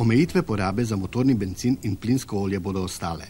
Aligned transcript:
Omejitve 0.00 0.42
porabe 0.42 0.84
za 0.84 0.96
motorni 0.96 1.34
benzin 1.34 1.76
in 1.82 1.96
plinsko 1.96 2.38
olje 2.38 2.58
bodo 2.60 2.82
ostale. 2.82 3.24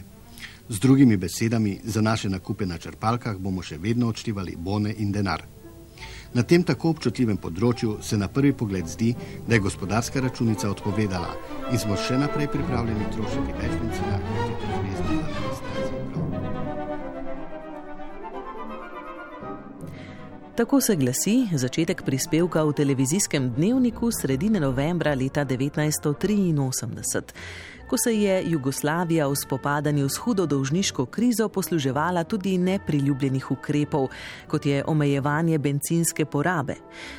Z 0.69 0.79
drugimi 0.79 1.17
besedami, 1.17 1.79
za 1.83 2.01
naše 2.01 2.29
nakupe 2.29 2.65
na 2.65 2.77
črpalkah 2.77 3.35
bomo 3.37 3.61
še 3.61 3.77
vedno 3.77 4.07
odštevali 4.07 4.55
bone 4.55 4.93
in 4.97 5.11
denar. 5.11 5.43
Na 6.33 6.47
tem 6.47 6.63
tako 6.63 6.93
občutljivem 6.95 7.41
področju 7.43 7.97
se 8.01 8.17
na 8.17 8.31
prvi 8.31 8.53
pogled 8.55 8.87
zdi, 8.87 9.11
da 9.47 9.57
je 9.57 9.65
gospodarska 9.67 10.23
računica 10.23 10.71
odpovedala 10.71 11.35
in 11.73 11.79
smo 11.79 11.99
še 11.99 12.23
naprej 12.23 12.47
pripravljeni 12.55 13.11
trošiti 13.17 13.59
več 13.59 13.79
benzina, 13.83 14.21
kot 14.31 14.45
je 14.47 14.59
to 14.61 14.75
zvezdna 14.77 15.17
administracija. 15.19 15.90
Tako 20.61 20.81
se 20.81 20.95
glasi 20.95 21.47
začetek 21.57 22.03
prispevka 22.05 22.63
v 22.63 22.73
televizijskem 22.73 23.49
dnevniku 23.49 24.11
sredine 24.13 24.59
novembra 24.59 25.15
leta 25.15 25.45
1983 25.45 27.21
ko 27.89 27.97
se 27.97 28.13
je 28.13 28.43
Jugoslavija 28.45 29.27
v 29.27 29.35
spopadanju 29.35 30.09
s 30.09 30.17
hudo 30.17 30.45
dolžniško 30.45 31.05
krizo 31.05 31.49
posluževala 31.49 32.23
tudi 32.23 32.57
nepriljubljenih 32.57 33.51
ukrepov, 33.51 34.07
kot 34.47 34.65
je 34.65 34.83
omejevanje 34.87 35.57
benzinske 35.57 36.25
porabe. 36.25 36.75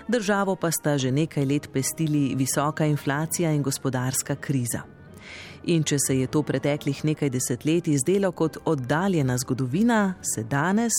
Državo 0.08 0.56
pa 0.56 0.70
sta 0.70 0.98
že 0.98 1.10
nekaj 1.10 1.44
let 1.44 1.68
pestili 1.72 2.34
visoka 2.34 2.86
inflacija 2.86 3.50
in 3.52 3.62
gospodarska 3.62 4.36
kriza. 4.36 4.82
In 5.64 5.84
če 5.86 5.96
se 5.98 6.16
je 6.18 6.26
to 6.26 6.42
preteklih 6.42 7.04
nekaj 7.04 7.30
desetletij 7.30 7.98
zdelo 7.98 8.32
kot 8.32 8.56
oddaljena 8.64 9.36
zgodovina, 9.38 10.14
se 10.22 10.42
danes, 10.42 10.92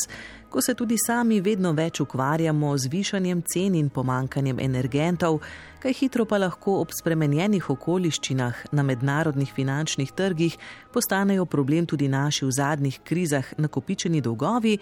ko 0.53 0.61
se 0.61 0.73
tudi 0.77 0.97
sami 1.01 1.39
vedno 1.41 1.71
več 1.73 1.97
ukvarjamo 2.03 2.75
z 2.77 2.89
višanjem 2.93 3.39
cen 3.41 3.73
in 3.73 3.87
pomankanjem 3.89 4.59
energentov, 4.61 5.39
kaj 5.81 5.95
hitro 5.97 6.27
pa 6.29 6.37
lahko 6.37 6.75
ob 6.83 6.93
spremenjenih 6.93 7.71
okoliščinah 7.73 8.59
na 8.77 8.85
mednarodnih 8.85 9.49
finančnih 9.49 10.13
trgih 10.13 10.59
postanejo 10.93 11.47
problem 11.49 11.89
tudi 11.89 12.05
naši 12.07 12.45
v 12.45 12.53
zadnjih 12.53 13.01
krizah 13.01 13.49
nakopičeni 13.57 14.21
dolgovi, 14.21 14.77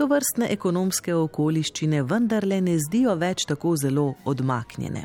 to 0.00 0.08
vrstne 0.08 0.48
ekonomske 0.56 1.12
okoliščine 1.14 2.00
vendarle 2.08 2.62
ne 2.64 2.78
zdijo 2.80 3.12
več 3.20 3.44
tako 3.44 3.76
zelo 3.76 4.14
odmaknjene. 4.24 5.04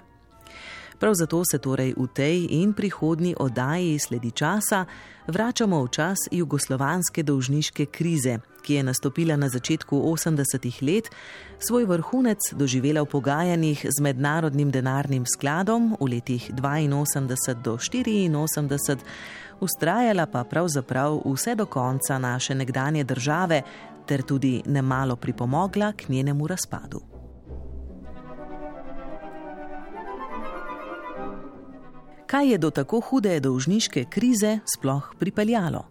Prav 0.99 1.19
zato 1.19 1.43
se 1.51 1.59
torej 1.59 1.97
v 1.97 2.07
tej 2.07 2.45
in 2.63 2.71
prihodnji 2.73 3.35
oddaji 3.39 3.99
sledi 3.99 4.31
časa 4.31 4.85
vračamo 5.27 5.83
v 5.83 5.89
čas 5.91 6.29
jugoslovanske 6.31 7.23
dolžniške 7.23 7.85
krize, 7.85 8.39
ki 8.67 8.73
je 8.73 8.83
nastopila 8.83 9.39
na 9.39 9.47
začetku 9.47 9.95
80-ih 9.95 10.83
let, 10.83 11.07
svoj 11.59 11.87
vrhunec 11.87 12.51
doživela 12.51 12.99
v 13.01 13.07
pogajanjih 13.07 13.85
z 13.87 14.03
mednarodnim 14.03 14.67
denarnim 14.71 15.23
skladom 15.23 15.95
v 15.95 16.19
letih 16.19 16.51
82 16.51 17.63
do 17.63 17.79
84, 17.79 18.99
ustrajala 19.63 20.27
pa 20.27 20.43
pravzaprav 20.43 21.23
vse 21.23 21.55
do 21.55 21.65
konca 21.65 22.19
naše 22.19 22.55
nekdanje 22.55 23.03
države 23.03 23.61
ter 24.05 24.21
tudi 24.21 24.61
nemalo 24.67 25.15
pripomogla 25.15 25.93
k 25.95 26.09
njenemu 26.09 26.47
razpadu. 26.47 27.17
kaj 32.27 32.51
je 32.51 32.57
do 32.57 32.69
tako 32.69 32.99
hude 32.99 33.39
dolžniške 33.39 34.05
krize 34.09 34.59
sploh 34.65 35.13
pripeljalo. 35.19 35.85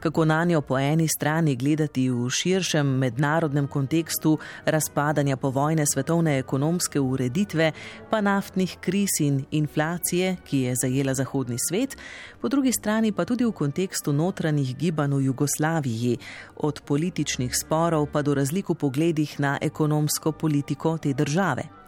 Kako 0.00 0.24
na 0.24 0.44
njo 0.44 0.60
po 0.60 0.78
eni 0.78 1.08
strani 1.08 1.56
gledati 1.56 2.10
v 2.10 2.30
širšem 2.30 2.86
mednarodnem 2.86 3.66
kontekstu 3.66 4.38
razpadanja 4.64 5.36
povojne 5.36 5.86
svetovne 5.86 6.38
ekonomske 6.38 7.00
ureditve, 7.00 7.72
pa 8.10 8.20
naftnih 8.20 8.76
kriz 8.80 9.20
in 9.20 9.44
inflacije, 9.50 10.36
ki 10.44 10.58
je 10.58 10.74
zajela 10.76 11.14
zahodni 11.14 11.56
svet, 11.68 11.96
po 12.40 12.48
drugi 12.48 12.72
strani 12.72 13.12
pa 13.12 13.24
tudi 13.24 13.44
v 13.44 13.52
kontekstu 13.52 14.12
notranjih 14.12 14.76
gibanj 14.76 15.14
v 15.14 15.24
Jugoslaviji, 15.24 16.18
od 16.56 16.80
političnih 16.80 17.52
sporov 17.56 18.06
pa 18.12 18.22
do 18.22 18.34
razlik 18.34 18.68
v 18.68 18.74
pogledih 18.74 19.40
na 19.40 19.58
ekonomsko 19.60 20.32
politiko 20.32 20.98
te 20.98 21.12
države. 21.12 21.82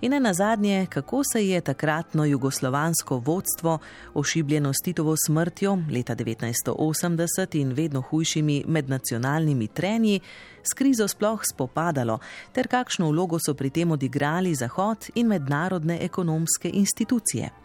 In 0.00 0.22
na 0.22 0.34
zadnje, 0.34 0.86
kako 0.90 1.22
se 1.32 1.48
je 1.48 1.60
takratno 1.60 2.24
jugoslovansko 2.24 3.18
vodstvo, 3.18 3.78
ošibljeno 4.14 4.72
s 4.72 4.76
Titovo 4.84 5.16
smrtjo 5.26 5.78
leta 5.92 6.14
1980 6.14 7.26
in 7.54 7.72
vedno 7.72 8.00
hujšimi 8.00 8.64
mednacionalnimi 8.66 9.68
trenji, 9.68 10.20
s 10.62 10.74
krizo 10.74 11.08
sploh 11.08 11.40
spopadalo, 11.52 12.18
ter 12.52 12.68
kakšno 12.68 13.08
vlogo 13.10 13.38
so 13.38 13.54
pri 13.54 13.70
tem 13.70 13.90
odigrali 13.90 14.54
Zahod 14.54 15.10
in 15.14 15.26
mednarodne 15.26 15.98
ekonomske 16.04 16.70
institucije. 16.72 17.59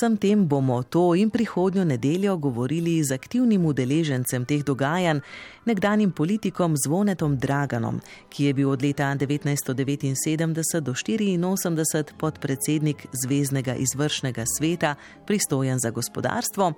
Vsem 0.00 0.16
tem 0.16 0.48
bomo 0.48 0.82
to 0.82 1.14
in 1.14 1.30
prihodnjo 1.30 1.84
nedeljo 1.84 2.36
govorili 2.36 3.04
z 3.04 3.12
aktivnim 3.12 3.66
udeležencem 3.66 4.44
teh 4.44 4.64
dogajanj, 4.64 5.20
nekdanjim 5.64 6.12
politikom 6.12 6.76
Zvonetom 6.76 7.36
Draganom, 7.36 8.00
ki 8.28 8.44
je 8.44 8.54
bil 8.54 8.70
od 8.70 8.82
leta 8.82 9.12
1979 9.14 10.80
do 10.80 10.92
1984 10.92 12.16
podpredsednik 12.18 13.06
Zvezdnega 13.12 13.74
izvršnega 13.74 14.44
sveta, 14.58 14.94
pristojen 15.26 15.78
za 15.78 15.90
gospodarstvo. 15.90 16.72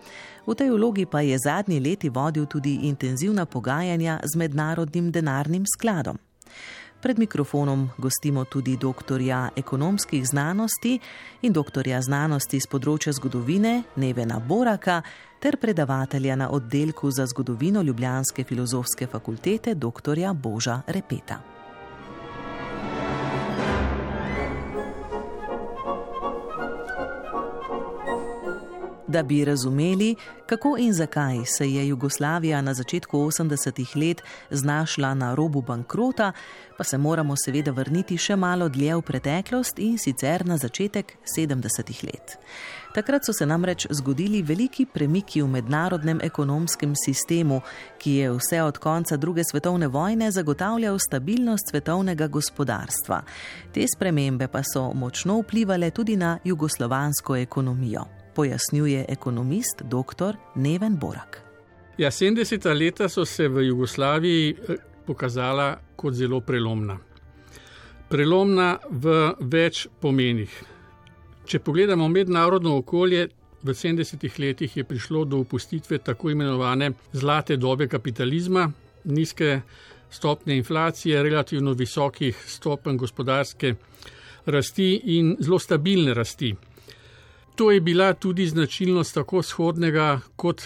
V 0.46 0.54
tej 0.54 0.70
vlogi 0.70 1.06
pa 1.06 1.20
je 1.20 1.38
zadnji 1.38 1.80
leti 1.80 2.08
vodil 2.08 2.46
tudi 2.46 2.74
intenzivna 2.82 3.46
pogajanja 3.46 4.20
z 4.24 4.36
mednarodnim 4.36 5.12
denarnim 5.12 5.64
skladom. 5.66 6.18
Pred 7.02 7.18
mikrofonom 7.18 7.90
gostimo 7.98 8.44
tudi 8.44 8.76
doktorja 8.76 9.48
ekonomskih 9.56 10.26
znanosti 10.26 10.98
in 11.42 11.52
doktorja 11.52 11.98
znanosti 12.02 12.60
z 12.60 12.70
področja 12.70 13.12
zgodovine 13.18 13.72
Nevena 13.98 14.38
Boraka 14.38 15.00
ter 15.42 15.58
predavatelja 15.58 16.36
na 16.38 16.50
oddelku 16.54 17.10
za 17.10 17.26
zgodovino 17.26 17.82
Ljubljanske 17.82 18.44
filozofske 18.44 19.10
fakultete 19.10 19.74
doktorja 19.74 20.32
Boža 20.32 20.82
Repeta. 20.86 21.51
Da 29.12 29.22
bi 29.22 29.44
razumeli, 29.44 30.14
kako 30.46 30.76
in 30.78 30.92
zakaj 30.92 31.44
se 31.44 31.70
je 31.72 31.88
Jugoslavija 31.88 32.60
na 32.62 32.74
začetku 32.74 33.18
80-ih 33.18 33.96
let 33.96 34.22
znašla 34.50 35.14
na 35.14 35.34
robu 35.34 35.62
bankrota, 35.62 36.32
pa 36.78 36.84
se 36.84 36.98
moramo 36.98 37.34
seveda 37.36 37.70
vrniti 37.70 38.16
še 38.16 38.36
malo 38.36 38.68
dlje 38.68 38.94
v 38.96 39.02
preteklost 39.02 39.78
in 39.78 39.98
sicer 39.98 40.46
na 40.46 40.56
začetek 40.56 41.12
70-ih 41.36 42.04
let. 42.04 42.38
Takrat 42.94 43.26
so 43.26 43.32
se 43.32 43.46
namreč 43.46 43.86
zgodili 43.90 44.42
veliki 44.42 44.86
premiki 44.86 45.42
v 45.42 45.48
mednarodnem 45.48 46.20
ekonomskem 46.22 46.96
sistemu, 46.96 47.60
ki 47.98 48.14
je 48.14 48.32
vse 48.32 48.62
od 48.62 48.78
konca 48.78 49.16
druge 49.16 49.44
svetovne 49.44 49.88
vojne 49.88 50.30
zagotavljal 50.30 50.98
stabilnost 50.98 51.68
svetovnega 51.70 52.26
gospodarstva. 52.26 53.22
Te 53.74 53.84
spremembe 53.96 54.48
pa 54.48 54.64
so 54.64 54.88
močno 54.94 55.40
vplivali 55.40 55.90
tudi 55.90 56.16
na 56.16 56.38
jugoslovansko 56.44 57.36
ekonomijo 57.36 58.21
pojasnjuje 58.34 59.04
ekonomist 59.08 59.82
dr. 59.82 60.36
Neven 60.54 60.96
Borak. 60.98 61.42
Ja, 61.98 62.10
70. 62.10 62.78
leta 62.78 63.08
so 63.08 63.24
se 63.24 63.48
v 63.48 63.66
Jugoslaviji 63.66 64.50
eh, 64.50 64.76
pokazala 65.06 65.76
kot 65.96 66.14
zelo 66.14 66.40
prelomna. 66.40 66.98
Prelomna 68.08 68.78
v 68.90 69.34
več 69.40 69.86
pomenih. 70.00 70.50
Če 71.44 71.58
pogledamo 71.58 72.08
mednarodno 72.08 72.76
okolje, 72.80 73.28
v 73.62 73.74
70. 73.74 74.26
letih 74.38 74.76
je 74.76 74.84
prišlo 74.84 75.24
do 75.24 75.38
opustitve 75.38 75.98
tako 75.98 76.30
imenovane 76.30 76.92
zlate 77.12 77.56
dobe 77.56 77.88
kapitalizma, 77.88 78.66
nizke 79.04 79.60
stopne 80.10 80.56
inflacije, 80.56 81.22
relativno 81.22 81.72
visokih 81.72 82.36
stopenj 82.46 82.96
gospodarske 82.96 83.74
rasti 84.46 85.00
in 85.04 85.36
zelo 85.40 85.58
stabilne 85.58 86.14
rasti. 86.14 86.54
To 87.54 87.70
je 87.70 87.80
bila 87.80 88.14
tudi 88.14 88.46
značilnost 88.46 89.14
tako 89.14 89.38
vzhodnega 89.38 90.20
kot 90.36 90.62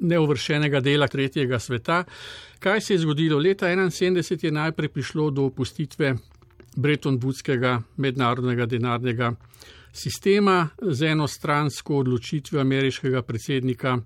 neuvršenega 0.00 0.80
dela 0.80 1.08
tretjega 1.08 1.58
sveta. 1.58 2.04
Kaj 2.58 2.80
se 2.80 2.94
je 2.94 2.98
zgodilo? 2.98 3.38
Leta 3.38 3.66
1971 3.66 4.44
je 4.44 4.52
najprej 4.52 4.88
prišlo 4.88 5.30
do 5.30 5.44
opustitve 5.44 6.14
Bretton-Woodskega 6.76 7.80
mednarodnega 7.96 8.66
denarnega 8.66 9.32
sistema 9.92 10.68
z 10.82 11.02
enostransko 11.02 11.96
odločitvijo 11.96 12.60
ameriškega 12.60 13.22
predsednika 13.22 13.98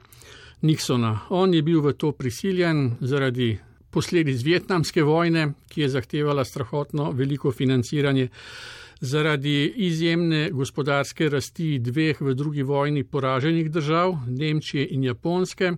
Nixona. 0.62 1.18
On 1.28 1.54
je 1.54 1.62
bil 1.62 1.80
v 1.80 1.92
to 1.92 2.12
prisiljen 2.12 2.96
zaradi 3.00 3.58
posledic 3.90 4.42
vietnamske 4.42 5.02
vojne, 5.02 5.52
ki 5.68 5.80
je 5.80 5.88
zahtevala 5.88 6.44
strahotno 6.44 7.10
veliko 7.12 7.52
financiranje 7.52 8.28
zaradi 9.04 9.72
izjemne 9.76 10.48
gospodarske 10.50 11.28
rasti 11.28 11.78
dveh 11.78 12.20
v 12.20 12.34
drugi 12.34 12.62
vojni 12.62 13.04
poraženih 13.04 13.70
držav, 13.70 14.16
Nemčije 14.28 14.86
in 14.90 15.04
Japonske, 15.04 15.72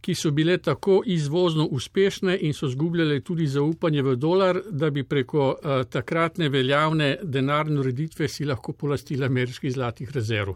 ki 0.00 0.14
so 0.14 0.30
bile 0.30 0.58
tako 0.58 1.02
izvozno 1.06 1.66
uspešne 1.66 2.38
in 2.40 2.54
so 2.56 2.68
zgubljale 2.68 3.20
tudi 3.20 3.46
zaupanje 3.46 4.02
v 4.02 4.16
dolar, 4.16 4.60
da 4.70 4.90
bi 4.90 5.04
preko 5.04 5.48
uh, 5.48 5.82
takratne 5.88 6.48
veljavne 6.48 7.16
denarne 7.22 7.80
ureditve 7.80 8.28
si 8.28 8.44
lahko 8.44 8.72
polastili 8.72 9.24
ameriških 9.24 9.72
zlatih 9.72 10.12
rezerv. 10.14 10.54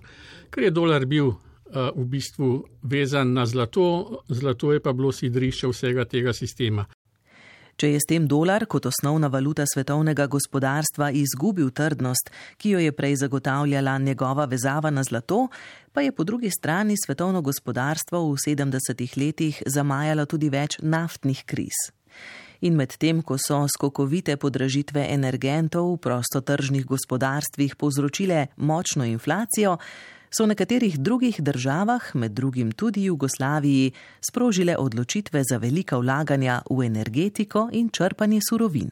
Ker 0.51 0.65
je 0.65 0.71
dolar 0.71 1.07
bil 1.07 1.35
v 1.75 2.05
bistvu 2.07 2.65
vezan 2.83 3.33
na 3.33 3.47
zlato, 3.47 4.23
zlato 4.29 4.73
je 4.73 4.81
pa 4.81 4.93
bilo 4.93 5.13
sidrišče 5.13 5.69
vsega 5.69 6.05
tega 6.05 6.33
sistema. 6.33 6.85
Če 7.77 7.89
je 7.91 7.99
s 7.99 8.07
tem 8.07 8.27
dolar 8.31 8.69
kot 8.71 8.87
osnovna 8.87 9.27
valuta 9.27 9.65
svetovnega 9.67 10.29
gospodarstva 10.31 11.09
izgubil 11.19 11.73
trdnost, 11.75 12.31
ki 12.57 12.77
jo 12.77 12.83
je 12.83 12.93
prej 12.95 13.17
zagotavljala 13.25 13.97
njegova 13.99 14.45
vezava 14.47 14.91
na 14.95 15.03
zlato, 15.03 15.49
pa 15.93 16.05
je 16.07 16.13
po 16.13 16.25
drugi 16.25 16.51
strani 16.51 16.95
svetovno 16.95 17.43
gospodarstvo 17.43 18.21
v 18.31 18.39
70-ih 18.47 19.17
letih 19.19 19.63
zamajalo 19.67 20.27
tudi 20.27 20.53
več 20.55 20.79
naftnih 20.83 21.43
kriz. 21.47 21.91
In 22.63 22.79
medtem, 22.79 23.21
ko 23.27 23.37
so 23.43 23.65
skokovite 23.69 24.37
podražitve 24.39 25.03
energentov 25.11 25.91
v 25.97 26.01
prostotržnih 26.07 26.87
gospodarstvih 26.87 27.75
povzročile 27.77 28.47
močno 28.57 29.05
inflacijo, 29.05 29.77
so 30.37 30.45
v 30.45 30.49
nekaterih 30.49 30.99
drugih 30.99 31.41
državah, 31.41 32.15
med 32.15 32.33
drugim 32.33 32.73
tudi 32.73 33.05
Jugoslaviji, 33.05 33.93
sprožile 34.21 34.77
odločitve 34.77 35.43
za 35.51 35.57
velika 35.57 35.97
vlaganja 35.97 36.63
v 36.71 36.87
energetiko 36.87 37.69
in 37.73 37.89
črpanje 37.89 38.41
surovin. 38.49 38.91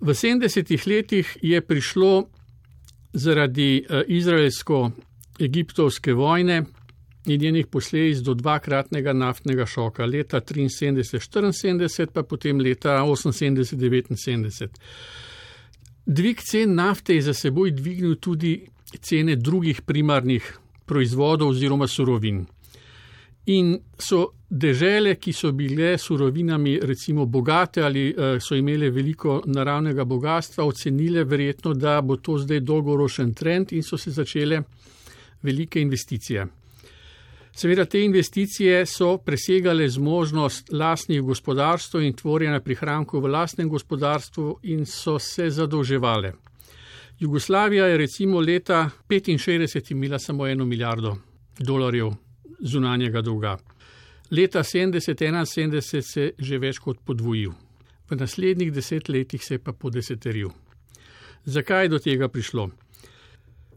V 0.00 0.08
70-ih 0.08 0.86
letih 0.86 1.36
je 1.42 1.60
prišlo 1.60 2.28
zaradi 3.12 3.84
eh, 3.88 4.02
izraelsko-egiptovske 4.08 6.12
vojne 6.12 6.64
in 7.26 7.40
njenih 7.40 7.66
posledic 7.66 8.18
do 8.18 8.34
dvakratnega 8.34 9.12
naftnega 9.12 9.66
šoka, 9.66 10.06
leta 10.06 10.40
73-74, 10.40 12.06
pa 12.12 12.22
potem 12.22 12.60
leta 12.60 13.00
78-79. 13.00 14.68
Dvig 16.06 16.40
cen 16.40 16.74
nafte 16.74 17.14
je 17.14 17.22
za 17.22 17.34
seboj 17.34 17.70
dvignil 17.70 18.16
tudi 18.20 18.66
cene 18.98 19.36
drugih 19.36 19.82
primarnih 19.82 20.58
proizvodov 20.84 21.48
oziroma 21.48 21.86
surovin. 21.86 22.44
In 23.46 23.74
so 23.98 24.32
dežele, 24.48 25.16
ki 25.20 25.32
so 25.32 25.52
bile 25.52 25.98
surovinami 25.98 26.78
recimo 26.82 27.26
bogate 27.26 27.82
ali 27.82 28.08
uh, 28.08 28.38
so 28.40 28.56
imele 28.56 28.90
veliko 28.90 29.42
naravnega 29.46 30.04
bogatstva, 30.04 30.64
ocenile 30.64 31.24
verjetno, 31.24 31.74
da 31.74 32.00
bo 32.00 32.16
to 32.16 32.38
zdaj 32.38 32.60
dolgoročen 32.60 33.34
trend 33.34 33.72
in 33.72 33.82
so 33.82 33.96
se 33.96 34.10
začele 34.10 34.62
velike 35.42 35.80
investicije. 35.80 36.46
Seveda 37.54 37.84
te 37.84 38.00
investicije 38.02 38.86
so 38.86 39.18
presegale 39.18 39.88
zmožnost 39.88 40.72
lastnih 40.72 41.20
gospodarstv 41.22 42.00
in 42.02 42.16
tvorjena 42.16 42.60
prihrankov 42.60 43.22
v 43.22 43.30
lastnem 43.30 43.68
gospodarstvu 43.68 44.58
in 44.62 44.86
so 44.86 45.18
se 45.18 45.50
zadolževale. 45.50 46.32
Jugoslavija 47.18 47.86
je 47.86 47.96
recimo 47.96 48.40
leta 48.40 48.90
1965 49.08 49.92
imela 49.92 50.18
samo 50.18 50.46
eno 50.46 50.64
milijardo 50.64 51.16
dolarjev 51.58 52.10
zunanjega 52.60 53.22
dolga. 53.22 53.58
Leta 54.30 54.58
70-71 54.58 55.80
se 55.80 56.20
je 56.20 56.32
že 56.38 56.58
več 56.58 56.78
kot 56.78 56.98
podvojil. 57.04 57.52
V 58.10 58.16
naslednjih 58.16 58.72
deset 58.72 59.08
letih 59.08 59.44
se 59.44 59.54
je 59.54 59.58
pa 59.58 59.72
podeseteril. 59.72 60.50
Zakaj 61.44 61.84
je 61.84 61.88
do 61.88 61.98
tega 61.98 62.28
prišlo? 62.28 62.70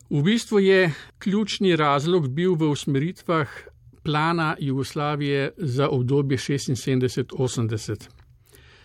V 0.10 0.24
bistvu 0.24 0.60
je 0.60 0.94
ključni 1.20 1.76
razlog 1.76 2.30
bil 2.30 2.56
v 2.56 2.70
usmeritvah 2.72 3.48
plana 4.04 4.56
Jugoslavije 4.60 5.52
za 5.58 5.90
obdobje 5.90 6.38
76-80, 6.38 8.08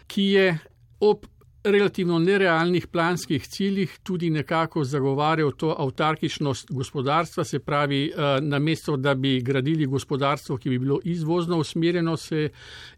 ki 0.06 0.22
je 0.22 0.58
ob 1.00 1.26
relativno 1.64 2.18
nerealnih 2.18 2.86
planskih 2.86 3.46
ciljih 3.48 3.98
tudi 4.02 4.30
nekako 4.30 4.84
zagovarjal 4.84 5.52
to 5.52 5.74
avtarkičnost 5.78 6.70
gospodarstva, 6.70 7.44
se 7.44 7.58
pravi, 7.58 8.06
eh, 8.06 8.40
namesto 8.40 8.96
da 8.96 9.14
bi 9.14 9.40
gradili 9.40 9.86
gospodarstvo, 9.86 10.56
ki 10.56 10.70
bi 10.70 10.78
bilo 10.78 11.00
izvozno 11.04 11.58
usmerjeno, 11.58 12.16
se 12.16 12.50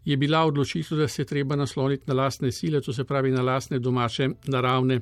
je 0.05 0.17
bila 0.17 0.45
odločitev, 0.45 0.97
da 0.97 1.07
se 1.07 1.25
treba 1.25 1.55
nasloniti 1.55 2.03
na 2.07 2.13
lastne 2.13 2.51
sile, 2.51 2.81
to 2.81 2.93
se 2.93 3.03
pravi 3.03 3.31
na 3.31 3.41
lastne 3.41 3.79
domače 3.79 4.29
naravne 4.47 4.99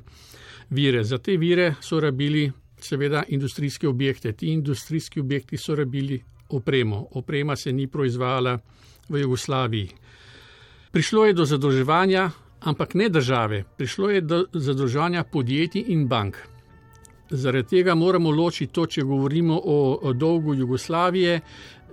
vire. 0.70 1.04
Za 1.04 1.18
te 1.18 1.36
vire 1.36 1.74
so 1.80 2.00
rabili 2.00 2.52
seveda 2.78 3.22
industrijske 3.28 3.88
objekte. 3.88 4.32
Ti 4.32 4.46
industrijski 4.46 5.20
objekti 5.20 5.56
so 5.56 5.74
rabili 5.74 6.22
opremo. 6.48 7.06
Oprema 7.10 7.56
se 7.56 7.72
ni 7.72 7.86
proizvajala 7.86 8.58
v 9.08 9.20
Jugoslaviji. 9.20 9.88
Prišlo 10.90 11.24
je 11.26 11.32
do 11.32 11.44
zadolževanja, 11.44 12.30
ampak 12.64 12.94
ne 12.94 13.08
države. 13.08 13.64
Prišlo 13.76 14.10
je 14.10 14.20
do 14.20 14.44
zadolževanja 14.52 15.24
podjetij 15.24 15.84
in 15.88 16.08
bank. 16.08 16.36
Zaradi 17.30 17.68
tega 17.68 17.94
moramo 17.94 18.30
ločiti 18.30 18.72
to, 18.72 18.86
če 18.86 19.02
govorimo 19.02 19.60
o, 19.64 19.98
o 20.02 20.12
dolgu 20.12 20.54
Jugoslavije. 20.54 21.40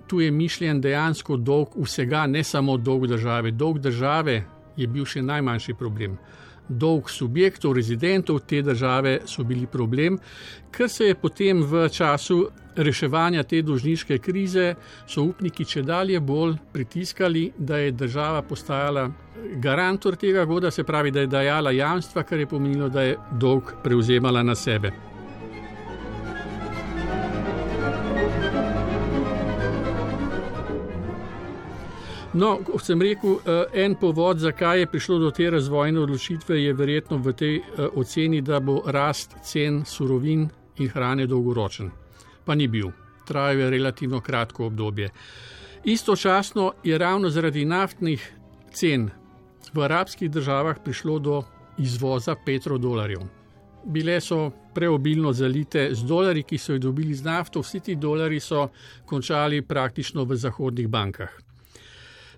Tu 0.07 0.21
je 0.21 0.31
mišljen 0.31 0.81
dejansko 0.81 1.37
dolg 1.37 1.75
vsega, 1.75 2.27
ne 2.27 2.43
samo 2.43 2.77
dolg 2.77 3.07
države. 3.07 3.51
Dolg 3.51 3.79
države 3.79 4.43
je 4.77 4.87
bil 4.87 5.05
še 5.05 5.21
najmanjši 5.21 5.73
problem 5.73 6.17
dolg 6.71 7.09
subjektov, 7.09 7.73
rezidentov 7.73 8.39
te 8.47 8.61
države 8.61 9.19
so 9.25 9.43
bili 9.43 9.67
problem, 9.67 10.19
ker 10.71 10.89
se 10.89 11.05
je 11.05 11.15
potem 11.15 11.63
v 11.63 11.89
času 11.89 12.47
reševanja 12.75 13.43
te 13.43 13.61
dolžniške 13.61 14.17
krize 14.17 14.75
so 15.07 15.23
upniki 15.23 15.65
če 15.65 15.83
dalje 15.83 16.19
bolj 16.19 16.55
pritiskali, 16.73 17.51
da 17.57 17.77
je 17.77 17.91
država 17.91 18.41
postajala 18.41 19.09
garantor 19.61 20.15
tega 20.15 20.45
goda, 20.45 20.71
se 20.71 20.83
pravi, 20.83 21.11
da 21.11 21.19
je 21.19 21.27
dajala 21.27 21.71
jamstva, 21.71 22.23
kar 22.23 22.39
je 22.39 22.47
pomenilo, 22.47 22.89
da 22.89 23.01
je 23.01 23.17
dolg 23.31 23.73
prevzemala 23.83 24.43
na 24.43 24.55
sebe. 24.55 24.91
No, 32.33 32.57
kot 32.63 32.85
sem 32.85 33.01
rekel, 33.01 33.39
eh, 33.43 33.83
en 33.83 33.95
povod, 33.95 34.39
zakaj 34.39 34.79
je 34.79 34.87
prišlo 34.87 35.17
do 35.19 35.31
te 35.31 35.49
razvojne 35.49 35.99
odločitve, 35.99 36.61
je 36.63 36.73
verjetno 36.73 37.17
v 37.17 37.33
tej 37.33 37.57
eh, 37.57 37.87
oceni, 37.95 38.41
da 38.41 38.59
bo 38.59 38.81
rast 38.85 39.35
cen 39.43 39.83
surovin 39.85 40.47
in 40.77 40.89
hrane 40.89 41.27
dolgoročen. 41.27 42.00
Pa 42.45 42.55
ni 42.55 42.67
bil, 42.67 42.91
trajal 43.27 43.59
je 43.59 43.69
relativno 43.69 44.21
kratko 44.21 44.65
obdobje. 44.65 45.09
Istočasno 45.83 46.73
je 46.83 46.97
ravno 46.97 47.29
zaradi 47.29 47.65
naftnih 47.65 48.33
cen 48.73 49.09
v 49.73 49.83
arabskih 49.83 50.31
državah 50.31 50.77
prišlo 50.83 51.19
do 51.19 51.43
izvoza 51.77 52.35
petrodolarjev. 52.45 53.21
Bile 53.85 54.19
so 54.21 54.51
preobilno 54.73 55.33
zalite 55.33 55.89
z 55.93 56.03
dolari, 56.05 56.43
ki 56.43 56.57
so 56.57 56.73
jih 56.73 56.81
dobili 56.81 57.13
z 57.13 57.23
nafto, 57.23 57.61
vsi 57.61 57.79
ti 57.79 57.95
dolari 57.95 58.39
so 58.39 58.67
končali 59.05 59.61
praktično 59.61 60.23
v 60.23 60.35
zahodnih 60.35 60.87
bankah. 60.87 61.29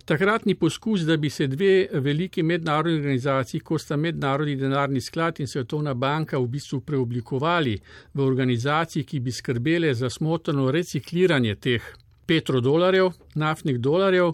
Takratni 0.05 0.55
poskus, 0.55 1.01
da 1.01 1.15
bi 1.17 1.29
se 1.29 1.47
dve 1.47 1.87
veliki 1.93 2.43
mednarodni 2.43 2.97
organizaciji, 2.97 3.61
kot 3.61 3.81
sta 3.81 3.95
Mednarodni 3.97 4.55
denarni 4.55 5.01
sklad 5.01 5.39
in 5.39 5.47
Svetovna 5.47 5.93
banka, 5.93 6.39
v 6.39 6.47
bistvu 6.47 6.81
preoblikovali 6.81 7.77
v 8.13 8.21
organizaciji, 8.21 9.03
ki 9.03 9.19
bi 9.19 9.31
skrbele 9.31 9.93
za 9.93 10.09
smotrno 10.09 10.71
recikliranje 10.71 11.55
teh 11.55 11.87
petrodolarjev, 12.27 13.13
naftnih 13.35 13.79
dolarjev, 13.79 14.33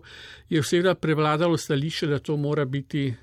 je 0.49 0.61
vsega 0.61 0.95
prevladalo 0.95 1.57
stališče, 1.57 2.07
da 2.07 2.19
to 2.19 2.37
mora 2.37 2.65
biti 2.65 3.13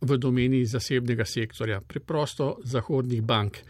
v 0.00 0.16
domeni 0.16 0.64
zasebnega 0.64 1.24
sektorja, 1.24 1.80
preprosto 1.80 2.56
zahodnih 2.64 3.22
bank 3.22 3.60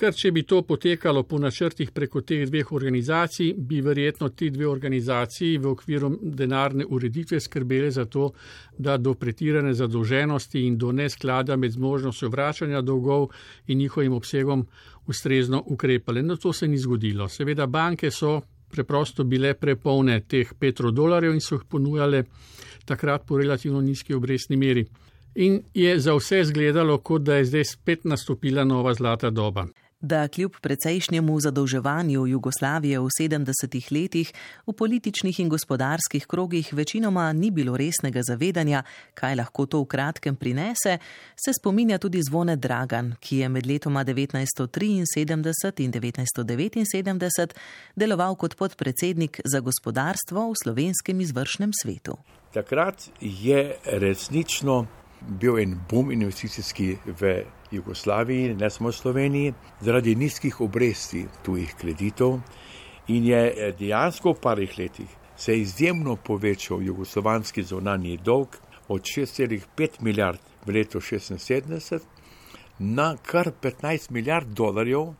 ker 0.00 0.14
če 0.16 0.30
bi 0.32 0.42
to 0.48 0.62
potekalo 0.64 1.22
po 1.28 1.38
načrtih 1.38 1.90
preko 1.92 2.22
teh 2.24 2.46
dveh 2.48 2.70
organizacij, 2.72 3.52
bi 3.56 3.80
verjetno 3.84 4.30
ti 4.32 4.50
dve 4.50 4.66
organizaciji 4.68 5.58
v 5.58 5.68
okviru 5.74 6.10
denarne 6.22 6.86
ureditve 6.88 7.40
skrbeli 7.40 7.90
za 7.92 8.06
to, 8.08 8.30
da 8.78 8.96
do 8.96 9.14
pretirane 9.14 9.74
zadolženosti 9.74 10.62
in 10.66 10.78
do 10.78 10.92
nesklada 10.92 11.56
med 11.56 11.76
zmožnostjo 11.76 12.30
vračanja 12.32 12.80
dolgov 12.80 13.28
in 13.66 13.78
njihovim 13.78 14.12
obsegom 14.16 14.64
ustrezno 15.06 15.62
ukrepali. 15.66 16.22
No, 16.22 16.36
to 16.36 16.52
se 16.52 16.68
ni 16.68 16.78
zgodilo. 16.78 17.28
Seveda 17.28 17.66
banke 17.66 18.10
so 18.10 18.40
preprosto 18.70 19.24
bile 19.24 19.52
prepolne 19.54 20.20
teh 20.28 20.54
petrodolarjev 20.58 21.34
in 21.34 21.44
so 21.44 21.58
jih 21.58 21.68
ponujale 21.68 22.24
takrat 22.86 23.26
po 23.26 23.36
relativno 23.38 23.80
nizki 23.80 24.14
obrestni 24.14 24.56
meri. 24.56 24.86
In 25.34 25.60
je 25.74 25.92
za 26.00 26.14
vse 26.16 26.40
izgledalo, 26.40 26.98
kot 26.98 27.22
da 27.22 27.36
je 27.36 27.44
zdaj 27.44 27.64
spet 27.64 28.04
nastopila 28.04 28.64
nova 28.64 28.94
zlata 28.94 29.30
doba 29.30 29.66
da 30.00 30.28
kljub 30.28 30.52
precejšnjemu 30.60 31.40
zadolževanju 31.40 32.26
Jugoslavije 32.26 33.00
v 33.00 33.08
70-ih 33.20 33.92
letih 33.92 34.32
v 34.66 34.72
političnih 34.72 35.40
in 35.40 35.48
gospodarskih 35.48 36.26
krogih 36.26 36.72
večinoma 36.72 37.32
ni 37.32 37.50
bilo 37.50 37.76
resnega 37.76 38.22
zavedanja, 38.22 38.82
kaj 39.14 39.34
lahko 39.34 39.66
to 39.66 39.80
v 39.82 39.86
kratkem 39.86 40.36
prinese, 40.36 40.98
se 41.36 41.52
spominja 41.60 41.98
tudi 41.98 42.22
zvone 42.22 42.56
Dragan, 42.56 43.14
ki 43.20 43.36
je 43.36 43.48
med 43.48 43.66
letoma 43.66 44.04
1973 44.04 45.82
in 45.84 45.92
1979 45.92 47.54
deloval 47.96 48.36
kot 48.36 48.56
podpredsednik 48.56 49.40
za 49.44 49.60
gospodarstvo 49.60 50.50
v 50.50 50.54
slovenskem 50.62 51.20
izvršnem 51.20 51.70
svetu. 51.82 52.16
Takrat 52.52 53.10
je 53.20 53.76
resnično 53.84 54.86
bil 55.20 55.58
en 55.58 55.80
boom 55.90 56.10
investicijski 56.12 56.96
v 57.20 57.44
Jugoslaviji, 57.70 58.54
ne 58.54 58.70
samo 58.70 58.92
Sloveniji, 58.92 59.54
zaradi 59.80 60.14
nizkih 60.14 60.60
obresti 60.60 61.26
tujih 61.42 61.74
kreditov 61.78 62.40
In 63.10 63.26
je 63.26 63.38
eh, 63.56 63.72
dejansko 63.78 64.32
v 64.32 64.40
parih 64.42 64.78
letih 64.78 65.08
se 65.36 65.56
izjemno 65.58 66.16
povečal 66.16 66.82
jugoslovanski 66.82 67.62
zonalni 67.62 68.16
dolg 68.16 68.56
od 68.88 69.02
6,5 69.02 70.00
milijard 70.00 70.38
v 70.66 70.74
letu 70.76 71.00
1976 71.00 72.00
na 72.78 73.16
kar 73.16 73.50
15 73.62 74.10
milijard 74.10 74.46
dolarjev 74.46 75.14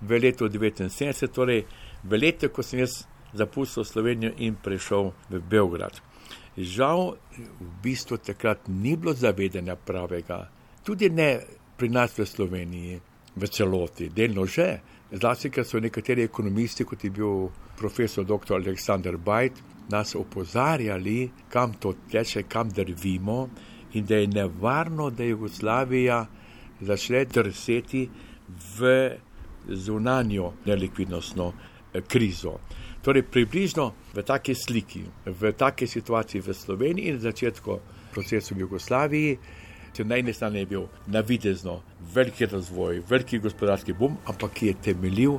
v 0.00 0.18
letu 0.18 0.48
1979, 0.48 1.32
torej 1.34 1.64
v 2.02 2.18
letu, 2.18 2.48
ko 2.48 2.62
sem 2.62 2.82
jaz 2.82 3.06
zapustil 3.32 3.84
Slovenijo 3.84 4.32
in 4.38 4.54
prišel 4.54 5.12
v 5.30 5.40
Beograd. 5.40 6.00
Žal, 6.56 7.16
v 7.60 7.70
bistvu 7.82 8.18
takrat 8.18 8.68
ni 8.68 8.96
bilo 8.96 9.14
zavedanja 9.14 9.76
pravega, 9.76 10.48
tudi 10.84 11.10
ne 11.10 11.40
pri 11.82 11.90
nas 11.90 12.14
v 12.14 12.22
Sloveniji, 12.22 13.00
v 13.34 13.42
celoti, 13.50 14.06
delno 14.14 14.46
že. 14.46 14.78
Zlasti, 15.10 15.50
ker 15.50 15.66
so 15.66 15.82
nekateri 15.82 16.22
ekonomisti, 16.22 16.86
kot 16.86 17.02
je 17.02 17.10
bil 17.10 17.48
profesor 17.74 18.22
dr. 18.22 18.54
Aleksandr 18.54 19.18
Bajt, 19.18 19.58
nas 19.90 20.14
opozarjali, 20.14 21.26
kam 21.50 21.74
to 21.82 21.96
teče, 22.06 22.46
kam 22.46 22.70
drvimo 22.70 23.48
in 23.98 24.06
da 24.06 24.22
je 24.22 24.30
nevarno, 24.30 25.10
da 25.10 25.26
Jugoslavija 25.26 26.20
začne 26.80 27.24
drseti 27.26 28.06
v 28.78 28.92
zunanjo 29.66 30.52
nelikvidnostno 30.64 31.50
eh, 31.50 32.06
krizo. 32.06 32.60
Torej, 33.02 33.26
približno 33.26 34.14
v 34.14 34.22
taki 34.22 34.54
sliki, 34.54 35.02
v 35.26 35.50
taki 35.58 35.90
situaciji 35.90 36.46
v 36.46 36.54
Sloveniji 36.54 37.10
in 37.10 37.18
začetku 37.18 37.78
procesa 38.14 38.54
v 38.54 38.62
Jugoslaviji, 38.62 39.38
če 39.92 40.04
na 40.04 40.16
eni 40.16 40.32
strani 40.32 40.62
je 40.62 40.66
bil 40.66 40.86
navidezno 41.06 41.80
veliki 42.14 42.46
razvoj, 42.46 43.02
veliki 43.08 43.38
gospodarski 43.38 43.92
bum, 43.92 44.16
ampak 44.26 44.54
ki 44.58 44.66
je 44.66 44.78
temeljil 44.88 45.38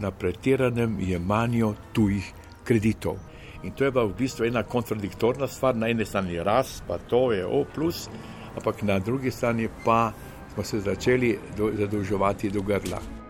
na 0.00 0.10
pretiranem 0.10 0.98
jemanju 1.00 1.74
tujih 1.92 2.32
kreditov. 2.64 3.18
In 3.62 3.72
to 3.72 3.84
je 3.84 3.90
bila 3.94 4.04
v 4.04 4.16
bistvu 4.18 4.46
ena 4.46 4.62
kontradiktorna 4.62 5.46
stvar, 5.46 5.76
na 5.76 5.88
eni 5.88 6.04
strani 6.04 6.42
rast, 6.42 6.82
pa 6.88 6.98
to 6.98 7.32
je 7.32 7.46
O, 7.46 7.64
ampak 8.56 8.82
na 8.82 8.98
drugi 8.98 9.30
strani 9.30 9.68
pa 9.84 10.12
smo 10.54 10.62
se 10.62 10.80
začeli 10.80 11.38
zadolževati 11.56 12.50
do 12.50 12.62
grla. 12.62 13.21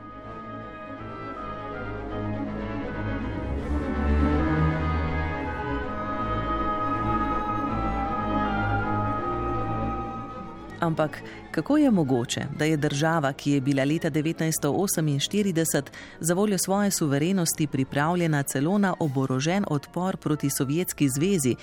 Ampak 10.83 11.23
kako 11.51 11.77
je 11.77 11.91
mogoče, 11.91 12.41
da 12.59 12.65
je 12.65 12.77
država, 12.77 13.33
ki 13.33 13.51
je 13.51 13.61
bila 13.61 13.85
leta 13.85 14.11
1948 14.11 15.83
za 16.21 16.35
voljo 16.35 16.59
svoje 16.59 16.91
suverenosti 16.91 17.67
pripravljena 17.67 18.43
celo 18.43 18.79
na 18.79 18.95
oborožen 18.99 19.65
odpor 19.69 20.17
proti 20.17 20.51
Sovjetski 20.51 21.09
zvezi, 21.09 21.57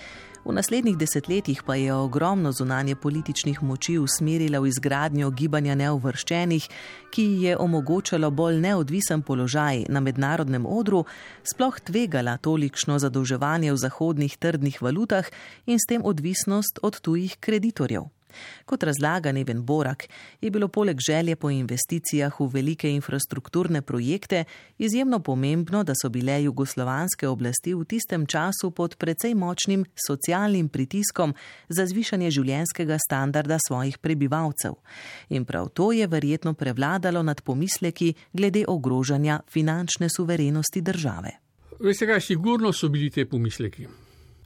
v 0.46 0.54
naslednjih 0.54 0.98
desetletjih 0.98 1.64
pa 1.66 1.76
je 1.76 1.94
ogromno 1.94 2.52
zunanje 2.52 2.96
političnih 2.96 3.64
moči 3.64 3.98
usmerila 3.98 4.60
v 4.60 4.68
izgradnjo 4.68 5.30
gibanja 5.30 5.76
neuvrščenih, 5.76 6.68
ki 7.12 7.26
je 7.42 7.58
omogočalo 7.58 8.32
bolj 8.32 8.62
neodvisen 8.64 9.22
položaj 9.22 9.84
na 9.90 10.00
mednarodnem 10.00 10.66
odru, 10.66 11.04
sploh 11.44 11.80
tvegala 11.80 12.38
tolikšno 12.38 13.00
zadolževanje 13.00 13.74
v 13.74 13.78
zahodnih 13.78 14.38
trdnih 14.38 14.82
valutah 14.82 15.28
in 15.66 15.76
s 15.76 15.86
tem 15.90 16.06
odvisnost 16.06 16.80
od 16.82 17.02
tujih 17.02 17.36
kreditorjev. 17.40 18.08
Kot 18.66 18.84
razlaga 18.84 19.32
Neven 19.32 19.66
Borak, 19.66 20.08
je 20.42 20.52
bilo 20.52 20.68
poleg 20.68 20.98
želje 21.08 21.36
po 21.36 21.50
investicijah 21.50 22.40
v 22.40 22.48
velike 22.54 22.92
infrastrukturne 22.92 23.82
projekte 23.82 24.44
izjemno 24.78 25.20
pomembno, 25.20 25.84
da 25.84 25.94
so 26.02 26.10
bile 26.10 26.44
jugoslovanske 26.44 27.28
oblasti 27.28 27.74
v 27.74 27.86
tistem 27.86 28.26
času 28.26 28.72
pod 28.72 28.96
precej 28.96 29.36
močnim 29.36 29.86
socialnim 30.08 30.70
pritiskom 30.70 31.34
za 31.70 31.86
zvišanje 31.86 32.32
življenskega 32.32 32.98
standarda 33.06 33.58
svojih 33.68 33.98
prebivalcev. 33.98 34.74
In 35.30 35.46
prav 35.46 35.70
to 35.70 35.92
je 35.92 36.08
verjetno 36.08 36.54
prevladalo 36.54 37.24
nad 37.24 37.42
pomisleki 37.42 38.14
glede 38.34 38.66
ogrožanja 38.68 39.40
finančne 39.48 40.10
suverenosti 40.10 40.82
države. 40.82 41.32
Veste, 41.80 42.08
kaj 42.08 42.22
sigurno 42.22 42.74
so 42.74 42.90
bili 42.90 43.10
te 43.10 43.26
pomisleki. 43.26 43.88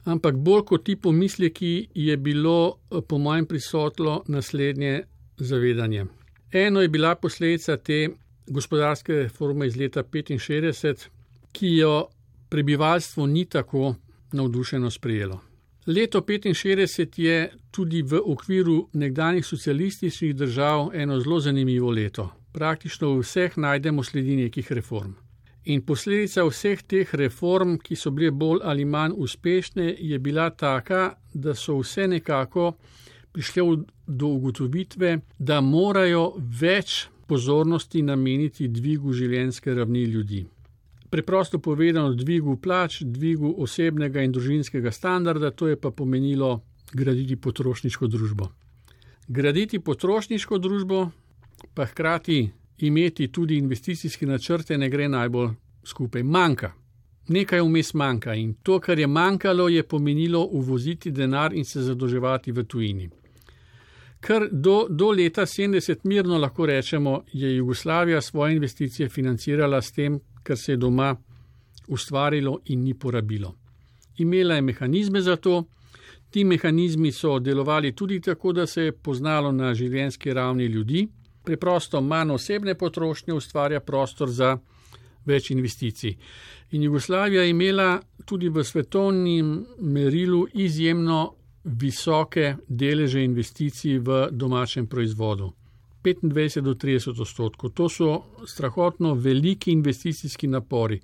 Ampak 0.04 0.36
bolj 0.36 0.64
kot 0.64 0.84
ti 0.84 0.96
pomisleki 0.96 1.88
je 1.94 2.16
bilo, 2.16 2.78
eh, 2.90 3.00
po 3.08 3.18
mojem, 3.18 3.46
prisotno 3.46 4.22
naslednje 4.28 5.02
zavedanje. 5.36 6.04
Eno 6.52 6.80
je 6.80 6.88
bila 6.88 7.14
posledica 7.14 7.76
te 7.76 8.08
gospodarske 8.46 9.12
reforme 9.12 9.66
iz 9.66 9.76
leta 9.76 10.02
1965, 10.02 11.08
ki 11.52 11.76
jo 11.76 12.06
prebivalstvo 12.48 13.26
ni 13.26 13.44
tako 13.44 13.94
navdušeno 14.32 14.90
sprejelo. 14.90 15.40
Leto 15.86 16.20
1965 16.20 17.18
je 17.18 17.52
tudi 17.70 18.02
v 18.02 18.20
okviru 18.24 18.88
nekdanjih 18.92 19.46
socialističnih 19.46 20.36
držav 20.36 20.90
eno 20.94 21.20
zelo 21.20 21.40
zanimivo 21.40 21.90
leto. 21.90 22.30
Praktično 22.52 23.14
v 23.14 23.20
vseh 23.20 23.56
najdemo 23.56 24.02
sledi 24.02 24.36
nekih 24.36 24.72
reform. 24.72 25.12
In 25.64 25.80
posledica 25.80 26.44
vseh 26.44 26.82
teh 26.84 27.14
reform, 27.16 27.78
ki 27.80 27.96
so 27.96 28.10
bile 28.12 28.30
bolj 28.30 28.60
ali 28.68 28.84
manj 28.84 29.14
uspešne, 29.16 29.94
je 29.98 30.18
bila 30.18 30.50
taka, 30.50 31.14
da 31.32 31.54
so 31.54 31.78
vse 31.80 32.08
nekako 32.08 32.74
prišle 33.32 33.62
do 34.06 34.26
ugotovitve, 34.26 35.18
da 35.38 35.60
morajo 35.60 36.34
več 36.60 37.06
pozornosti 37.26 38.02
nameniti 38.02 38.68
dvigu 38.68 39.12
življenjske 39.12 39.74
ravni 39.74 40.04
ljudi. 40.04 40.44
Preprosto 41.10 41.58
povedano, 41.58 42.12
dvigu 42.14 42.56
plač, 42.60 43.00
dvigu 43.00 43.54
osebnega 43.64 44.22
in 44.22 44.32
družinskega 44.34 44.92
standarda, 44.92 45.50
to 45.50 45.70
je 45.70 45.80
pa 45.80 45.90
pomenilo 45.90 46.60
graditi 46.92 47.36
potrošniško 47.36 48.06
družbo. 48.06 48.50
Graditi 49.28 49.80
potrošniško 49.80 50.58
družbo, 50.58 51.06
pa 51.74 51.86
hkrati 51.86 52.50
imeti 52.78 53.28
tudi 53.32 53.56
investicijske 53.56 54.26
načrte, 54.26 54.78
ne 54.78 54.88
gre 54.88 55.08
najbolj 55.08 55.50
skupaj. 55.84 56.22
Manjka. 56.22 56.72
Nekaj 57.28 57.60
vmes 57.60 57.94
manjka 57.94 58.34
in 58.34 58.54
to, 58.62 58.78
kar 58.80 58.98
je 58.98 59.06
manjkalo, 59.06 59.68
je 59.68 59.82
pomenilo 59.82 60.44
uvoziti 60.44 61.10
denar 61.10 61.54
in 61.54 61.64
se 61.64 61.82
zadolževati 61.82 62.52
v 62.52 62.64
tujini. 62.64 63.08
Ker 64.20 64.48
do, 64.52 64.86
do 64.90 65.10
leta 65.10 65.46
70 65.46 66.04
mirno 66.04 66.38
lahko 66.38 66.66
rečemo, 66.66 67.22
je 67.32 67.56
Jugoslavija 67.56 68.20
svoje 68.20 68.54
investicije 68.54 69.08
financirala 69.08 69.82
s 69.82 69.92
tem, 69.92 70.20
kar 70.42 70.56
se 70.56 70.72
je 70.72 70.76
doma 70.76 71.16
ustvarilo 71.88 72.58
in 72.64 72.84
ni 72.84 72.94
porabilo. 72.94 73.54
Imela 74.18 74.54
je 74.54 74.62
mehanizme 74.62 75.20
za 75.20 75.36
to, 75.36 75.64
ti 76.30 76.44
mehanizmi 76.44 77.12
so 77.12 77.38
delovali 77.38 77.92
tudi 77.96 78.20
tako, 78.20 78.52
da 78.52 78.66
se 78.66 78.82
je 78.82 78.92
poznalo 78.92 79.52
na 79.52 79.74
življenjski 79.74 80.32
ravni 80.32 80.64
ljudi, 80.66 81.08
preprosto 81.44 82.00
manj 82.00 82.32
osebne 82.32 82.74
potrošnje 82.74 83.34
ustvarja 83.34 83.80
prostor 83.80 84.30
za 84.30 84.56
več 85.24 85.50
investicij. 85.50 86.16
In 86.70 86.82
Jugoslavija 86.82 87.42
je 87.42 87.50
imela 87.50 88.00
tudi 88.24 88.48
v 88.48 88.64
svetovnem 88.64 89.66
merilu 89.78 90.46
izjemno 90.52 91.34
visoke 91.64 92.56
deleže 92.68 93.24
investicij 93.24 93.98
v 93.98 94.28
domačem 94.30 94.86
proizvodu. 94.86 95.52
25 96.04 96.60
do 96.60 96.74
30 96.74 97.20
odstotkov. 97.20 97.70
To 97.70 97.88
so 97.88 98.24
strahotno 98.46 99.14
veliki 99.14 99.72
investicijski 99.72 100.46
napori, 100.46 101.00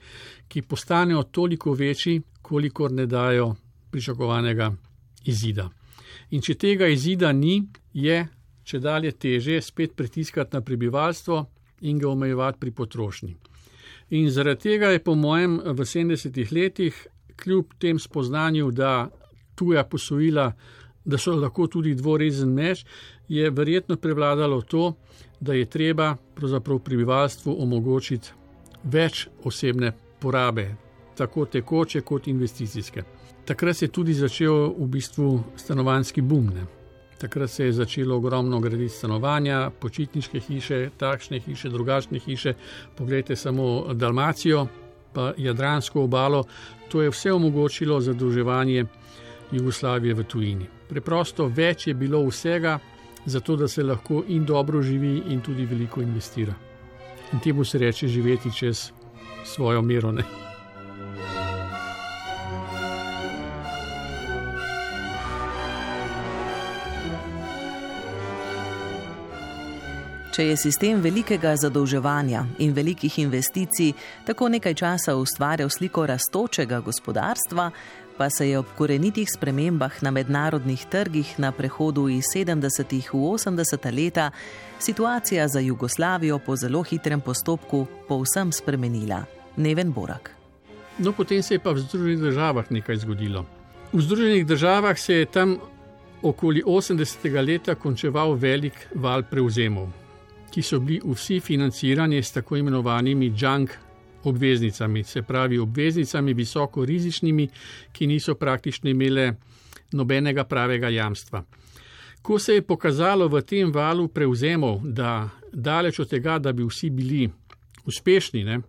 ki 0.49 0.63
postanejo 0.63 1.23
toliko 1.23 1.73
večji, 1.73 2.21
kolikor 2.43 2.93
ne 2.93 3.07
dajo 3.07 3.55
pričakovanega 3.91 4.73
izida. 5.25 5.71
In 6.31 6.43
če 6.43 6.55
tega 6.55 6.87
izida 6.87 7.33
ni, 7.33 7.63
je 7.93 8.27
če 8.71 8.79
dalje 8.79 9.13
teže 9.13 9.61
spet 9.63 9.97
pritiskati 9.97 10.57
na 10.57 10.63
prebivalstvo 10.63 11.45
in 11.81 11.99
ga 11.99 12.09
omejevati 12.09 12.61
pri 12.61 12.71
potrošnji. 12.71 13.37
In 14.11 14.31
zaradi 14.31 14.61
tega 14.61 14.91
je 14.91 15.03
po 15.03 15.15
mojem 15.15 15.59
v 15.65 15.87
70-ih 15.87 16.53
letih, 16.53 17.07
kljub 17.37 17.75
tem 17.79 17.99
spoznanju, 17.99 18.71
da 18.71 19.09
tuja 19.55 19.85
posojila, 19.85 20.53
da 21.05 21.19
so 21.19 21.35
lahko 21.37 21.67
tudi 21.67 21.95
dvorezen 21.95 22.53
meč, 22.55 22.85
je 23.29 23.51
verjetno 23.51 23.97
prevladalo 23.97 24.63
to, 24.63 24.95
da 25.41 25.55
je 25.55 25.71
treba 25.71 26.17
prebivalstvu 26.85 27.55
omogočiti 27.63 28.33
več 28.85 29.29
osebne 29.45 29.93
porabe, 30.21 30.67
tako 31.17 31.47
tekoče 31.47 32.01
kot 32.01 32.29
investicijske. 32.29 33.05
Takrat 33.45 33.77
se 33.77 33.85
je 33.85 33.93
tudi 33.93 34.15
začel 34.15 34.75
v 34.79 34.87
bistvu 34.87 35.31
stanovanski 35.57 36.23
boom. 36.23 36.53
Ne. 36.55 36.80
Takrat 37.21 37.51
se 37.51 37.65
je 37.65 37.73
začelo 37.73 38.17
ogromno 38.17 38.61
graditi 38.61 38.89
stanovanja, 38.89 39.71
počitniške 39.81 40.41
hiše, 40.41 40.91
takšne 40.97 41.41
hiše, 41.41 41.69
drugačne 41.69 42.19
hiše. 42.19 42.55
Poglejte 42.97 43.37
samo 43.37 43.95
Dalmacijo, 43.95 44.67
pa 45.13 45.33
Jadransko 45.37 46.03
obalo. 46.03 46.45
To 46.89 47.03
je 47.03 47.11
vse 47.11 47.33
omogočilo 47.33 48.01
zadolževanje 48.01 48.85
Jugoslavije 49.53 50.15
v 50.15 50.25
tujini. 50.25 50.67
Preprosto 50.89 51.47
več 51.47 51.87
je 51.87 51.95
bilo 51.95 52.25
vsega, 52.25 52.79
zato 53.27 53.57
da 53.57 53.69
se 53.69 53.85
lahko 53.85 54.25
in 54.29 54.45
dobro 54.45 54.83
živi, 54.83 55.23
in 55.29 55.41
tudi 55.41 55.67
veliko 55.67 56.01
investira. 56.01 56.55
In 57.33 57.41
temu 57.41 57.65
se 57.65 57.79
reče 57.79 58.09
živeti 58.09 58.55
čez 58.57 58.91
svojo 59.45 59.83
mero. 59.83 60.13
Ne? 60.13 60.50
Če 70.31 70.45
je 70.47 70.55
sistem 70.55 71.01
velikega 71.03 71.57
zadolževanja 71.59 72.45
in 72.63 72.71
velikih 72.71 73.17
investicij 73.19 73.97
tako 74.29 74.47
nekaj 74.55 74.77
časa 74.79 75.17
ustvarjal 75.19 75.71
sliko 75.75 76.05
rastočega 76.07 76.79
gospodarstva, 76.87 77.65
pa 78.15 78.29
se 78.31 78.47
je 78.47 78.59
ob 78.59 78.69
korenitih 78.79 79.27
spremembah 79.27 79.97
na 80.07 80.13
mednarodnih 80.15 80.85
trgih 80.87 81.33
na 81.43 81.51
prehodu 81.53 82.07
iz 82.09 82.31
70. 82.31 82.95
v 83.11 83.19
80. 83.19 83.91
leta 83.91 84.31
situacija 84.79 85.49
za 85.49 85.61
Jugoslavijo 85.61 86.39
po 86.39 86.57
zelo 86.57 86.83
hitrem 86.83 87.21
postopku 87.21 87.87
povsem 88.09 88.53
spremenila. 88.53 89.25
Neven 89.57 89.91
Borak. 89.93 90.31
No, 90.99 91.13
potem 91.13 91.43
se 91.43 91.55
je 91.55 91.59
pa 91.59 91.73
v 91.75 91.83
Združenih 91.83 92.21
državah 92.21 92.71
nekaj 92.71 93.03
zgodilo. 93.03 93.47
V 93.93 94.03
Združenih 94.03 94.47
državah 94.47 94.99
se 94.99 95.15
je 95.15 95.27
tam 95.27 95.59
okoli 96.23 96.63
80. 96.63 97.47
leta 97.47 97.75
končeval 97.75 98.35
velik 98.39 98.87
val 98.95 99.27
prevzemov 99.27 100.00
ki 100.51 100.63
so 100.63 100.81
bili 100.81 101.01
vsi 101.05 101.41
financirani 101.41 102.23
s 102.23 102.33
tako 102.33 102.57
imenovanimi 102.57 103.33
junk 103.37 103.71
obveznicami, 104.25 105.05
se 105.05 105.23
pravi 105.23 105.59
obveznicami 105.59 106.35
visoko 106.35 106.85
rizičnimi, 106.85 107.49
ki 107.93 108.07
niso 108.07 108.35
praktično 108.35 108.91
imele 108.91 109.35
nobenega 109.93 110.45
pravega 110.45 110.89
jamstva. 110.89 111.45
Ko 112.23 112.39
se 112.39 112.55
je 112.55 112.63
pokazalo 112.63 113.29
v 113.29 113.43
tem 113.43 113.73
valu 113.73 114.09
prevzemov, 114.09 114.83
da 114.85 115.29
daleč 115.53 116.01
od 116.01 116.11
tega, 116.11 116.39
da 116.39 116.53
bi 116.53 116.65
vsi 116.65 116.91
bili 116.91 117.31
uspešni, 117.87 118.45
ne, 118.45 118.61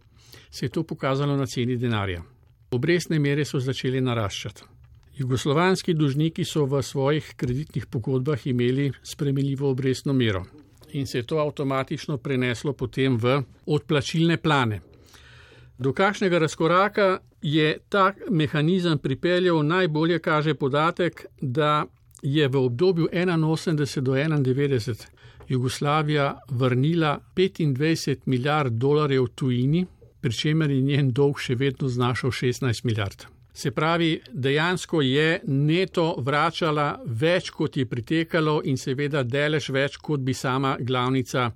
se 0.51 0.65
je 0.65 0.69
to 0.69 0.83
pokazalo 0.83 1.35
na 1.38 1.45
ceni 1.45 1.77
denarja. 1.77 2.23
Obrestne 2.71 3.19
mere 3.19 3.45
so 3.45 3.59
začele 3.59 4.01
naraščati. 4.01 4.63
Jugoslovanski 5.17 5.93
dužniki 5.93 6.45
so 6.45 6.65
v 6.65 6.81
svojih 6.81 7.33
kreditnih 7.35 7.85
pogodbah 7.85 8.47
imeli 8.47 8.91
spremenljivo 9.03 9.69
obrestno 9.69 10.13
mero 10.13 10.45
in 10.93 11.07
se 11.07 11.17
je 11.17 11.24
to 11.24 11.38
avtomatično 11.38 12.17
preneslo 12.17 12.74
potem 12.74 13.17
v 13.17 13.41
odplačilne 13.65 14.38
plane. 14.38 14.81
Do 15.77 15.93
kakšnega 15.93 16.39
razkoraka 16.39 17.19
je 17.41 17.77
ta 17.89 18.13
mehanizem 18.29 18.98
pripeljal, 18.98 19.63
najbolje 19.65 20.19
kaže 20.19 20.53
podatek, 20.53 21.25
da 21.41 21.86
je 22.21 22.48
v 22.48 22.57
obdobju 22.57 23.07
81 23.13 24.01
do 24.01 24.13
91 24.13 25.05
Jugoslavija 25.48 26.39
vrnila 26.50 27.19
25 27.36 28.17
milijard 28.25 28.74
dolarjev 28.74 29.27
tujini, 29.36 29.86
pri 30.21 30.33
čemer 30.33 30.71
je 30.71 30.81
njen 30.81 31.12
dolg 31.12 31.39
še 31.39 31.55
vedno 31.55 31.88
znašal 31.88 32.31
16 32.31 32.86
milijard. 32.86 33.25
Se 33.53 33.72
pravi, 33.72 34.22
dejansko 34.31 35.01
je 35.01 35.41
neto 35.48 36.15
vračala 36.24 37.01
več, 37.05 37.50
kot 37.51 37.77
je 37.77 37.86
pritekalo, 37.86 38.62
in 38.63 38.77
seveda 38.77 39.24
delež 39.24 39.70
več, 39.75 39.98
kot 39.98 40.24
bi 40.24 40.34
sama 40.34 40.77
glavnica 40.79 41.50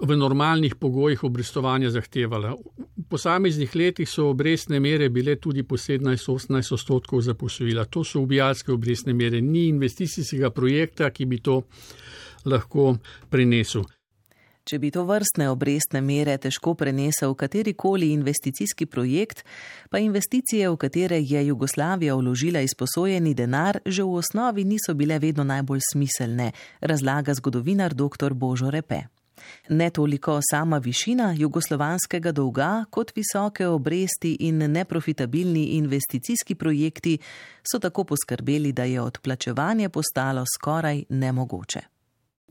v 0.00 0.16
normalnih 0.16 0.74
pogojih 0.76 1.24
obrestovanja 1.24 1.90
zahtevala. 1.90 2.54
V 2.96 3.04
posameznih 3.08 3.74
letih 3.76 4.08
so 4.08 4.30
obrestne 4.30 4.80
mere 4.80 5.08
bile 5.08 5.36
tudi 5.36 5.62
po 5.62 5.76
17-18 5.76 6.72
odstotkov 6.72 7.20
za 7.20 7.34
posojila. 7.34 7.84
To 7.84 8.04
so 8.04 8.20
ubijalske 8.20 8.72
obrestne 8.72 9.12
mere, 9.12 9.40
ni 9.40 9.68
investicijskega 9.68 10.50
projekta, 10.50 11.10
ki 11.10 11.26
bi 11.26 11.40
to 11.40 11.62
lahko 12.44 12.96
prinesel. 13.30 13.84
Če 14.66 14.80
bi 14.82 14.88
to 14.90 15.04
vrstne 15.06 15.46
obrestne 15.46 16.00
mere 16.02 16.32
težko 16.42 16.72
prenesel 16.74 17.36
katerikoli 17.38 18.08
investicijski 18.16 18.88
projekt, 18.90 19.44
pa 19.90 20.00
investicije, 20.02 20.66
v 20.72 20.78
katere 20.82 21.20
je 21.22 21.44
Jugoslavija 21.46 22.16
vložila 22.18 22.64
izposojeni 22.66 23.30
denar, 23.38 23.78
že 23.86 24.02
v 24.02 24.16
osnovi 24.18 24.64
niso 24.66 24.94
bile 24.98 25.20
vedno 25.22 25.44
najbolj 25.46 25.84
smiselne, 25.92 26.50
razlaga 26.80 27.34
zgodovinar 27.38 27.94
dr. 27.94 28.34
Božo 28.34 28.70
Repe. 28.70 29.04
Ne 29.68 29.90
toliko 29.90 30.40
sama 30.42 30.80
višina 30.82 31.28
jugoslovanskega 31.38 32.32
dolga, 32.32 32.84
kot 32.90 33.12
visoke 33.14 33.68
obresti 33.70 34.32
in 34.48 34.64
neprofitabilni 34.72 35.76
investicijski 35.76 36.54
projekti 36.54 37.18
so 37.62 37.78
tako 37.78 38.04
poskrbeli, 38.04 38.72
da 38.72 38.84
je 38.84 39.00
odplačevanje 39.00 39.88
postalo 39.88 40.42
skoraj 40.56 41.04
nemogoče. 41.08 41.80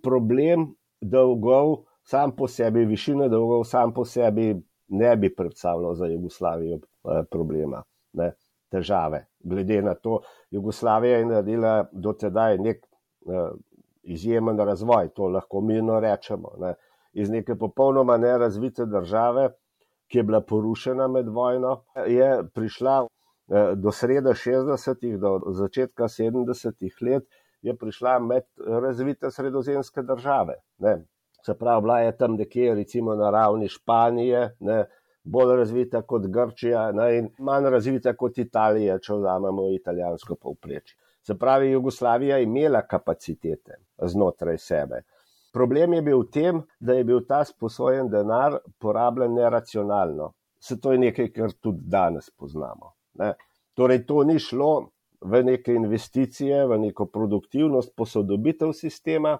Problem 0.01 0.69
dolgov 1.01 1.94
sam 2.05 2.35
po 2.35 2.47
sebi, 2.47 2.85
višina 2.85 3.27
dolgov, 3.27 3.63
sam 3.63 3.93
po 3.93 4.05
sebi 4.05 4.53
ne 4.87 5.15
bi 5.17 5.35
predstavljal 5.35 5.93
za 5.93 6.05
Jugoslavijo 6.05 6.75
eh, 6.75 7.23
problema, 7.31 7.83
ne, 8.13 8.31
težave. 8.71 9.25
Glede 9.39 9.81
na 9.81 9.95
to, 9.95 10.19
Jugoslavija 10.51 11.17
je 11.17 11.25
naredila 11.25 11.85
do 11.91 12.13
tedaj 12.13 12.57
nek 12.57 12.85
uh, 13.25 13.49
izjemen 14.03 14.57
razvoj, 14.57 15.09
to 15.15 15.27
lahko 15.27 15.61
mirno 15.61 15.99
rečemo. 15.99 16.51
Ne. 16.59 16.73
Iz 17.13 17.29
neke 17.29 17.55
popolnoma 17.55 18.17
nerazvite 18.17 18.85
države, 18.85 19.49
ki 20.11 20.17
je 20.17 20.23
bila 20.23 20.41
porušena 20.41 21.07
med 21.07 21.29
vojno, 21.29 21.83
je 22.07 22.43
prišla 22.53 22.99
uh, 23.03 23.09
do 23.75 23.91
sreda 23.91 24.33
60-ih, 24.33 25.17
do 25.21 25.39
začetka 25.53 26.09
70-ih 26.09 27.01
let, 27.01 27.29
je 27.61 27.77
prišla 27.77 28.19
med 28.19 28.43
razvite 28.67 29.31
sredozemske 29.31 30.01
države. 30.01 30.59
Ne 30.77 30.97
se 31.45 31.53
pravi, 31.53 31.81
bila 31.81 31.99
je 31.99 32.17
tam 32.17 32.35
nekje, 32.35 32.75
recimo 32.75 33.15
na 33.15 33.29
ravni 33.29 33.67
Španije, 33.67 34.55
ne, 34.59 34.85
bolj 35.23 35.55
razvita 35.57 36.01
kot 36.01 36.27
Grčija 36.27 36.91
ne, 36.91 37.09
in 37.17 37.29
manj 37.39 37.69
razvita 37.69 38.13
kot 38.17 38.37
Italija, 38.37 38.97
če 38.99 39.13
vzamemo 39.19 39.67
italijansko 39.73 40.35
povprečje. 40.41 40.97
Se 41.25 41.37
pravi, 41.37 41.71
Jugoslavija 41.71 42.37
je 42.37 42.43
imela 42.45 42.81
kapacitete 42.87 43.79
znotraj 43.97 44.57
sebe. 44.57 45.01
Problem 45.53 45.93
je 45.93 46.01
bil 46.01 46.19
v 46.19 46.29
tem, 46.33 46.61
da 46.79 46.93
je 46.93 47.05
bil 47.07 47.23
ta 47.27 47.43
sposojen 47.45 48.09
denar 48.09 48.59
porabljen 48.81 49.33
neracionalno. 49.33 50.33
Se 50.59 50.79
to 50.81 50.91
je 50.91 51.01
nekaj, 51.01 51.31
kar 51.33 51.53
tudi 51.61 51.85
danes 51.89 52.29
poznamo. 52.29 52.93
Ne. 53.21 53.33
Torej, 53.73 54.05
to 54.05 54.23
ni 54.23 54.39
šlo 54.39 54.89
v 55.21 55.41
neke 55.43 55.73
investicije, 55.73 56.65
v 56.67 56.77
neko 56.87 57.05
produktivnost, 57.05 57.95
posodobitev 57.97 58.73
sistema, 58.73 59.37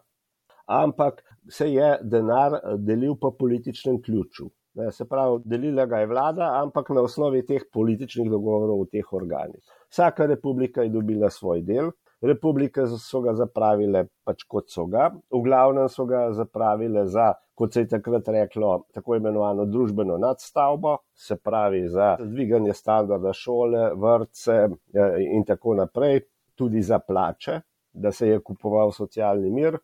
ampak 0.65 1.23
se 1.49 1.71
je 1.73 1.97
denar 2.01 2.54
eh, 2.54 2.78
delil 2.78 3.15
po 3.21 3.32
političnem 3.32 4.01
ključu. 4.01 4.49
Ne, 4.75 4.91
se 4.91 5.06
pravi, 5.08 5.39
delila 5.45 5.86
ga 5.86 6.01
je 6.01 6.08
vlada, 6.08 6.49
ampak 6.62 6.89
na 6.89 7.01
osnovi 7.01 7.45
teh 7.47 7.63
političnih 7.73 8.28
dogovorov 8.32 8.82
v 8.82 8.89
teh 8.91 9.13
organih. 9.13 9.63
Vsaka 9.89 10.25
republika 10.25 10.84
je 10.84 10.91
dobila 10.91 11.30
svoj 11.30 11.62
del, 11.63 11.91
republike 12.21 12.84
so 12.99 13.21
ga 13.23 13.34
zapravile 13.39 14.06
pač 14.28 14.43
kot 14.51 14.67
so 14.71 14.86
ga, 14.91 15.08
v 15.32 15.41
glavnem 15.45 15.88
so 15.89 16.06
ga 16.10 16.25
zapravile 16.36 17.06
za, 17.08 17.32
kot 17.56 17.73
se 17.73 17.86
je 17.86 17.91
takrat 17.95 18.28
reklo, 18.36 18.73
tako 18.93 19.15
imenovano 19.15 19.65
družbeno 19.65 20.17
nadstavbo, 20.19 20.97
se 21.13 21.38
pravi 21.39 21.86
za 21.88 22.15
dviganje 22.19 22.73
standarda 22.73 23.34
šole, 23.34 23.93
vrtce 23.95 24.60
eh, 24.65 25.17
in 25.38 25.47
tako 25.47 25.78
naprej, 25.80 26.25
tudi 26.56 26.82
za 26.82 26.99
plače, 26.99 27.62
da 27.93 28.12
se 28.12 28.28
je 28.28 28.43
kupoval 28.43 28.91
socialni 28.91 29.51
mir, 29.51 29.80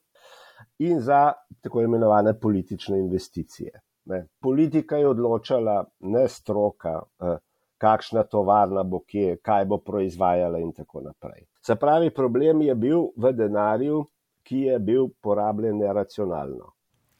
in 0.82 1.00
za 1.02 1.34
tako 1.62 1.82
imenovane 1.82 2.40
politične 2.40 3.00
investicije. 3.00 3.72
Ne. 4.06 4.28
Politika 4.40 4.98
je 4.98 5.08
odločala, 5.08 5.86
ne 6.00 6.28
stroka, 6.28 7.02
eh, 7.20 7.38
kakšna 7.78 8.24
tovarna 8.24 8.84
bo 8.84 9.00
kje, 9.00 9.38
kaj 9.42 9.66
bo 9.66 9.78
proizvajala 9.78 10.60
in 10.60 10.72
tako 10.74 11.02
naprej. 11.02 11.46
Se 11.66 11.76
pravi, 11.76 12.10
problem 12.10 12.62
je 12.62 12.76
bil 12.76 13.08
v 13.18 13.34
denarju, 13.34 14.06
ki 14.44 14.58
je 14.58 14.80
bil 14.80 15.08
porabljen 15.22 15.78
neracionalno. 15.78 16.72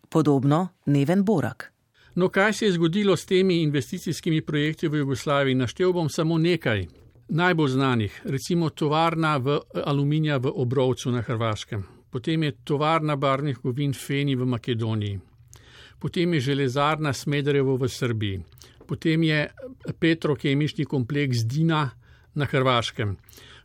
Podobno 0.10 0.68
Neven 0.86 1.24
Borak. 1.24 1.72
No, 2.16 2.30
kaj 2.30 2.54
se 2.54 2.66
je 2.66 2.72
zgodilo 2.72 3.16
s 3.18 3.26
temi 3.26 3.62
investicijskimi 3.62 4.42
projekti 4.46 4.88
v 4.88 4.98
Jugoslaviji? 4.98 5.56
Naštel 5.56 5.94
bom 5.94 6.10
samo 6.10 6.38
nekaj 6.38 6.88
najbolj 7.30 7.70
znanih, 7.70 8.22
recimo 8.26 8.70
tovarna 8.70 9.38
v 9.38 9.60
aluminija 9.86 10.38
v 10.38 10.52
Obrovcu 10.56 11.12
na 11.12 11.22
Hrvaškem, 11.22 11.84
potem 12.12 12.44
je 12.44 12.52
tovarna 12.64 13.16
barvnih 13.16 13.58
kovin 13.58 13.94
Feni 13.94 14.36
v 14.36 14.46
Makedoniji, 14.46 15.20
potem 16.00 16.34
je 16.34 16.40
železarna 16.52 17.14
Smederevo 17.14 17.78
v 17.78 17.90
Srbiji, 17.90 18.42
potem 18.88 19.24
je 19.24 19.48
petrokemični 20.00 20.86
kompleks 20.86 21.46
Dina 21.48 21.90
na 22.36 22.46
Hrvaškem, 22.46 23.16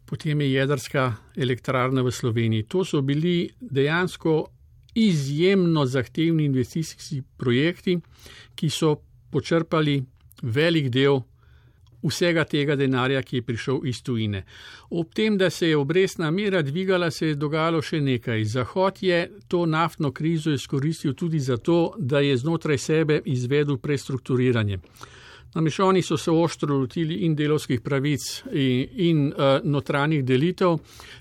potem 0.06 0.40
je 0.40 0.52
jedrska 0.52 1.12
elektrarna 1.36 2.02
v 2.02 2.10
Sloveniji. 2.10 2.68
To 2.70 2.84
so 2.84 3.02
bili 3.02 3.50
dejansko 3.60 4.46
izjemno 4.94 5.86
zahtevni 5.86 6.44
investicijski 6.44 7.22
projekti, 7.36 7.98
ki 8.54 8.70
so 8.70 8.96
počrpali 9.30 10.02
velik 10.42 10.88
del 10.88 11.20
vsega 12.08 12.44
tega 12.44 12.76
denarja, 12.76 13.22
ki 13.22 13.36
je 13.36 13.42
prišel 13.42 13.80
iz 13.86 14.02
tujine. 14.02 14.44
Ob 14.90 15.14
tem, 15.14 15.38
da 15.38 15.50
se 15.50 15.68
je 15.68 15.76
obrestna 15.76 16.30
mera 16.30 16.62
dvigala, 16.62 17.10
se 17.10 17.32
je 17.32 17.34
dogajalo 17.34 17.82
še 17.82 18.00
nekaj. 18.00 18.44
Zahod 18.44 19.02
je 19.02 19.20
to 19.48 19.66
naftno 19.66 20.12
krizo 20.12 20.52
izkoristil 20.52 21.14
tudi 21.14 21.40
zato, 21.40 21.94
da 21.98 22.20
je 22.20 22.36
znotraj 22.36 22.78
sebe 22.78 23.20
izvedel 23.24 23.78
prestrukturiranje. 23.78 24.78
Namreč 25.54 25.78
oni 25.80 26.02
so 26.02 26.16
se 26.16 26.30
ostro 26.30 26.76
lotili 26.76 27.22
in 27.24 27.34
delovskih 27.34 27.80
pravic 27.80 28.20
in, 28.52 28.88
in 28.92 29.26
uh, 29.32 29.60
notranjih 29.64 30.24
delitev, 30.24 30.76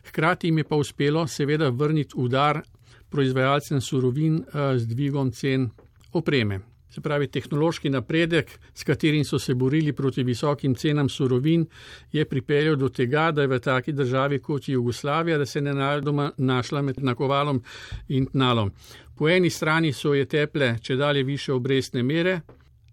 hkrati 0.09 0.47
jim 0.47 0.57
je 0.57 0.63
pa 0.63 0.75
uspelo 0.75 1.27
seveda 1.27 1.69
vrniti 1.69 2.17
udar 2.17 2.61
proizvajalcem 3.09 3.81
surovin 3.81 4.43
z 4.77 4.87
dvigom 4.87 5.31
cen 5.31 5.69
opreme. 6.11 6.74
Se 6.95 7.01
pravi, 7.01 7.27
tehnološki 7.27 7.89
napredek, 7.91 8.51
s 8.73 8.85
katerim 8.87 9.25
so 9.27 9.35
se 9.39 9.53
borili 9.53 9.91
proti 9.93 10.23
visokim 10.23 10.75
cenam 10.75 11.09
surovin, 11.09 11.65
je 12.11 12.23
pripeljal 12.25 12.75
do 12.75 12.87
tega, 12.89 13.31
da 13.35 13.41
je 13.41 13.47
v 13.51 13.57
taki 13.59 13.91
državi 13.91 14.39
kot 14.39 14.69
Jugoslavija, 14.69 15.37
da 15.37 15.45
se 15.45 15.59
je 15.59 15.63
nenadoma 15.63 16.29
našla 16.37 16.81
med 16.81 17.03
nakovalom 17.03 17.59
in 18.07 18.25
tnalom. 18.25 18.71
Po 19.15 19.27
eni 19.29 19.49
strani 19.49 19.91
so 19.93 20.13
je 20.13 20.25
teple, 20.25 20.77
če 20.81 20.95
dalje 20.95 21.23
više 21.23 21.53
obrestne 21.53 22.03
mere, 22.03 22.39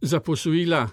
za 0.01 0.21
posojila, 0.21 0.89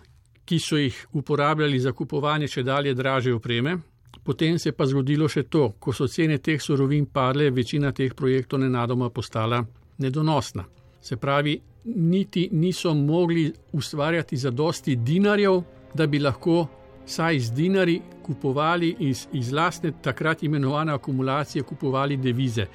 ki 0.46 0.60
so 0.60 0.78
jih 0.78 1.08
uporabljali 1.14 1.80
za 1.80 1.92
kupovanje 1.92 2.48
če 2.48 2.64
dalje 2.64 2.94
draže 2.94 3.34
opreme. 3.34 3.78
Potem 4.24 4.60
se 4.60 4.70
je 4.70 4.74
pa 4.78 4.86
zgodilo 4.86 5.28
še 5.28 5.48
to, 5.50 5.72
ko 5.80 5.94
so 5.94 6.08
cene 6.08 6.38
teh 6.38 6.62
surovin 6.62 7.10
padle, 7.10 7.50
večina 7.50 7.92
teh 7.92 8.14
projektov 8.14 8.60
nenadoma 8.60 9.10
postala 9.10 9.66
nedonosna. 9.98 10.66
Se 11.02 11.18
pravi, 11.18 11.60
niti 11.86 12.50
niso 12.52 12.94
mogli 12.94 13.54
ustvarjati 13.72 14.38
za 14.38 14.52
dosti 14.52 14.96
dinarjev, 14.96 15.62
da 15.94 16.08
bi 16.08 16.20
lahko 16.20 16.68
saj 17.06 17.40
z 17.40 17.52
dinari 17.52 18.02
kupovali 18.24 18.96
iz, 19.00 19.28
iz 19.34 19.52
lastne 19.52 19.92
takrat 20.02 20.44
imenovane 20.44 20.94
akumulacije, 20.94 21.64
kupovali 21.64 22.18
devize. 22.18 22.66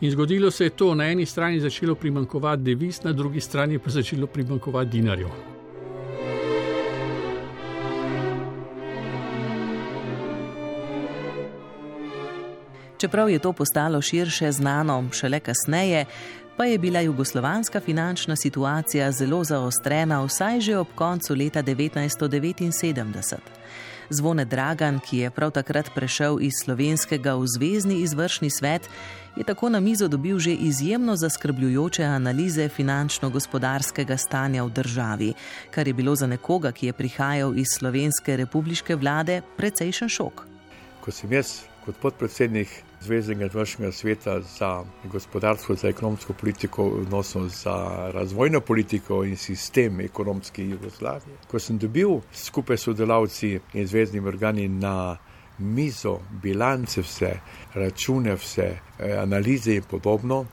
In 0.00 0.10
zgodilo 0.10 0.50
se 0.50 0.64
je 0.64 0.70
to, 0.70 0.94
na 0.94 1.04
eni 1.04 1.26
strani 1.26 1.60
začelo 1.60 1.94
primankovati 1.94 2.62
deviz, 2.62 3.02
na 3.04 3.12
drugi 3.12 3.40
strani 3.40 3.78
pa 3.78 3.90
začelo 3.90 4.26
primankovati 4.26 4.90
dinarjev. 4.90 5.28
Čeprav 12.98 13.30
je 13.30 13.38
to 13.38 13.52
postalo 13.52 14.00
širše 14.02 14.52
znano 14.52 15.04
šele 15.12 15.40
kasneje, 15.40 16.04
pa 16.56 16.64
je 16.64 16.78
bila 16.78 17.00
jugoslovanska 17.00 17.80
finančna 17.80 18.36
situacija 18.36 19.12
zelo 19.12 19.44
zaostrena 19.44 20.22
vsaj 20.24 20.60
že 20.60 20.76
ob 20.78 20.86
koncu 20.94 21.34
leta 21.34 21.62
1979. 21.62 23.34
Zvone 24.10 24.44
Dragan, 24.44 25.00
ki 25.00 25.18
je 25.18 25.30
prav 25.30 25.50
takrat 25.50 25.90
prešel 25.94 26.38
iz 26.40 26.52
slovenskega 26.64 27.34
v 27.34 27.46
zvezdni 27.46 27.94
izvršni 28.00 28.50
svet, 28.50 28.88
je 29.36 29.44
tako 29.44 29.68
na 29.68 29.80
mizo 29.80 30.08
dobil 30.08 30.38
že 30.38 30.52
izjemno 30.54 31.16
zaskrbljujoče 31.16 32.04
analize 32.04 32.68
finančno-gospodarskega 32.68 34.16
stanja 34.16 34.64
v 34.64 34.70
državi, 34.70 35.34
kar 35.70 35.88
je 35.88 35.94
bilo 35.94 36.14
za 36.16 36.26
nekoga, 36.26 36.72
ki 36.72 36.86
je 36.86 36.92
prihajal 36.92 37.58
iz 37.58 37.66
slovenske 37.78 38.36
republiške 38.36 38.96
vlade, 38.96 39.42
precejšen 39.56 40.08
šok. 40.08 40.46
Ko 41.00 41.10
sem 41.10 41.32
jaz 41.32 41.66
kot 41.84 41.96
podpredsednik 41.96 42.85
Zvezdnega 43.00 43.46
izvršnega 43.46 43.92
sveta 43.92 44.40
za 44.40 44.84
gospodarsko, 45.04 45.74
za 45.74 45.88
ekonomsko 45.88 46.32
politiko, 46.32 46.84
odnosno 46.84 47.48
za 47.48 48.10
razvojno 48.14 48.60
politiko 48.60 49.24
in 49.24 49.36
sistem 49.36 50.00
ekonomske 50.00 50.64
Jugoslavije. 50.64 51.36
Ko 51.48 51.58
sem 51.58 51.78
dobil 51.78 52.20
skupaj 52.32 52.76
s 52.76 52.88
sodelavci 52.88 53.58
in 53.74 53.86
zvezdnimi 53.86 54.28
organi 54.28 54.68
na 54.68 55.16
mizo, 55.58 56.18
bilance, 56.42 57.00
vse, 57.00 57.32
račune, 57.74 58.34
vse, 58.34 58.78
eh, 58.98 59.16
analize 59.18 59.74
in 59.74 59.82
podobno, 59.82 60.46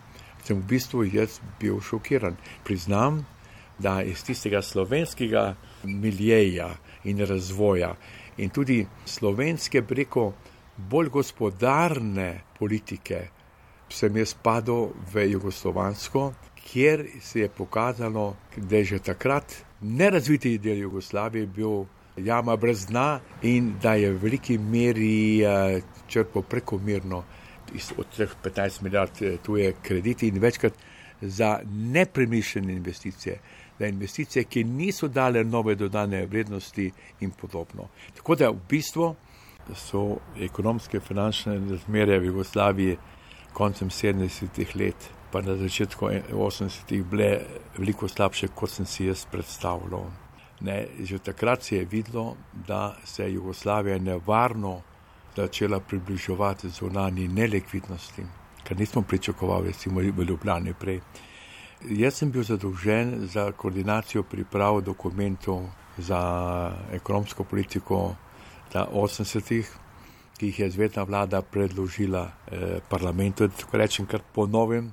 sem 0.44 0.60
v 0.60 0.68
bistvu 0.68 1.04
jaz 1.04 1.40
bil 1.60 1.80
šokiran. 1.82 2.36
Priznam, 2.64 3.26
da 3.80 4.02
iz 4.04 4.24
tistega 4.24 4.62
slovenskega 4.62 5.56
miljeja 5.84 6.70
in 7.04 7.20
razvoja 7.26 7.96
in 8.38 8.50
tudi 8.50 8.86
slovenske 9.06 9.82
preko 9.82 10.34
bolj 10.78 11.10
gospodarne 11.10 12.42
politike, 12.60 13.28
sem 13.90 14.18
jaz 14.18 14.34
padel 14.34 14.90
v 15.14 15.28
Jugoslovansko, 15.32 16.32
kjer 16.64 17.06
se 17.22 17.40
je 17.40 17.50
pokazalo, 17.50 18.36
da 18.58 18.78
je 18.78 18.86
že 18.86 19.00
takrat 19.00 19.54
nerazviti 19.82 20.58
del 20.58 20.78
Jugoslavije 20.78 21.46
bil 21.46 21.86
jama 22.18 22.56
brez 22.56 22.86
dna 22.86 23.20
in 23.42 23.74
da 23.82 23.94
je 23.94 24.12
v 24.14 24.22
veliki 24.22 24.58
meri 24.58 25.44
eh, 25.44 25.82
črpal 26.08 26.42
prekomerno 26.42 27.24
od 27.98 28.06
teh 28.18 28.30
15 28.44 28.82
milijard 28.82 29.22
eh, 29.22 29.38
tuje 29.44 29.74
krediti 29.82 30.28
in 30.28 30.40
večkrat 30.40 30.74
za 31.22 31.60
nepremišljene 31.72 32.74
investicije. 32.74 33.40
Za 33.80 33.88
investicije, 33.88 34.44
ki 34.44 34.64
niso 34.64 35.08
dale 35.08 35.44
nove 35.44 35.76
dodane 35.76 36.26
vrednosti, 36.26 36.92
in 37.20 37.32
podobno. 37.32 37.88
Tako 38.16 38.36
da 38.36 38.50
v 38.50 38.60
bistvu 38.70 39.16
so 39.76 40.18
ekonomske 40.40 40.98
in 40.98 41.04
finančne 41.04 41.60
razmere 41.70 42.20
v 42.20 42.26
Jugoslaviji 42.26 42.98
koncem 43.54 43.90
70-ih 43.90 44.76
let, 44.76 45.10
pa 45.32 45.42
na 45.42 45.56
začetku 45.56 46.10
80-ih 46.32 47.04
bile 47.04 47.40
veliko 47.78 48.08
slabše, 48.08 48.48
kot 48.56 48.70
sem 48.70 48.86
si 48.86 49.06
jaz 49.06 49.26
predstavljal. 49.32 50.06
Ne, 50.62 50.88
že 51.04 51.20
takrat 51.20 51.64
se 51.64 51.76
je 51.76 51.86
videlo, 51.86 52.36
da 52.68 52.96
se 53.06 53.24
je 53.24 53.34
Jugoslavija 53.34 54.00
nevarno 54.00 54.82
začela 55.36 55.80
približevati 55.80 56.70
zunanji 56.70 57.28
nelikvidnosti, 57.28 58.24
kar 58.64 58.80
nismo 58.80 59.02
pričakovali, 59.02 59.68
recimo 59.68 60.00
v 60.00 60.24
Ljubljani 60.24 60.74
prej. 60.74 61.02
Jaz 61.90 62.14
sem 62.14 62.32
bil 62.32 62.44
zadolžen 62.44 63.28
za 63.28 63.52
koordinacijo 63.52 64.24
priprav 64.24 64.82
dokumentov 64.82 65.66
za 65.98 66.72
ekonomsko 66.92 67.44
politiko 67.44 68.16
80-ih, 68.80 69.70
ki 70.38 70.46
jih 70.46 70.60
je 70.60 70.70
zvezdna 70.70 71.04
vlada 71.04 71.42
predložila 71.42 72.24
eh, 72.26 72.80
parlamentu, 72.90 73.48
tako 73.48 73.78
rečem, 73.78 74.06
kar 74.06 74.22
ponovim. 74.34 74.92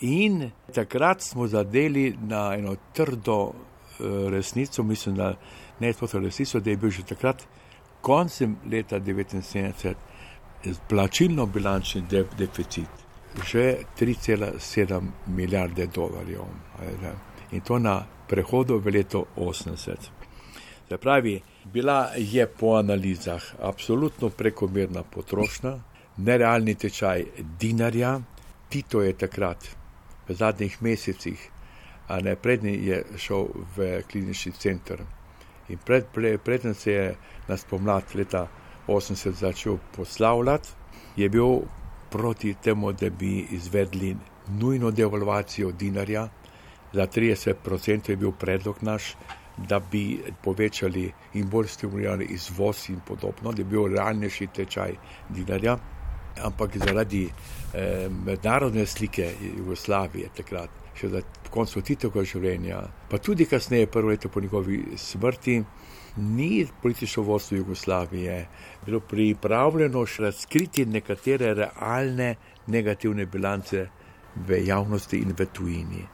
In 0.00 0.50
takrat 0.74 1.22
smo 1.22 1.46
zadeli 1.46 2.16
na 2.20 2.54
eno 2.54 2.76
trdo 2.92 3.52
eh, 3.52 4.30
resnico, 4.30 4.82
mislim, 4.82 5.16
da 5.16 5.34
ne 5.80 5.86
je 5.86 5.92
to 5.92 6.18
resnico, 6.18 6.60
da 6.60 6.70
je 6.70 6.76
bil 6.76 6.90
že 6.90 7.02
takrat, 7.02 7.46
koncem 8.00 8.56
leta 8.70 9.00
1979, 9.00 9.94
plačilno 10.88 11.46
bilančni 11.46 12.02
de 12.10 12.24
deficit, 12.38 12.88
že 13.46 13.76
3,7 14.00 15.00
milijarde 15.26 15.86
dolarjev. 15.86 16.44
In 17.52 17.60
to 17.60 17.78
na 17.78 18.04
prehodu 18.28 18.78
v 18.78 18.90
leto 18.90 19.24
80. 19.36 19.96
Se 20.88 20.96
pravi, 20.96 21.40
bila 21.64 22.10
je 22.16 22.46
po 22.46 22.74
analizah 22.74 23.42
absolutno 23.62 24.30
prekomerna 24.30 25.02
potrošnja, 25.02 25.78
nerealni 26.16 26.74
tečaj 26.74 27.24
dinarja, 27.60 28.20
Tito 28.68 29.02
je 29.02 29.12
takrat 29.12 29.68
v 30.28 30.34
zadnjih 30.34 30.82
mesecih, 30.82 31.38
a 32.08 32.20
ne 32.20 32.34
prednji 32.36 32.72
je 32.86 33.04
šel 33.16 33.46
v 33.76 34.02
klinični 34.10 34.52
center. 34.52 35.04
In 35.68 35.78
pred, 35.78 36.06
pre, 36.12 36.38
predtem 36.38 36.74
se 36.74 36.92
je 36.92 37.14
na 37.48 37.56
spomlad 37.56 38.14
leta 38.14 38.48
80 38.88 39.30
začel 39.30 39.78
poslavljati, 39.96 40.68
je 41.16 41.28
bil 41.28 41.60
proti 42.10 42.54
temu, 42.54 42.92
da 42.92 43.10
bi 43.10 43.46
izvedli 43.50 44.16
nujno 44.48 44.90
devalvacijo 44.90 45.72
dinarja, 45.72 46.28
za 46.92 47.06
30% 47.06 48.10
je 48.10 48.16
bil 48.16 48.32
predlog 48.32 48.82
naš, 48.82 49.14
da 49.56 49.78
bi 49.80 50.18
povečali 50.42 51.12
in 51.34 51.48
bolj 51.50 51.68
stimulirali 51.68 52.24
izvoz 52.24 52.88
in 52.90 53.00
podobno, 53.06 53.52
da 53.52 53.62
bi 53.62 53.70
bil 53.70 53.88
realnejši 53.88 54.46
tečaj 54.46 54.94
dinarja. 55.28 55.76
Ampak 56.42 56.76
zaradi 56.76 57.28
eh, 57.28 58.08
mednarodne 58.26 58.86
slike 58.86 59.30
Jugoslavije 59.56 60.28
takrat, 60.36 60.70
še 60.98 61.08
za 61.08 61.20
koncu 61.50 61.82
Titovega 61.82 62.24
življenja, 62.26 62.80
pa 63.10 63.18
tudi 63.22 63.46
kasneje, 63.46 63.86
prvo 63.86 64.10
leto 64.10 64.28
po 64.28 64.42
njegovi 64.42 64.80
smrti, 64.98 65.60
ni 66.16 66.66
politično 66.82 67.22
vodstvo 67.22 67.56
Jugoslavije 67.56 68.48
bilo 68.86 69.00
pripravljeno 69.00 70.06
še 70.06 70.22
razkriti 70.22 70.86
nekatere 70.86 71.54
realne 71.54 72.34
negativne 72.66 73.26
bilance 73.26 73.86
v 74.34 74.60
javnosti 74.66 75.18
in 75.22 75.34
v 75.38 75.46
tujini. 75.46 76.04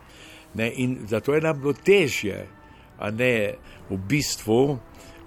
Ne, 0.54 0.72
in 0.82 0.98
zato 1.08 1.34
je 1.34 1.40
nam 1.40 1.60
bilo 1.60 1.72
težje 1.72 2.46
a 3.00 3.10
ne 3.10 3.54
v 3.90 3.96
bistvu 3.96 4.78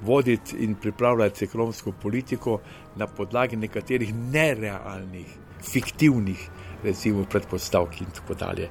voditi 0.02 0.58
in 0.60 0.76
pripravljati 0.76 1.46
ekonomsko 1.46 1.92
politiko 1.92 2.60
na 2.96 3.08
podlagi 3.08 3.56
nekaterih 3.56 4.14
nerealnih, 4.16 5.28
fiktivnih, 5.72 6.50
recimo, 6.84 7.26
predpostavk 7.26 8.02
in 8.02 8.12
tako 8.14 8.34
dalje, 8.34 8.70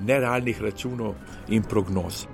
nerealnih 0.00 0.62
računov 0.62 1.14
in 1.48 1.62
prognoz. 1.62 2.26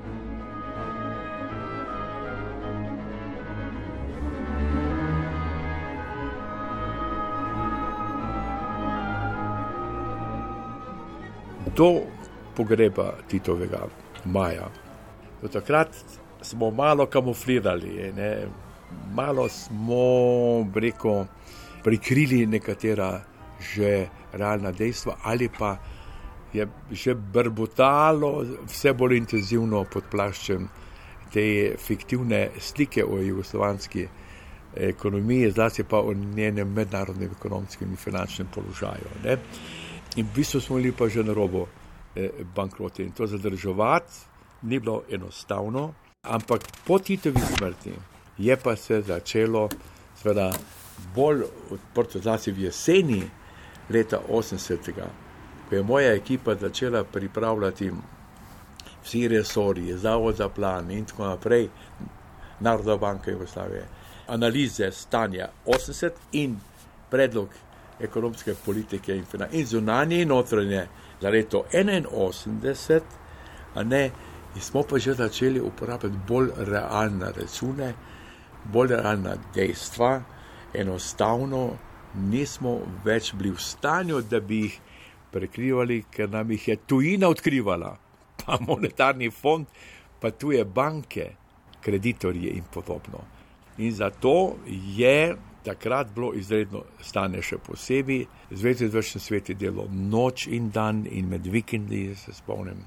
Do 11.76 12.00
pogreba 12.56 13.12
Titovega 13.28 13.86
maja 14.24 14.68
Do 15.42 15.48
takrat 15.48 15.88
smo 16.42 16.70
malo 16.70 17.06
kamuflirali, 17.06 18.12
ne? 18.16 18.46
malo 19.14 19.48
smo 19.48 20.04
preko 20.74 21.26
prikrili 21.84 22.46
nekatera 22.46 23.20
že 23.60 24.08
realna 24.32 24.72
dejstva 24.72 25.16
ali 25.22 25.48
pa 25.58 25.76
je 26.52 26.66
že 26.90 27.14
brbotalo, 27.14 28.44
vse 28.66 28.92
bolj 28.92 29.16
intenzivno 29.16 29.84
pod 29.84 30.04
plaščem 30.10 30.68
te 31.32 31.76
fiktivne 31.78 32.48
slike 32.58 33.04
o 33.04 33.20
jugoslovanski 33.22 34.06
ekonomiji, 34.76 35.50
zlasti 35.50 35.84
pa 35.84 36.00
o 36.00 36.14
njenem 36.14 36.72
mednarodnem 36.72 37.30
ekonomskem 37.30 37.90
in 37.90 37.96
finančnem 37.96 38.48
položaju. 38.54 39.14
Ne? 39.24 39.36
In 40.16 40.26
v 40.26 40.34
bistvu 40.34 40.60
smo 40.60 40.76
bili 40.76 40.92
pa 40.92 41.08
že 41.08 41.22
na 41.22 41.32
robu 41.32 41.66
eh, 42.16 42.30
bankrota 42.54 43.02
in 43.02 43.12
to 43.12 43.26
zadržovati 43.26 44.29
ni 44.62 44.78
bilo 44.78 45.02
enostavno, 45.10 45.92
ampak 46.22 46.60
po 46.86 46.98
Titovi 46.98 47.40
smrti 47.56 47.92
je 48.38 48.56
pa 48.56 48.76
se 48.76 49.02
začelo, 49.02 49.68
seveda, 50.22 50.52
bolj 51.14 51.42
odprto, 51.70 52.18
zlasti 52.18 52.52
v 52.52 52.68
jeseni 52.68 53.22
leta 53.90 54.20
80 54.28 54.92
ko 55.70 55.76
je 55.76 55.82
moja 55.82 56.14
ekipa 56.14 56.54
začela 56.54 57.04
pripravljati 57.04 57.92
vsi 59.04 59.28
resori, 59.28 59.98
zavod 59.98 60.36
za 60.36 60.48
plan 60.48 60.90
in 60.90 61.04
tako 61.04 61.26
naprej, 61.26 61.68
Narodna 62.60 62.96
banka 62.96 63.30
Jugoslavije, 63.30 63.86
analize 64.28 64.90
stanja 64.92 65.48
80 65.66 66.10
in 66.32 66.56
predlog 67.10 67.48
ekonomske 68.00 68.54
politike 68.64 69.16
in, 69.16 69.24
in 69.52 69.66
zunanje 69.66 70.22
in 70.22 70.28
notranje 70.28 70.86
za 71.20 71.30
leto 71.30 71.64
81, 71.72 73.00
a 73.74 73.82
ne, 73.82 74.10
in 74.54 74.60
smo 74.60 74.82
pa 74.82 74.98
že 74.98 75.14
začeli 75.14 75.60
uporabljati 75.60 76.16
bolj 76.28 76.50
realne 76.56 77.32
račune, 77.36 77.94
bolj 78.72 78.88
realna 78.88 79.36
dejstva, 79.54 80.22
enostavno 80.74 81.76
nismo 82.14 82.78
več 83.04 83.34
bili 83.34 83.50
v 83.50 83.62
stanju, 83.62 84.22
da 84.22 84.40
bi 84.40 84.62
jih 84.64 84.78
prekrivali, 85.30 86.04
ker 86.10 86.30
nam 86.30 86.50
jih 86.50 86.68
je 86.68 86.76
tujina 86.86 87.28
odkrivala, 87.28 87.96
pa 88.44 88.58
monetarni 88.60 89.30
fond, 89.30 89.66
pa 90.20 90.30
tuje 90.30 90.64
banke, 90.64 91.30
kreditorje 91.80 92.50
in 92.50 92.64
podobno. 92.72 93.24
In 93.78 93.92
zato 93.92 94.56
je 94.66 95.36
takrat 95.64 96.10
bilo 96.14 96.32
izredno 96.34 96.82
stane 97.00 97.42
še 97.42 97.58
posebej, 97.64 98.24
zvezde 98.50 98.88
vršne 98.92 99.20
svete 99.20 99.54
delo 99.54 99.86
noč 99.90 100.46
in 100.46 100.70
dan 100.70 101.06
in 101.06 101.28
med 101.28 101.46
vikendi, 101.46 102.14
se 102.16 102.32
spomnim. 102.32 102.84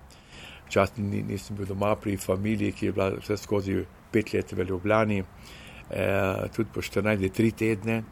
Včasih 0.73 1.03
nisem 1.05 1.57
bil 1.57 1.67
doma 1.69 1.91
pri 1.95 2.17
familiji, 2.17 2.71
ki 2.71 2.85
je 2.85 2.91
bila 2.91 3.11
vse 3.13 3.37
skozi 3.37 3.75
pet 4.11 4.31
let 4.33 4.51
v 4.51 4.63
Ljubljani, 4.65 5.19
eh, 5.19 6.47
tudi 6.55 6.69
po 6.73 6.81
14-3 6.81 7.51
tedne, 7.53 8.03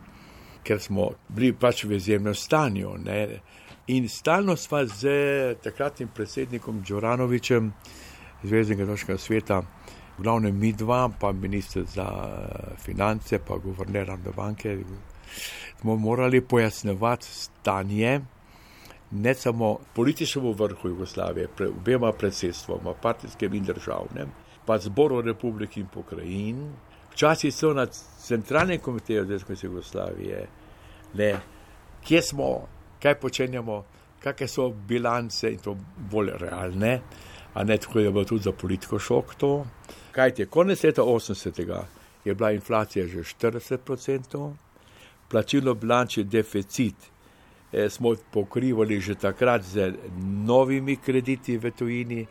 ker 0.63 0.79
smo 0.79 1.07
bili 1.29 1.53
pač 1.53 1.83
v 1.83 1.97
izjemnem 1.97 2.35
stanju. 2.35 2.91
Ne. 3.01 3.39
In 3.87 4.09
stalno 4.09 4.55
sva 4.55 4.85
z 4.85 5.55
takratnim 5.63 6.09
predsednikom 6.13 6.83
Džoranovičem, 6.85 7.71
Zvezdnega 8.43 8.85
nočnega 8.85 9.17
sveta, 9.17 9.61
glavnem 10.17 10.59
mi 10.59 10.71
dva, 10.73 11.09
pa 11.19 11.31
ministr 11.31 11.81
za 11.89 12.05
eh, 12.05 12.77
finance, 12.77 13.39
pa 13.39 13.57
guverner 13.57 14.11
Arne 14.11 14.35
banke, 14.37 14.77
smo 15.79 15.95
morali 15.95 16.41
pojasnevati 16.41 17.25
stanje 17.25 18.19
ne 19.11 19.33
samo 19.33 19.77
političnemu 19.93 20.51
vrhu 20.53 20.89
Jugoslavije, 20.89 21.47
pre, 21.57 21.67
obema 21.67 22.11
predsedstvoma, 22.11 22.93
partijskim 22.93 23.53
in 23.53 23.63
državnem, 23.63 24.29
pa 24.65 24.77
zboru 24.77 25.21
republik 25.21 25.77
in 25.77 25.87
pokrajin, 25.93 26.73
včasih 27.11 27.55
so 27.55 27.73
na 27.73 27.85
centralnem 28.23 28.79
komiteju 28.79 29.25
Zvezdne 29.25 29.55
Jugoslavije, 29.61 30.47
ne, 31.13 31.39
kje 32.07 32.21
smo, 32.21 32.67
kaj 33.03 33.19
počenjamo, 33.19 33.83
kakšne 34.23 34.47
so 34.47 34.69
bilance 34.69 35.51
in 35.51 35.59
to 35.59 35.75
bolj 36.11 36.31
realne, 36.39 37.01
a 37.53 37.63
ne 37.63 37.77
tako 37.77 37.99
je 37.99 38.11
bilo 38.11 38.23
tudi 38.25 38.43
za 38.43 38.51
politiko 38.51 38.99
šok 38.99 39.35
to. 39.35 39.65
Kaj 40.11 40.33
je 40.37 40.45
konec 40.45 40.83
leta 40.83 41.01
80. 41.01 41.83
je 42.25 42.35
bila 42.35 42.51
inflacija 42.51 43.07
že 43.07 43.19
40%, 43.19 44.53
plačilo 45.27 45.73
bilančni 45.73 46.23
deficit 46.23 46.95
smo 47.89 48.15
pokrivali 48.31 48.99
že 48.99 49.15
takrat 49.15 49.63
z 49.63 49.93
novimi 50.45 50.95
krediti 50.95 51.57
v 51.57 51.71
tujini, 51.71 52.27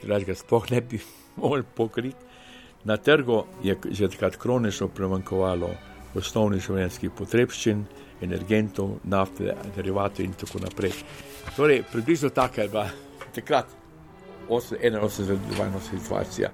ki 0.00 0.06
ga 0.06 0.34
sploh 0.34 0.70
ne 0.70 0.80
bi 0.80 1.00
mogli 1.40 1.62
pokriti. 1.62 2.30
Na 2.84 2.96
trgu 2.96 3.44
je 3.62 3.76
že 3.90 4.08
takrat 4.08 4.36
kronično 4.36 4.88
premankovalo 4.88 5.70
osnovnih 6.14 6.62
življenjskih 6.62 7.10
potrebščin, 7.10 7.84
energentov, 8.22 8.98
nafte, 9.04 9.54
derivatov 9.76 10.24
in 10.24 10.34
tako 10.38 10.62
naprej. 10.62 10.92
Torej, 11.56 11.82
približno 11.92 12.30
taka 12.30 12.62
je 12.62 12.68
bila 12.68 12.88
takrat 13.34 13.66
81-82 14.48 15.80
situacija. 15.90 16.50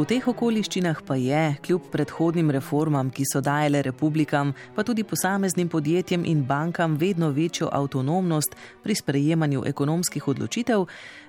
V 0.00 0.06
teh 0.08 0.24
okoliščinah 0.24 1.02
pa 1.04 1.12
je, 1.20 1.40
kljub 1.60 1.90
predhodnim 1.92 2.48
reformam, 2.54 3.10
ki 3.12 3.26
so 3.28 3.42
dajale 3.44 3.82
republikam, 3.84 4.54
pa 4.72 4.80
tudi 4.80 5.04
posameznim 5.04 5.68
podjetjem 5.68 6.24
in 6.24 6.40
bankam 6.48 6.94
vedno 6.96 7.28
večjo 7.36 7.68
avtonomnost 7.68 8.56
pri 8.80 8.96
sprejemanju 8.96 9.66
ekonomskih 9.68 10.30
odločitev, 10.32 10.86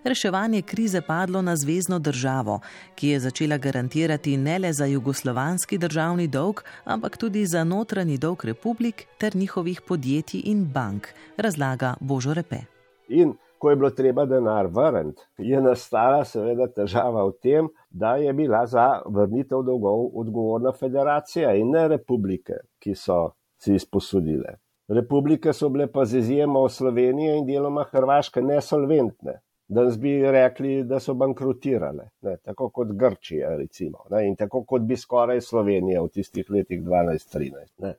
reševanje 0.08 0.62
krize 0.62 1.02
padlo 1.04 1.42
na 1.42 1.58
zvezdno 1.60 2.00
državo, 2.00 2.62
ki 2.96 3.12
je 3.12 3.20
začela 3.28 3.58
garantirati 3.58 4.38
ne 4.38 4.60
le 4.60 4.72
za 4.74 4.88
jugoslovanski 4.88 5.78
državni 5.78 6.32
dolg, 6.32 6.64
ampak 6.86 7.18
tudi 7.18 7.44
za 7.46 7.68
notranji 7.68 8.18
dolg 8.18 8.46
republik 8.46 9.04
ter 9.18 9.36
njihovih 9.36 9.82
podjetij 9.82 10.48
in 10.48 10.64
bank, 10.64 11.12
razlaga 11.38 11.98
Božo 12.00 12.34
Repe. 12.34 12.64
In 13.10 13.36
ko 13.62 13.70
je 13.70 13.76
bilo 13.76 13.90
treba 13.90 14.26
denar 14.26 14.68
vrniti, 14.74 15.22
je 15.38 15.62
nastala 15.62 16.24
seveda 16.26 16.66
težava 16.74 17.28
v 17.28 17.36
tem, 17.42 17.68
da 17.90 18.16
je 18.18 18.34
bila 18.34 18.64
za 18.66 18.88
vrnitev 19.06 19.62
dolgov 19.68 20.08
odgovorna 20.18 20.72
federacija 20.74 21.54
in 21.54 21.70
ne 21.76 21.86
republike, 21.92 22.58
ki 22.82 22.96
so 22.98 23.20
si 23.62 23.76
izposodile. 23.78 24.56
Republike 24.90 25.54
so 25.54 25.70
bile 25.70 25.88
pa 25.92 26.06
z 26.06 26.24
izjemo 26.24 26.66
Slovenije 26.70 27.38
in 27.38 27.46
deloma 27.46 27.86
Hrvaške 27.92 28.42
nesolventne. 28.42 29.38
Danes 29.68 30.00
bi 30.00 30.18
rekli, 30.32 30.82
da 30.84 31.00
so 31.00 31.14
bankrotirale, 31.14 32.10
ne, 32.22 32.36
tako 32.44 32.70
kot 32.70 32.90
Grčija, 32.98 33.54
recimo, 33.58 34.08
ne, 34.10 34.26
in 34.28 34.36
tako 34.36 34.66
kot 34.68 34.82
bi 34.90 34.98
skoraj 34.98 35.42
Slovenija 35.42 36.02
v 36.02 36.10
tistih 36.18 36.50
letih 36.50 36.82
12-13. 36.82 37.94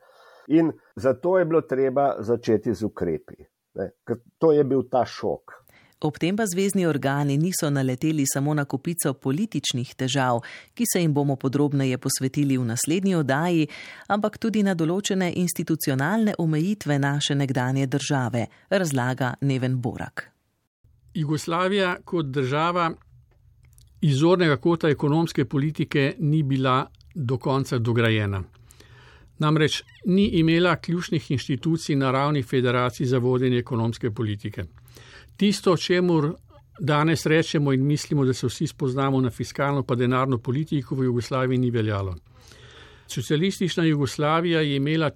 In 0.59 0.73
zato 0.97 1.39
je 1.39 1.45
bilo 1.45 1.63
treba 1.63 2.11
začeti 2.19 2.75
z 2.75 2.85
ukrepi. 2.85 3.52
Ne, 3.75 3.91
to 4.39 4.53
je 4.53 4.65
bil 4.65 4.83
ta 4.91 5.05
šok. 5.09 5.63
Ob 6.03 6.19
tem 6.19 6.37
pa 6.37 6.43
zvezdni 6.51 6.83
organi 6.87 7.37
niso 7.39 7.71
naleteli 7.71 8.25
samo 8.27 8.55
na 8.55 8.65
kupico 8.65 9.13
političnih 9.15 9.95
težav, 9.95 10.41
ki 10.75 10.85
se 10.93 11.01
jim 11.01 11.15
bomo 11.15 11.37
podrobneje 11.37 11.99
posvetili 11.99 12.59
v 12.59 12.65
naslednji 12.73 13.15
oddaji, 13.15 13.69
ampak 14.09 14.39
tudi 14.43 14.65
na 14.67 14.75
določene 14.75 15.31
institucionalne 15.39 16.35
omejitve 16.39 16.99
naše 16.99 17.39
nekdanje 17.39 17.87
države, 17.87 18.47
razlaga 18.71 19.35
Neven 19.41 19.79
Borak. 19.79 20.27
Jugoslavija 21.15 21.97
kot 22.05 22.27
država 22.35 22.91
izornega 24.03 24.57
kota 24.57 24.91
ekonomske 24.91 25.45
politike 25.45 26.15
ni 26.19 26.43
bila 26.43 26.87
do 27.15 27.39
konca 27.39 27.79
dograjena. 27.79 28.43
Namreč 29.43 29.83
ni 30.05 30.29
imela 30.39 30.77
ključnih 30.77 31.31
inštitucij 31.31 31.97
na 31.97 32.11
ravni 32.11 32.43
federacij 32.43 33.07
za 33.07 33.19
vodenje 33.19 33.59
ekonomske 33.59 34.11
politike. 34.11 34.65
Tisto, 35.37 35.77
čemu 35.77 36.23
danes 36.79 37.27
rečemo 37.27 37.73
in 37.73 37.87
mislimo, 37.87 38.25
da 38.25 38.33
se 38.33 38.47
vsi 38.47 38.67
spoznamo 38.67 39.21
na 39.21 39.31
fiskalno 39.31 39.83
pa 39.83 39.95
denarno 39.95 40.39
politiko 40.39 40.95
v 40.95 41.05
Jugoslaviji, 41.05 41.59
ni 41.59 41.71
veljalo. 41.71 42.17
Socialistična 43.07 43.85
Jugoslavija 43.85 44.61
je 44.61 44.77
imela, 44.77 45.11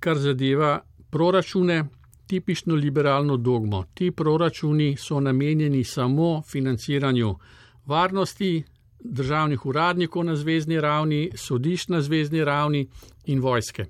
kar 0.00 0.18
zadeva 0.18 0.80
proračune, 1.10 1.84
tipično 2.26 2.74
liberalno 2.74 3.36
dogmo. 3.36 3.84
Ti 3.94 4.10
proračuni 4.10 4.96
so 4.96 5.20
namenjeni 5.20 5.84
samo 5.84 6.42
financiranju 6.42 7.34
varnosti, 7.86 8.64
državnih 9.00 9.66
uradnikov 9.66 10.24
na 10.24 10.36
zvezdni 10.36 10.80
ravni, 10.80 11.30
sodišč 11.34 11.88
na 11.88 12.00
zvezdni 12.00 12.44
ravni 12.44 12.86
in 13.26 13.40
vojske. 13.40 13.86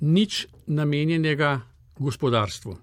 Nič 0.00 0.46
namenjenega 0.66 1.60
gospodarstvu. 1.98 2.76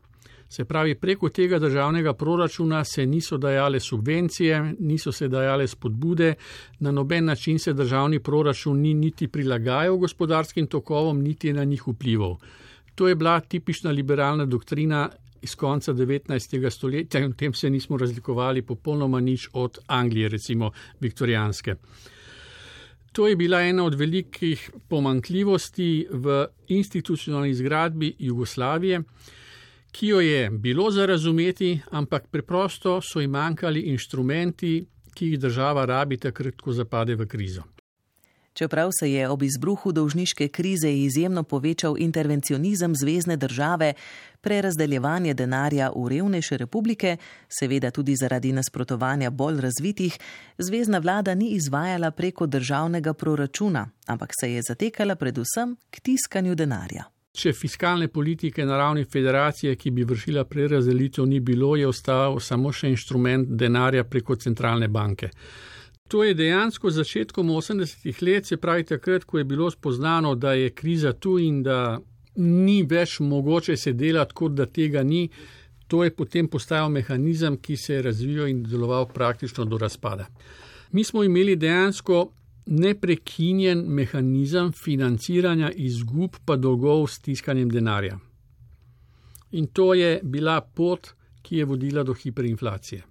Se 0.54 0.66
pravi, 0.66 0.96
preko 0.96 1.30
tega 1.30 1.60
državnega 1.60 2.14
proračuna 2.14 2.84
se 2.84 3.06
niso 3.06 3.38
dajale 3.38 3.80
subvencije, 3.80 4.76
niso 4.80 5.12
se 5.12 5.28
dajale 5.28 5.68
spodbude, 5.68 6.36
na 6.80 6.92
noben 6.92 7.26
način 7.26 7.60
se 7.60 7.74
državni 7.74 8.20
proračun 8.20 8.82
ni 8.82 8.94
niti 8.94 9.28
prilagajal 9.28 9.98
gospodarskim 9.98 10.68
tokovom, 10.68 11.22
niti 11.22 11.54
na 11.54 11.64
njih 11.64 11.88
vplival. 11.88 12.38
To 12.96 13.08
je 13.08 13.16
bila 13.16 13.40
tipična 13.40 13.92
liberalna 13.92 14.46
doktrina 14.46 15.10
iz 15.44 15.56
konca 15.56 15.94
19. 15.94 16.70
stoletja 16.70 17.20
in 17.20 17.34
v 17.34 17.36
tem 17.36 17.54
se 17.54 17.70
nismo 17.70 17.98
razlikovali 17.98 18.62
popolnoma 18.62 19.20
nič 19.20 19.50
od 19.54 19.80
Anglije, 19.88 20.30
recimo 20.30 20.72
viktorijanske. 21.00 21.76
To 23.14 23.28
je 23.28 23.36
bila 23.36 23.62
ena 23.62 23.84
od 23.84 23.94
velikih 23.96 24.72
pomankljivosti 24.90 26.08
v 26.10 26.48
institucionalni 26.68 27.54
zgradbi 27.54 28.16
Jugoslavije, 28.20 29.04
ki 29.92 30.08
jo 30.08 30.20
je 30.20 30.50
bilo 30.50 30.92
za 30.92 31.06
razumeti, 31.06 31.80
ampak 31.92 32.28
preprosto 32.32 33.02
so 33.02 33.22
jim 33.22 33.32
manjkali 33.32 33.82
inštrumenti, 33.94 34.86
ki 35.14 35.28
jih 35.28 35.40
država 35.40 35.86
rabi 35.86 36.18
takrat, 36.18 36.62
ko 36.62 36.74
zapade 36.74 37.16
v 37.16 37.28
krizo. 37.28 37.73
Čeprav 38.54 38.90
se 39.00 39.12
je 39.12 39.30
ob 39.30 39.44
izbruhu 39.44 39.92
dolžniške 39.92 40.48
krize 40.48 40.94
izjemno 40.94 41.44
povečal 41.44 41.96
intervencionizem 41.98 42.96
zvezdne 42.96 43.38
države, 43.38 43.94
prerazdeljevanje 44.42 45.34
denarja 45.34 45.92
v 45.96 46.10
revnejše 46.10 46.58
republike, 46.58 47.18
seveda 47.50 47.92
tudi 47.92 48.16
zaradi 48.16 48.52
nasprotovanja 48.52 49.30
bolj 49.30 49.62
razvitih, 49.62 50.20
zvezdna 50.58 50.98
vlada 50.98 51.36
ni 51.36 51.50
izvajala 51.50 52.12
preko 52.12 52.46
državnega 52.46 53.14
proračuna, 53.14 53.90
ampak 54.08 54.32
se 54.40 54.52
je 54.52 54.62
zatekala 54.68 55.16
predvsem 55.16 55.76
k 55.90 56.00
tiskanju 56.00 56.56
denarja. 56.56 57.04
Če 57.34 57.50
fiskalne 57.58 58.08
politike 58.08 58.66
na 58.66 58.78
ravni 58.78 59.08
federacije, 59.10 59.76
ki 59.76 59.92
bi 59.92 60.04
vršila 60.06 60.44
prerazdelitev, 60.46 61.26
ni 61.26 61.40
bilo, 61.40 61.76
je 61.76 61.88
ostal 61.88 62.38
samo 62.40 62.72
še 62.72 62.92
inštrument 62.94 63.50
denarja 63.58 64.04
preko 64.04 64.36
centralne 64.36 64.88
banke. 64.88 65.32
To 66.14 66.24
je 66.24 66.34
dejansko 66.34 66.90
začetkom 66.90 67.48
80-ih 67.50 68.22
let, 68.22 68.46
se 68.46 68.58
pravi 68.58 68.84
takrat, 68.84 69.24
ko 69.24 69.38
je 69.38 69.44
bilo 69.44 69.72
spoznano, 69.72 70.36
da 70.36 70.54
je 70.54 70.70
kriza 70.70 71.14
tu 71.14 71.40
in 71.40 71.64
da 71.64 72.00
ni 72.36 72.84
več 72.84 73.20
mogoče 73.20 73.78
se 73.78 73.94
delati, 73.94 74.34
kot 74.34 74.52
da 74.54 74.66
tega 74.66 75.04
ni. 75.04 75.30
To 75.88 76.04
je 76.04 76.12
potem 76.16 76.48
postajal 76.48 76.90
mehanizem, 76.90 77.58
ki 77.58 77.78
se 77.78 77.94
je 77.94 78.02
razvijal 78.02 78.48
in 78.48 78.62
deloval 78.64 79.08
praktično 79.14 79.66
do 79.66 79.78
razpada. 79.78 80.28
Mi 80.92 81.04
smo 81.04 81.24
imeli 81.24 81.56
dejansko 81.56 82.32
neprekinjen 82.66 83.82
mehanizem 83.88 84.72
financiranja 84.72 85.72
izgub 85.72 86.38
pa 86.46 86.56
dolgov 86.56 87.08
s 87.08 87.20
tiskanjem 87.20 87.70
denarja. 87.70 88.20
In 89.52 89.68
to 89.68 89.94
je 89.94 90.20
bila 90.24 90.62
pot, 90.62 91.10
ki 91.42 91.58
je 91.58 91.66
vodila 91.66 92.04
do 92.04 92.14
hiperinflacije. 92.14 93.04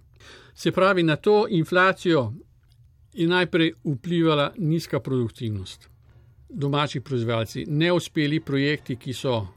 Se 0.55 0.71
pravi, 0.71 1.03
na 1.03 1.15
to 1.15 1.45
inflacijo 1.49 2.33
je 3.13 3.27
najprej 3.27 3.73
vplivala 3.83 4.53
nizka 4.57 4.99
produktivnost. 4.99 5.89
Domači 6.49 6.99
proizvajalci, 6.99 7.65
neuspeli 7.67 8.39
projekti, 8.39 8.95
ki 8.95 9.13
so 9.13 9.47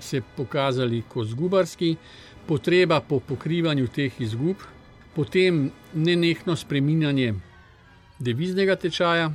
se 0.00 0.22
pokazali 0.36 1.02
kot 1.08 1.26
zgubarski, 1.26 1.96
potreba 2.46 3.00
po 3.00 3.20
pokrivanju 3.20 3.88
teh 3.88 4.20
izgub, 4.20 4.56
potem 5.14 5.70
nenehno 5.94 6.56
spreminjanje 6.56 7.34
deviznega 8.18 8.76
tečaja 8.76 9.30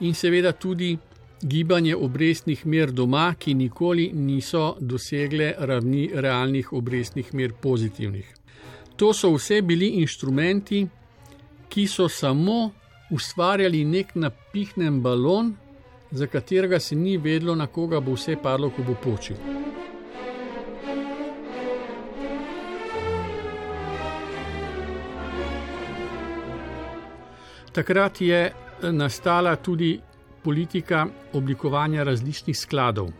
in 0.00 0.14
seveda 0.14 0.52
tudi 0.52 0.96
gibanje 1.42 1.96
obrestnih 1.96 2.66
mer 2.66 2.92
doma, 2.92 3.34
ki 3.38 3.54
nikoli 3.54 4.10
niso 4.12 4.76
dosegle 4.80 5.54
ravni 5.58 6.10
realnih 6.14 6.72
obrestnih 6.72 7.34
mer 7.34 7.52
pozitivnih. 7.62 8.34
To 8.96 9.12
so 9.12 9.32
vse 9.32 9.62
bili 9.62 9.88
inštrumenti, 10.00 10.86
ki 11.70 11.86
so 11.86 12.08
samo 12.08 12.70
ustvarjali 13.10 13.84
nek 13.84 14.14
napihnen 14.14 15.00
balon, 15.02 15.54
za 16.10 16.26
katerega 16.26 16.80
se 16.80 16.94
ni 16.94 17.16
vedlo, 17.18 17.54
na 17.54 17.66
koga 17.66 18.00
bo 18.00 18.14
vse 18.18 18.36
padlo, 18.42 18.70
ko 18.70 18.82
bo 18.82 18.94
počil. 18.94 19.36
Takrat 27.72 28.20
je 28.20 28.40
eh, 28.46 28.92
nastala 28.92 29.56
tudi 29.56 30.00
politika 30.42 31.06
oblikovanja 31.32 32.02
različnih 32.02 32.58
skladov. 32.58 33.12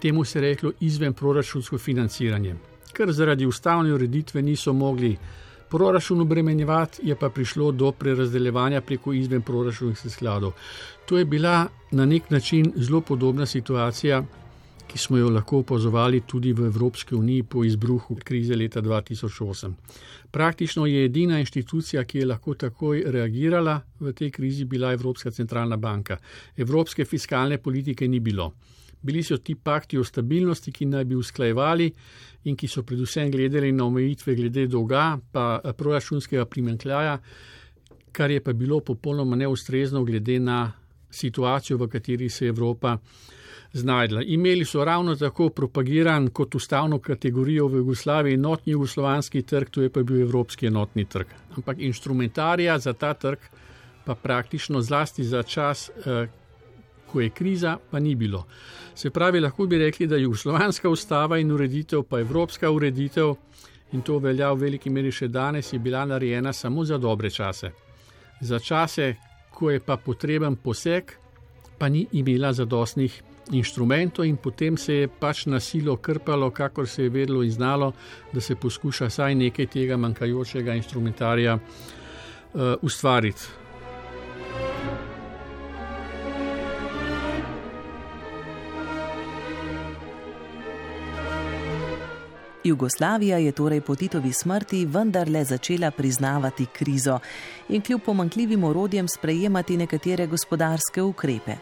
Temu 0.00 0.24
se 0.24 0.38
je 0.38 0.42
reklo 0.42 0.72
izven 0.80 1.12
proračunsko 1.12 1.78
financiranje, 1.78 2.54
ker 2.92 3.12
zaradi 3.12 3.46
ustavne 3.46 3.92
ureditve 3.94 4.42
niso 4.42 4.72
mogli 4.72 5.16
proračun 5.72 6.20
obremenjevati, 6.20 7.00
je 7.08 7.16
pa 7.16 7.30
prišlo 7.32 7.70
do 7.72 7.92
prerazdeljevanja 7.92 8.80
preko 8.80 9.12
izven 9.16 9.42
proračunskih 9.42 10.12
skladov. 10.12 10.52
To 11.08 11.18
je 11.18 11.24
bila 11.24 11.66
na 11.90 12.04
nek 12.06 12.30
način 12.30 12.72
zelo 12.76 13.00
podobna 13.00 13.46
situacija, 13.46 14.22
ki 14.86 14.98
smo 14.98 15.16
jo 15.16 15.30
lahko 15.32 15.62
opazovali 15.62 16.20
tudi 16.28 16.52
v 16.52 16.66
Evropski 16.66 17.14
uniji 17.14 17.42
po 17.42 17.64
izbruhu 17.64 18.18
krize 18.24 18.56
leta 18.56 18.82
2008. 18.82 19.72
Praktično 20.30 20.86
je 20.86 21.04
edina 21.04 21.38
inštitucija, 21.40 22.04
ki 22.04 22.18
je 22.18 22.26
lahko 22.26 22.54
takoj 22.54 23.02
reagirala 23.06 23.80
v 24.00 24.12
tej 24.12 24.30
krizi, 24.30 24.64
bila 24.64 24.92
Evropska 24.92 25.30
centralna 25.30 25.76
banka. 25.76 26.18
Evropske 26.56 27.04
fiskalne 27.04 27.58
politike 27.58 28.08
ni 28.08 28.20
bilo. 28.20 28.52
Bili 29.02 29.22
so 29.22 29.38
ti 29.38 29.54
pakti 29.54 29.98
o 29.98 30.04
stabilnosti, 30.04 30.72
ki 30.72 30.86
naj 30.86 31.04
bi 31.04 31.16
usklajevali 31.18 31.88
in 32.44 32.56
ki 32.56 32.68
so 32.68 32.82
predvsem 32.82 33.30
gledali 33.30 33.72
na 33.72 33.84
omejitve 33.84 34.34
glede 34.34 34.66
dolga, 34.66 35.18
pa 35.32 35.60
eh, 35.64 35.72
proračunskega 35.72 36.44
primankljaja, 36.46 37.18
kar 38.12 38.30
je 38.30 38.40
pa 38.44 38.52
bilo 38.52 38.80
popolnoma 38.80 39.36
neustrezno 39.36 40.04
glede 40.04 40.38
na 40.40 40.72
situacijo, 41.10 41.76
v 41.78 41.88
kateri 41.88 42.28
se 42.28 42.44
je 42.46 42.48
Evropa 42.48 42.96
znajdla. 43.72 44.22
Imeli 44.22 44.64
so 44.64 44.84
ravno 44.84 45.16
tako 45.16 45.48
propagiran 45.48 46.28
kot 46.28 46.54
ustavno 46.54 46.98
kategorijo 46.98 47.66
v 47.66 47.76
Jugoslaviji 47.76 48.34
enotni 48.34 48.72
jugoslovanski 48.72 49.42
trg, 49.42 49.70
to 49.70 49.82
je 49.82 49.90
pa 49.90 50.02
bil 50.02 50.20
evropski 50.22 50.66
enotni 50.66 51.04
trg. 51.04 51.26
Ampak 51.56 51.78
inštrumentarija 51.80 52.78
za 52.78 52.92
ta 52.92 53.14
trg 53.14 53.38
pa 54.04 54.14
praktično 54.14 54.82
zlasti 54.82 55.24
za 55.24 55.42
čas, 55.42 55.90
eh, 56.06 56.26
ko 57.12 57.20
je 57.20 57.30
kriza, 57.30 57.76
pa 57.90 58.00
ni 58.00 58.14
bilo. 58.14 58.46
Se 58.94 59.10
pravi, 59.10 59.40
lahko 59.40 59.66
bi 59.66 59.78
rekli, 59.78 60.06
da 60.06 60.16
je 60.16 60.22
jugoslovanska 60.22 60.88
ustava 60.88 61.38
in 61.38 61.52
ureditev, 61.52 62.02
pa 62.02 62.20
evropska 62.20 62.70
ureditev, 62.70 63.34
in 63.92 64.02
to 64.02 64.18
velja 64.18 64.52
v 64.52 64.60
veliki 64.66 64.90
meri 64.90 65.12
še 65.12 65.28
danes, 65.28 65.72
je 65.72 65.78
bila 65.78 66.04
narejena 66.08 66.52
samo 66.52 66.84
za 66.84 66.98
dobre 66.98 67.30
čase. 67.30 67.72
Za 68.40 68.58
čase, 68.58 69.14
ko 69.52 69.70
je 69.70 69.80
pa 69.80 69.96
potreben 69.96 70.56
poseg, 70.56 71.12
pa 71.78 71.88
ni 71.88 72.06
imela 72.12 72.52
zadostnih 72.52 73.22
inštrumentov 73.52 74.24
in 74.24 74.36
potem 74.36 74.76
se 74.76 74.94
je 74.94 75.08
pač 75.08 75.46
nasilo 75.46 75.96
krpalo, 75.96 76.50
kakor 76.50 76.88
se 76.88 77.02
je 77.02 77.10
vedelo 77.10 77.42
in 77.42 77.50
znalo, 77.50 77.92
da 78.32 78.40
se 78.40 78.56
poskuša 78.56 79.10
vsaj 79.10 79.34
nekaj 79.34 79.66
tega 79.66 79.96
manjkajočega 79.96 80.74
instrumentarja 80.74 81.58
uh, 81.58 82.60
ustvariti. 82.82 83.61
Jugoslavija 92.72 93.36
je 93.38 93.52
torej 93.52 93.80
po 93.80 93.94
Titovi 93.94 94.32
smrti 94.32 94.86
vendarle 94.86 95.44
začela 95.44 95.90
priznavati 95.90 96.66
krizo 96.66 97.18
in 97.68 97.82
kljub 97.82 98.00
pomankljivim 98.00 98.64
orodjem 98.64 99.08
sprejemati 99.08 99.76
nekatere 99.76 100.26
gospodarske 100.26 101.02
ukrepe. 101.02 101.56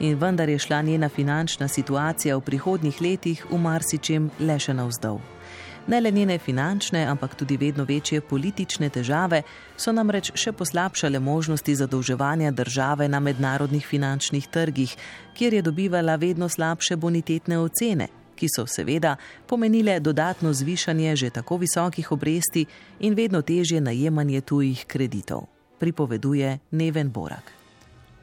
In 0.00 0.18
vendar 0.18 0.48
je 0.48 0.58
šla 0.58 0.82
njena 0.82 1.08
finančna 1.08 1.68
situacija 1.68 2.36
v 2.36 2.40
prihodnjih 2.40 3.02
letih 3.02 3.44
v 3.50 3.58
marsičem 3.58 4.30
le 4.40 4.58
še 4.58 4.74
navzdol. 4.74 5.20
Ne 5.86 6.00
le 6.00 6.10
njene 6.10 6.38
finančne, 6.38 7.04
ampak 7.06 7.34
tudi 7.34 7.56
vedno 7.56 7.84
večje 7.84 8.20
politične 8.20 8.90
težave 8.90 9.42
so 9.76 9.92
namreč 9.92 10.32
še 10.34 10.52
poslabšale 10.52 11.20
možnosti 11.20 11.74
zadolževanja 11.74 12.50
države 12.50 13.08
na 13.08 13.20
mednarodnih 13.20 13.86
finančnih 13.86 14.50
trgih, 14.50 14.96
kjer 15.38 15.54
je 15.54 15.62
dobivala 15.62 16.16
vedno 16.16 16.48
slabše 16.48 16.96
bonitetne 16.96 17.58
ocene, 17.58 18.08
ki 18.34 18.48
so 18.56 18.66
seveda 18.66 19.16
pomenile 19.46 20.00
dodatno 20.00 20.52
zvišanje 20.52 21.16
že 21.16 21.30
tako 21.30 21.56
visokih 21.56 22.12
obresti 22.12 22.66
in 23.00 23.14
vedno 23.14 23.42
težje 23.42 23.80
najemanje 23.80 24.40
tujih 24.40 24.84
kreditov, 24.86 25.46
pripoveduje 25.78 26.58
Neven 26.70 27.10
Borak. 27.10 27.52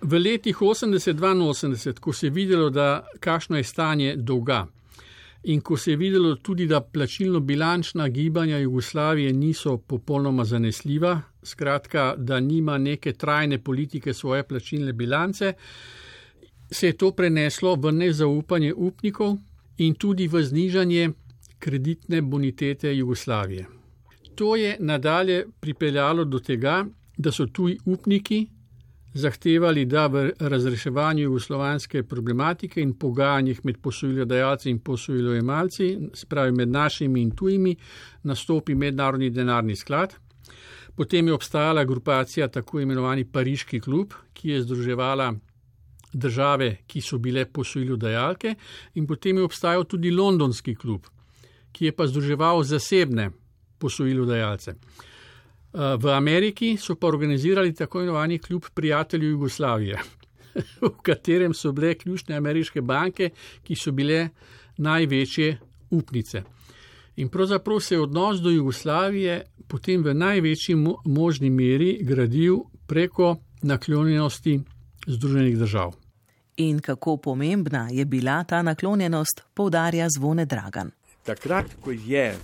V 0.02 0.18
letih 0.18 0.58
80-82, 0.58 2.00
ko 2.00 2.14
se 2.14 2.26
je 2.26 2.30
videlo, 2.30 2.70
da 2.70 3.06
kakšno 3.20 3.58
je 3.58 3.64
stanje 3.64 4.16
dolga 4.16 4.68
in 5.44 5.62
ko 5.62 5.78
se 5.78 5.92
je 5.92 5.98
videlo 5.98 6.36
tudi, 6.36 6.68
da 6.68 6.82
plačilno-bilančna 6.82 8.08
gibanja 8.10 8.58
Jugoslavije 8.58 9.34
niso 9.34 9.78
popolnoma 9.78 10.46
zanesljiva, 10.46 11.22
skratka, 11.44 12.16
da 12.18 12.40
nima 12.40 12.78
neke 12.78 13.14
trajne 13.14 13.64
politike 13.64 14.14
svoje 14.14 14.44
plačilne 14.44 14.94
bilance, 14.94 15.54
se 16.72 16.88
je 16.88 16.98
to 16.98 17.12
preneslo 17.12 17.76
v 17.76 17.92
nezaupanje 17.92 18.74
upnikov, 18.74 19.38
in 19.78 19.94
tudi 19.96 20.28
v 20.28 20.44
znižanje 20.44 21.12
kreditne 21.60 22.22
bonitete 22.22 22.96
Jugoslavije. 22.98 23.66
To 24.36 24.56
je 24.56 24.78
nadalje 24.80 25.46
pripeljalo 25.60 26.26
do 26.26 26.40
tega, 26.40 26.86
da 27.18 27.32
so 27.32 27.46
tuji 27.46 27.78
upniki 27.86 28.48
zahtevali, 29.14 29.86
da 29.86 30.08
v 30.08 30.32
razreševanju 30.40 31.24
jugoslovanske 31.24 32.04
problematike 32.04 32.82
in 32.82 32.94
pogajanjih 32.94 33.60
med 33.66 33.78
posojilodajalci 33.82 34.70
in 34.70 34.80
posojilojemalci, 34.80 35.98
spravi 36.14 36.52
med 36.52 36.70
našimi 36.70 37.22
in 37.22 37.32
tujimi, 37.36 37.76
nastopi 38.24 38.76
mednarodni 38.76 39.30
denarni 39.30 39.76
sklad. 39.76 40.16
Potem 40.96 41.28
je 41.28 41.34
obstajala 41.34 41.84
grupacija, 41.84 42.48
tako 42.48 42.80
imenovani 42.80 43.26
Pariški 43.26 43.80
klub, 43.80 44.14
ki 44.34 44.50
je 44.50 44.62
združevala 44.62 45.34
države, 46.14 46.78
ki 46.88 47.02
so 47.02 47.18
bile 47.18 47.46
posojilodajalke, 47.46 48.56
in 48.96 49.08
potem 49.08 49.38
je 49.38 49.44
obstajal 49.44 49.84
tudi 49.84 50.12
Londonski 50.12 50.76
klub, 50.76 51.08
ki 51.72 51.86
je 51.86 51.96
pa 51.96 52.08
združeval 52.08 52.64
zasebne 52.64 53.30
posojilodajalce. 53.80 54.76
V 55.74 56.12
Ameriki 56.12 56.76
so 56.78 56.96
pa 56.96 57.08
organizirali 57.08 57.74
tako 57.74 58.02
imenovani 58.02 58.40
klub 58.40 58.66
prijateljev 58.74 59.30
Jugoslavije, 59.30 60.00
v 60.82 60.90
katerem 61.04 61.54
so 61.54 61.72
bile 61.72 61.94
ključne 61.96 62.36
ameriške 62.36 62.82
banke, 62.82 63.30
ki 63.64 63.76
so 63.76 63.92
bile 63.92 64.30
največje 64.78 65.58
upnice. 65.90 66.44
In 67.16 67.30
pravzaprav 67.30 67.80
se 67.80 67.96
je 67.96 68.02
odnos 68.02 68.40
do 68.42 68.50
Jugoslavije 68.50 69.44
potem 69.72 70.04
v 70.04 70.12
največji 70.14 70.76
možni 71.06 71.50
meri 71.50 72.04
gradil 72.04 72.66
preko 72.88 73.38
naklonjenosti 73.64 74.60
Združenih 75.08 75.58
držav. 75.58 75.96
In 76.58 76.80
kako 76.80 77.18
pomembna 77.18 77.88
je 77.92 78.06
bila 78.06 78.44
ta 78.44 78.62
naklonjenost, 78.62 79.44
poudarja 79.54 80.10
zvone 80.10 80.46
Dragan. 80.46 80.92
Takrat, 81.24 81.66
ko 81.82 81.92
je, 81.92 82.36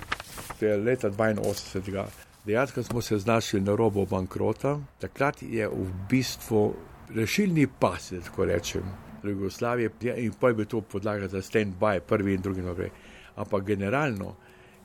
to 0.60 0.66
je 0.66 0.78
leta 0.78 1.10
82, 1.10 2.06
dejansko 2.46 2.84
smo 2.84 3.02
se 3.02 3.18
znašli 3.18 3.62
na 3.62 3.76
robu 3.76 4.06
bankrota, 4.06 4.80
takrat 5.00 5.42
je 5.42 5.68
v 5.68 5.88
bistvu 6.10 6.74
rešilni 7.16 7.68
pas, 7.80 8.14
tako 8.26 8.46
rečem, 8.46 8.84
Jugoslavije 9.24 9.90
in 10.16 10.34
pa 10.40 10.48
je 10.48 10.54
bil 10.54 10.66
to 10.66 10.82
podlaga 10.82 11.28
za 11.28 11.42
stand-by, 11.42 12.00
prvi 12.00 12.34
in 12.34 12.42
drugi 12.42 12.62
naprej. 12.62 12.90
Ampak 13.36 13.64
generalno 13.64 14.36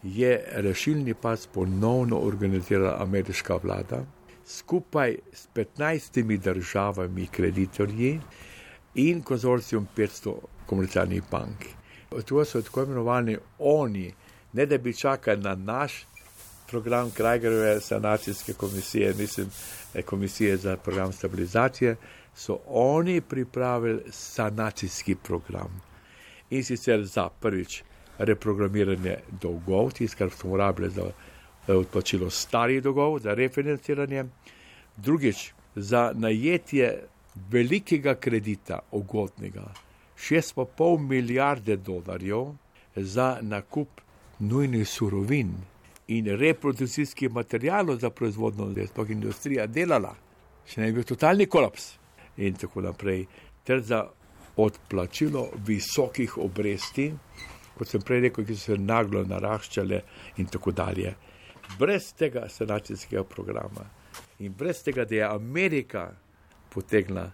je 0.03 0.45
rešilni 0.53 1.15
pas 1.15 1.47
ponovno 1.47 2.19
organizirala 2.19 3.03
ameriška 3.03 3.57
vlada 3.63 4.05
skupaj 4.47 5.17
s 5.33 5.49
15 5.55 6.39
državami 6.39 7.27
kreditorji 7.27 8.21
in 8.95 9.23
konzorcijom 9.23 9.89
500 9.97 10.35
komercialnih 10.67 11.23
bank. 11.31 11.67
To 12.27 12.45
so 12.45 12.63
tako 12.63 12.83
imenovani 12.83 13.37
oni, 13.59 14.15
ne 14.53 14.67
da 14.67 14.79
bi 14.79 14.97
čakali 14.97 15.41
na 15.41 15.55
naš 15.55 16.07
program 16.69 17.11
Krajgerove 17.11 17.81
sanacijske 17.81 18.53
komisije, 18.53 19.15
mislim, 19.19 19.51
komisije 20.07 20.57
za 20.57 20.77
program 20.77 21.13
stabilizacije, 21.13 21.97
so 22.35 22.59
oni 22.67 23.21
pripravili 23.21 24.03
sanacijski 24.11 25.15
program. 25.15 25.81
In 26.51 26.65
sicer 26.65 27.05
za 27.05 27.29
prvič 27.41 27.83
reprogramiranje 28.19 29.17
dolgov, 29.41 29.93
tisto, 29.93 30.19
kar 30.19 30.31
smo 30.31 30.57
rabili 30.57 30.91
za 30.91 31.11
odplačilo 31.69 32.31
starih 32.31 32.83
dolgov, 32.83 33.19
za 33.19 33.35
refinanciranje, 33.35 34.25
drugič 34.97 35.53
za 35.75 36.13
najetje 36.15 37.03
velikega 37.35 38.15
kredita, 38.15 38.79
ugodnega, 38.93 39.67
6,5 40.17 41.09
milijarde 41.09 41.77
dolarjev 41.77 42.53
za 42.97 43.39
nakup 43.43 44.01
nujnih 44.39 44.89
surovin 44.89 45.55
in 46.09 46.27
reprodukcijskih 46.27 47.31
materijalov 47.31 47.99
za 47.99 48.11
proizvodno, 48.11 48.67
da 48.67 48.81
je 48.81 48.87
sploh 48.87 49.11
industrija 49.11 49.67
delala, 49.67 50.15
še 50.67 50.81
ne 50.81 50.91
bi 50.91 51.01
bil 51.01 51.07
totalni 51.09 51.47
kolaps 51.47 51.93
in 52.37 52.57
tako 52.59 52.83
naprej, 52.83 53.27
ter 53.65 53.81
za 53.81 54.03
odplačilo 54.57 55.49
visokih 55.67 56.37
obresti, 56.39 57.13
kot 57.79 57.89
sem 57.89 58.03
prej 58.05 58.27
rekel, 58.27 58.45
ki 58.45 58.57
so 58.57 58.73
se 58.73 58.79
naglo 58.79 59.25
naraščale 59.25 60.03
in 60.43 60.51
tako 60.53 60.75
dalje. 60.77 61.15
Brez 61.79 62.13
tega 62.19 62.49
sanacijskega 62.51 63.25
programa 63.25 63.87
in 64.39 64.53
brez 64.59 64.83
tega, 64.85 65.05
da 65.05 65.15
je 65.15 65.25
Amerika 65.25 66.11
potegla 66.75 67.31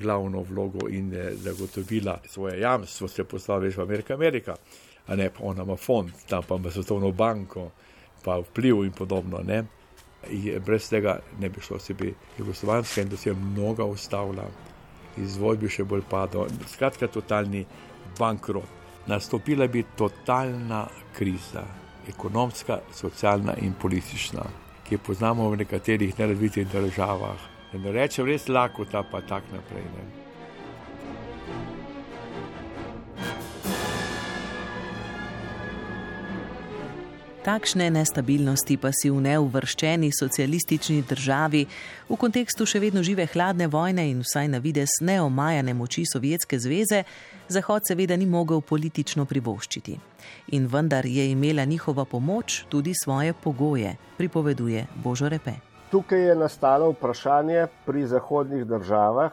glavno 0.00 0.42
vlogo 0.42 0.88
in 0.88 1.12
zagotovila 1.34 2.20
svoje 2.26 2.60
jamstvo, 2.60 3.08
se 3.08 3.24
poslala 3.24 3.66
več 3.66 3.76
v 3.76 3.82
Amerika, 3.82 4.14
Amerika, 4.14 4.56
a 5.06 5.16
ne 5.16 5.30
pa 5.30 5.44
ona 5.44 5.62
ima 5.62 5.76
fond, 5.76 6.12
tam 6.28 6.42
pa 6.48 6.56
ima 6.56 6.70
svetovno 6.70 7.10
banko, 7.12 7.70
pa 8.24 8.38
vpliv 8.40 8.84
in 8.84 8.92
podobno. 8.92 9.42
Ne? 9.44 9.64
brez 10.66 10.88
tega 10.88 11.18
ne 11.40 11.48
bi 11.48 11.60
šlo 11.60 11.78
sebi 11.78 12.14
jugoslovanska 12.38 13.02
industrija 13.02 13.34
mnoga 13.34 13.84
ustavila, 13.84 14.46
izvoj 15.16 15.56
bi 15.56 15.68
še 15.68 15.84
bolj 15.84 16.02
padel. 16.10 16.48
Skratka, 16.68 17.06
totalni 17.06 17.64
bankrot. 18.18 18.82
Nastopila 19.06 19.66
bi 19.68 19.84
totalna 19.96 20.86
kriza, 21.16 21.64
ekonomska, 22.08 22.80
socialna 22.92 23.54
in 23.60 23.74
politična, 23.80 24.46
ki 24.88 24.94
jo 24.94 25.02
poznamo 25.06 25.50
v 25.50 25.60
nekaterih 25.60 26.18
nerazvitih 26.18 26.68
državah. 26.72 27.53
Ne 27.74 27.92
rečem 27.92 28.26
res 28.26 28.46
lahko, 28.48 28.84
ta 28.86 29.02
pa 29.02 29.20
tak 29.20 29.42
naprej. 29.50 29.82
Ne. 29.82 30.24
Takšne 37.44 37.90
nestabilnosti 37.92 38.78
pa 38.80 38.88
si 38.88 39.10
v 39.12 39.20
neuvrščeni 39.20 40.08
socialistični 40.16 41.02
državi 41.04 41.60
v 42.08 42.16
kontekstu 42.16 42.64
še 42.64 42.80
vedno 42.80 43.02
žive 43.04 43.26
hladne 43.34 43.68
vojne 43.68 44.06
in 44.08 44.22
vsaj 44.24 44.48
na 44.48 44.62
vides 44.64 44.96
neomajane 45.04 45.74
moči 45.76 46.06
Sovjetske 46.08 46.56
zveze 46.56 47.02
Zahod 47.52 47.84
seveda 47.84 48.16
ni 48.16 48.24
mogel 48.24 48.64
politično 48.64 49.28
privoščiti. 49.28 49.98
In 50.56 50.72
vendar 50.72 51.04
je 51.04 51.28
imela 51.34 51.68
njihova 51.68 52.08
pomoč 52.08 52.64
tudi 52.72 52.96
svoje 52.96 53.36
pogoje, 53.36 53.92
pripoveduje 54.16 54.86
Božo 55.04 55.28
Repe. 55.28 55.73
Tukaj 55.94 56.24
je 56.26 56.34
nastalo 56.34 56.90
vprašanje 56.90 57.66
pri 57.86 58.06
zahodnih 58.10 58.66
državah, 58.66 59.32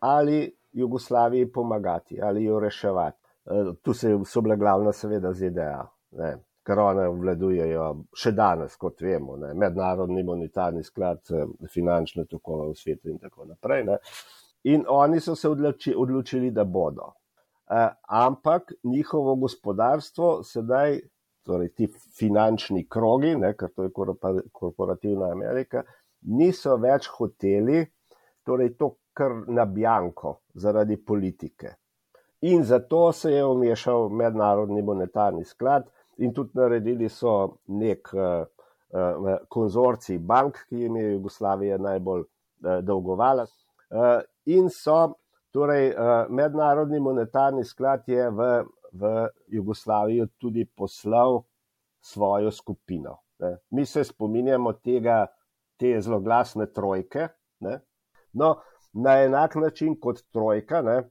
ali 0.00 0.40
Jugoslaviji 0.72 1.52
pomagati, 1.52 2.20
ali 2.22 2.44
jo 2.44 2.60
reševati. 2.60 3.18
E, 3.44 3.64
tu 3.82 3.94
so 4.24 4.40
bile 4.40 4.56
glavna 4.56 4.92
seveda 4.92 5.32
ZDA. 5.36 5.82
Ne 6.16 6.36
ker 6.68 6.82
one 6.84 7.06
vladujejo 7.16 7.84
še 8.16 8.34
danes, 8.36 8.76
kot 8.80 9.00
vemo, 9.00 9.38
ne, 9.40 9.54
mednarodni 9.56 10.24
monetarni 10.26 10.84
sklad, 10.84 11.22
eh, 11.32 11.46
finančne 11.72 12.26
tokove 12.28 12.68
v 12.72 12.76
svetu 12.76 13.12
in 13.12 13.20
tako 13.22 13.48
naprej. 13.48 13.86
Ne. 13.88 13.96
In 14.68 14.84
oni 14.92 15.20
so 15.24 15.36
se 15.38 15.48
odloči, 15.48 15.94
odločili, 15.96 16.50
da 16.52 16.66
bodo. 16.68 17.14
E, 17.68 17.84
ampak 18.18 18.72
njihovo 18.84 19.36
gospodarstvo 19.36 20.42
sedaj, 20.44 20.98
torej 21.48 21.72
ti 21.72 21.88
finančni 22.18 22.84
krogi, 22.90 23.32
ne, 23.40 23.54
ker 23.56 23.72
to 23.72 23.88
je 23.88 23.92
korporativna 24.52 25.32
Amerika, 25.32 25.82
niso 26.28 26.76
več 26.76 27.08
hoteli, 27.16 27.82
torej 28.44 28.74
to 28.76 28.92
kar 29.16 29.34
na 29.48 29.64
bjanko 29.66 30.38
zaradi 30.54 30.98
politike. 31.00 31.74
In 32.46 32.62
zato 32.64 33.12
se 33.12 33.32
je 33.32 33.44
umešal 33.44 34.08
mednarodni 34.14 34.82
monetarni 34.82 35.44
sklad, 35.44 35.88
in 36.18 36.34
tudi 36.34 36.58
naredili 36.58 37.08
so 37.08 37.34
nek 37.66 38.12
uh, 38.14 38.44
uh, 38.90 39.36
konzorcij 39.48 40.18
bank, 40.18 40.64
ki 40.68 40.84
jim 40.84 40.96
je 40.96 41.12
Jugoslavija 41.12 41.78
najbolj 41.82 42.22
uh, 42.22 42.78
dolgovala. 42.82 43.46
Uh, 43.90 44.20
in 44.46 44.70
so, 44.70 45.14
torej, 45.54 45.90
uh, 45.94 46.26
mednarodni 46.30 47.00
monetarni 47.00 47.64
sklad 47.64 48.06
je 48.06 48.30
v, 48.30 48.48
v 48.92 49.28
Jugoslavijo 49.46 50.26
tudi 50.38 50.64
poslal 50.64 51.42
svojo 52.00 52.50
skupino. 52.50 53.16
Ne. 53.38 53.56
Mi 53.70 53.86
se 53.86 54.04
spominjamo 54.04 54.72
tega, 54.72 55.26
te 55.76 56.00
zloglasne 56.00 56.66
trojke. 56.72 57.28
Ne. 57.60 57.80
No, 58.32 58.56
na 58.92 59.18
enak 59.22 59.54
način 59.54 60.00
kot 60.00 60.22
trojka, 60.32 60.82
ne, 60.82 61.02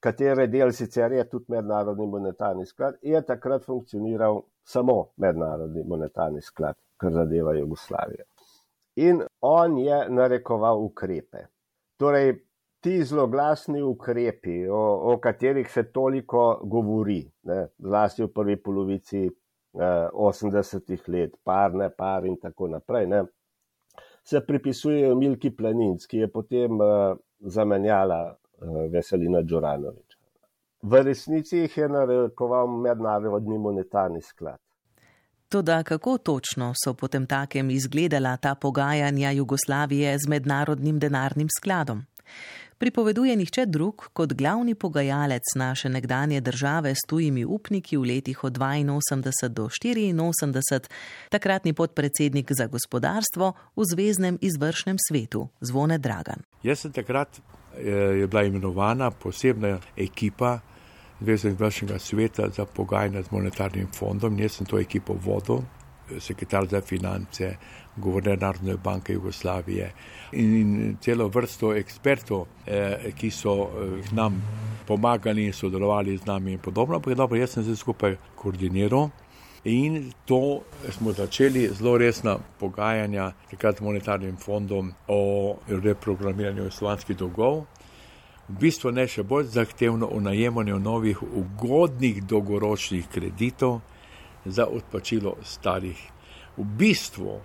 katere 0.00 0.46
del 0.46 0.72
sicer 0.72 1.12
je 1.12 1.28
tudi 1.28 1.44
mednarodni 1.48 2.06
monetarni 2.06 2.66
sklad, 2.66 2.98
je 3.02 3.22
takrat 3.26 3.64
funkcioniral 3.64 4.42
samo 4.64 5.12
mednarodni 5.16 5.84
monetarni 5.88 6.40
sklad, 6.42 6.76
kar 6.96 7.12
zadeva 7.12 7.54
Jugoslavijo. 7.54 8.24
In 8.96 9.22
on 9.40 9.78
je 9.78 10.06
narekoval 10.08 10.80
ukrepe. 10.84 11.46
Torej, 11.96 12.45
ti 12.86 13.00
zloglasni 13.02 13.82
ukrepi, 13.82 14.60
o, 14.70 14.82
o 15.12 15.16
katerih 15.18 15.66
se 15.72 15.88
toliko 15.90 16.44
govori, 16.62 17.18
ne, 17.50 17.64
zlasti 17.82 18.22
v 18.22 18.30
prvi 18.30 18.56
polovici 18.62 19.24
eh, 19.26 20.08
80-ih 20.14 21.08
let, 21.10 21.34
par, 21.42 21.74
ne 21.74 21.90
par 21.90 22.30
in 22.30 22.38
tako 22.38 22.70
naprej, 22.76 23.10
ne, 23.10 23.24
se 24.22 24.40
pripisujejo 24.46 25.14
Milki 25.18 25.50
Planinc, 25.50 26.06
ki 26.06 26.24
je 26.24 26.30
potem 26.30 26.78
eh, 26.82 27.16
zamenjala 27.58 28.20
Eh, 28.62 28.88
Veselina 28.92 29.42
Đoranoviča. 29.42 30.16
V 30.82 31.02
resnici 31.02 31.58
jih 31.58 31.78
je 31.78 31.88
narekoval 31.88 32.66
mednarodni 32.66 33.58
monetarni 33.58 34.22
sklad. 34.22 34.56
Toda 35.48 35.82
kako 35.82 36.18
točno 36.18 36.72
so 36.84 36.94
potem 36.94 37.26
takem 37.26 37.70
izgledala 37.70 38.36
ta 38.36 38.54
pogajanja 38.54 39.30
Jugoslavije 39.30 40.18
z 40.18 40.28
mednarodnim 40.28 40.98
denarnim 40.98 41.48
skladom? 41.58 42.04
Pripoveduje 42.78 43.36
nihče 43.36 43.66
drug 43.66 44.08
kot 44.12 44.32
glavni 44.32 44.74
pogajalec 44.74 45.42
naše 45.56 45.88
nekdanje 45.88 46.40
države 46.40 46.94
s 46.94 47.06
tujimi 47.08 47.44
upniki 47.44 47.96
v 47.96 48.02
letih 48.02 48.44
od 48.44 48.58
82 48.58 49.48
do 49.48 49.68
84, 49.68 50.88
takratni 51.28 51.72
podpredsednik 51.72 52.52
za 52.52 52.66
gospodarstvo 52.66 53.52
v 53.76 53.82
Zvezdnem 53.84 54.38
izvršnem 54.40 54.96
svetu 55.08 55.48
Zvone 55.60 55.98
Dragan. 55.98 56.42
Jaz 56.62 56.80
sem 56.80 56.92
takrat 56.92 57.28
eh, 57.38 57.90
je 57.90 58.26
bila 58.26 58.42
imenovana 58.42 59.10
posebna 59.10 59.78
ekipa 59.96 60.58
Zvezdnega 61.20 61.54
izvršnega 61.54 61.98
sveta 61.98 62.48
za 62.48 62.64
pogajanje 62.64 63.22
z 63.22 63.30
monetarnim 63.30 63.86
fondom, 63.94 64.38
jaz 64.38 64.52
sem 64.52 64.66
to 64.66 64.78
ekipo 64.78 65.16
vodil 65.24 65.62
sekretar 66.20 66.66
za 66.66 66.80
finance, 66.80 67.56
guverner 67.96 68.38
Narodne 68.40 68.76
banke 68.76 69.12
Jugoslavije 69.12 69.92
in 70.32 70.96
celo 71.00 71.28
vrsto 71.28 71.74
ekspertov, 71.74 72.46
eh, 72.66 73.12
ki 73.18 73.30
so 73.30 73.54
eh, 73.62 74.14
nam 74.14 74.42
pomagali 74.86 75.46
in 75.46 75.52
sodelovali 75.52 76.18
z 76.18 76.26
nami 76.26 76.52
in 76.52 76.58
podobno. 76.58 77.00
Pa 77.00 77.10
je 77.10 77.16
dobro, 77.16 77.38
jaz 77.38 77.50
sem 77.50 77.64
se 77.64 77.76
skupaj 77.76 78.16
koordiniral. 78.34 79.08
In 79.64 80.12
to 80.24 80.60
smo 80.90 81.12
začeli 81.12 81.68
zelo 81.74 81.98
resna 81.98 82.38
pogajanja 82.58 83.32
takrat 83.50 83.78
z 83.78 83.80
monetarnim 83.80 84.36
fondom 84.36 84.92
o 85.08 85.56
reprogramiranju 85.68 86.70
slovanskih 86.70 87.16
dolgov. 87.16 87.64
V 88.48 88.60
bistvu 88.60 88.92
ne 88.94 89.08
še 89.10 89.24
bolj 89.26 89.48
zahtevno 89.50 90.06
o 90.06 90.20
najemanju 90.20 90.78
novih 90.78 91.22
ugodnih 91.22 92.22
dolgoročnih 92.22 93.08
kreditov, 93.10 93.80
za 94.46 94.66
odplačilo 94.66 95.36
starih. 95.42 95.98
V 96.56 96.64
bistvu, 96.64 97.40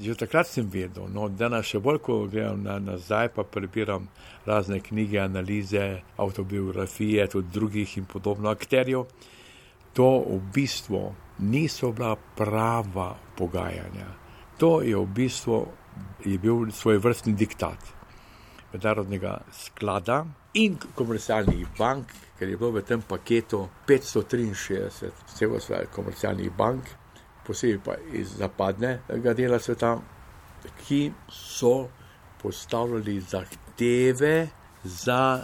že 0.00 0.14
takrat 0.16 0.48
sem 0.48 0.68
vedel, 0.70 1.08
no, 1.12 1.28
da 1.28 1.48
nas 1.52 1.68
še 1.68 1.80
bolj, 1.80 1.98
ko 2.04 2.24
grem 2.30 2.62
na, 2.64 2.78
nazaj, 2.80 3.32
pa 3.36 3.44
prebiram 3.44 4.08
razne 4.46 4.80
knjige, 4.80 5.20
analize, 5.20 6.00
autobiografije, 6.16 7.28
tudi 7.28 7.52
drugih 7.52 7.98
in 7.98 8.06
podobno 8.08 8.50
akterjev, 8.50 9.04
to 9.92 10.08
v 10.24 10.40
bistvu 10.54 11.02
niso 11.38 11.92
bila 11.92 12.14
prava 12.16 13.14
pogajanja. 13.36 14.08
To 14.58 14.80
je 14.82 14.96
v 14.96 15.06
bistvu 15.06 15.66
je 16.24 16.38
bil 16.38 16.70
svoj 16.70 16.98
vrstni 16.98 17.32
diktat 17.32 17.78
mednarodnega 18.72 19.40
sklada 19.52 20.24
in 20.54 20.76
komercialnih 20.94 21.66
bank, 21.78 22.12
ker 22.38 22.48
je 22.48 22.56
bilo 22.56 22.70
v 22.70 22.82
tem 22.86 23.02
paketu 23.02 23.68
563 23.88 24.88
vseh 24.88 25.60
svojih 25.60 25.90
komercialnih 25.94 26.50
bank, 26.56 26.84
posebej 27.50 27.80
pa 27.84 27.98
iz 28.14 28.36
zapadnega 28.38 29.34
dela 29.34 29.58
sveta, 29.58 29.96
ki 30.84 31.10
so 31.32 31.88
postavljali 32.42 33.20
zahteve 33.20 34.48
za 34.84 35.42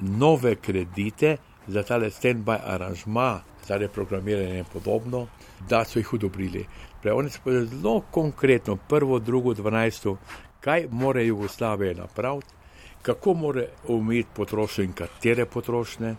nove 0.00 0.54
kredite, 0.56 1.36
za 1.66 1.82
tale 1.82 2.10
stand-by 2.10 2.58
aranžma, 2.64 3.40
za 3.66 3.76
reprogramiranje 3.76 4.58
in 4.58 4.68
podobno, 4.72 5.26
da 5.68 5.84
so 5.84 5.98
jih 5.98 6.12
odobrili. 6.14 6.64
Prej 7.02 7.12
oni 7.12 7.30
so 7.30 7.40
povedali 7.44 7.66
zelo 7.66 8.00
konkretno, 8.10 8.76
prvo, 8.76 9.18
drugo, 9.18 9.54
dvanajsto, 9.54 10.16
kaj 10.60 10.86
more 10.90 11.26
Jugoslavija 11.26 11.94
napraviti, 11.94 12.54
kako 13.02 13.34
more 13.34 13.68
omejiti 13.88 14.30
potrošnje 14.34 14.84
in 14.84 14.92
katere 14.92 15.46
potrošnje, 15.46 16.14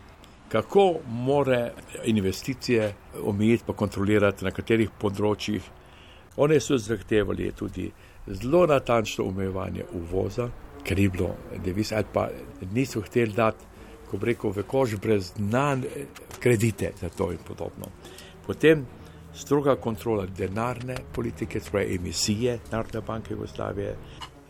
kako 0.50 1.00
more 1.08 1.72
investicije 2.06 2.94
omejiti 3.24 3.64
pa 3.68 3.74
kontrolirati 3.74 4.46
na 4.46 4.52
katerih 4.52 4.90
področjih. 5.00 5.62
Oni 6.38 6.60
so 6.60 6.78
zahtevali 6.78 7.52
tudi 7.58 7.90
zelo 8.28 8.66
natančno 8.70 9.28
omejevanje 9.30 9.86
uvoza, 9.94 10.50
ker 10.84 11.00
je 11.00 11.10
bilo 11.10 11.36
devis 11.66 11.92
ali 11.92 12.08
pa 12.14 12.30
niso 12.74 13.02
hteli 13.02 13.34
dati, 13.36 13.66
ko 14.10 14.18
rekel, 14.22 14.54
v 14.56 14.64
kož 14.66 14.96
brez 14.98 15.34
znan 15.36 15.84
kredite 16.40 16.94
za 16.98 17.10
to 17.10 17.32
in 17.32 17.38
podobno. 17.46 17.92
Potem 18.46 18.86
stroga 19.34 19.76
kontrola 19.76 20.26
denarne 20.26 20.96
politike, 21.14 21.60
torej 21.60 21.96
emisije 21.96 22.60
Narodne 22.72 23.02
banke 23.02 23.34
Jugoslavije, 23.34 23.96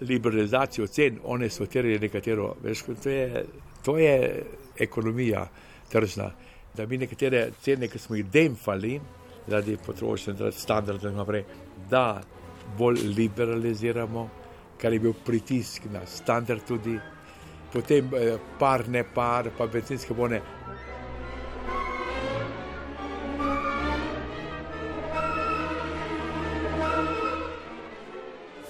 liberalizacijo 0.02 0.88
cen, 0.88 1.20
one 1.24 1.50
so 1.50 1.66
terjali 1.66 2.00
nekatero, 2.00 2.54
veš, 2.64 2.84
to 3.04 3.10
je, 3.10 3.46
to 3.84 3.98
je 3.98 4.44
ekonomija 4.80 5.48
tržna, 5.90 6.32
da 6.74 6.86
mi 6.86 6.98
nekatere 6.98 7.52
cene, 7.62 7.88
ki 7.88 8.00
smo 8.00 8.16
jih 8.16 8.26
demfali, 8.26 9.00
zaradi 9.48 9.78
potrošnje, 9.86 10.34
zaradi 10.34 10.58
standardov 10.58 11.12
in 11.12 11.18
naprej, 11.18 11.46
da 11.90 12.22
bolj 12.78 13.02
liberaliziramo, 13.16 14.30
kar 14.82 14.94
je 14.94 15.00
bil 15.00 15.14
pritisk 15.26 15.90
na 15.92 16.06
standard 16.06 16.62
tudi, 16.68 17.00
potem 17.74 18.10
eh, 18.16 18.38
par, 18.60 18.88
ne 18.90 19.04
par, 19.04 19.50
pa 19.58 19.68
benzinske 19.68 20.14
bone. 20.14 20.42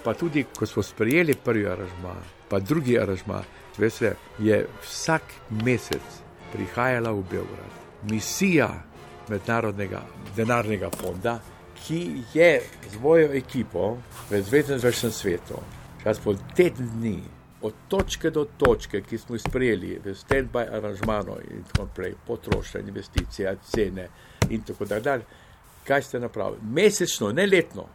Pa 0.04 0.14
tudi, 0.16 0.46
ko 0.56 0.66
smo 0.66 0.82
sprejeli 0.84 1.36
prvi 1.44 1.68
aranžma, 1.68 2.16
pa 2.50 2.60
drugi 2.60 2.96
aranžma, 2.98 3.44
veste, 3.78 4.16
je 4.40 4.64
vsak 4.82 5.36
mesec 5.64 6.29
prihajala 6.54 7.12
v 7.12 7.24
Beograd. 7.32 7.74
Misija 8.10 8.70
mednarodnega 9.30 10.02
denarnega 10.36 10.90
fonda, 11.02 11.40
ki 11.80 12.24
je 12.34 12.62
z 12.92 13.02
mojo 13.02 13.34
ekipo 13.34 13.98
v 14.30 14.42
Zvezdnem 14.42 15.12
svetu, 15.12 15.60
čas 16.04 16.20
po 16.20 16.34
teden 16.56 16.90
dni, 17.00 17.20
od 17.62 17.74
točke 17.88 18.32
do 18.32 18.46
točke, 18.58 19.02
ki 19.02 19.18
smo 19.18 19.36
jih 19.36 19.44
sprejeli 19.44 20.00
v 20.04 20.16
stand-by 20.16 20.70
aranžmano 20.78 21.38
in 21.52 21.64
tako 21.68 21.88
naprej, 21.88 22.16
potrošnja, 22.28 22.82
investicije, 22.88 23.56
cene 23.64 24.08
in 24.50 24.62
tako 24.64 24.86
dalje, 24.86 25.24
kaj 25.84 26.02
ste 26.02 26.20
napravili? 26.20 26.62
Mesečno, 26.64 27.32
ne 27.32 27.46
letno. 27.46 27.86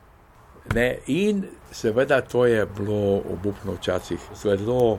Ne? 0.75 0.99
In 1.07 1.45
seveda 1.73 2.21
to 2.21 2.47
je 2.47 2.67
bilo 2.67 3.23
obupno 3.33 3.73
včasih, 3.73 4.21
zelo 4.43 4.99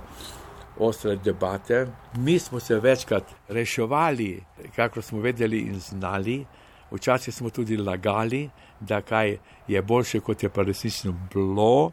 ostre 0.79 1.15
debate. 1.15 1.87
Mi 2.17 2.39
smo 2.39 2.59
se 2.59 2.79
večkrat 2.79 3.23
reševali, 3.47 4.43
kako 4.75 5.01
smo 5.01 5.19
vedeli 5.19 5.59
in 5.59 5.79
znali, 5.79 6.45
včasih 6.91 7.33
smo 7.33 7.49
tudi 7.49 7.77
lagali, 7.77 8.49
da 8.79 9.01
kaj 9.01 9.37
je 9.67 9.81
boljše, 9.81 10.19
kot 10.19 10.43
je 10.43 10.49
pa 10.49 10.61
resnično 10.61 11.13
bilo. 11.33 11.91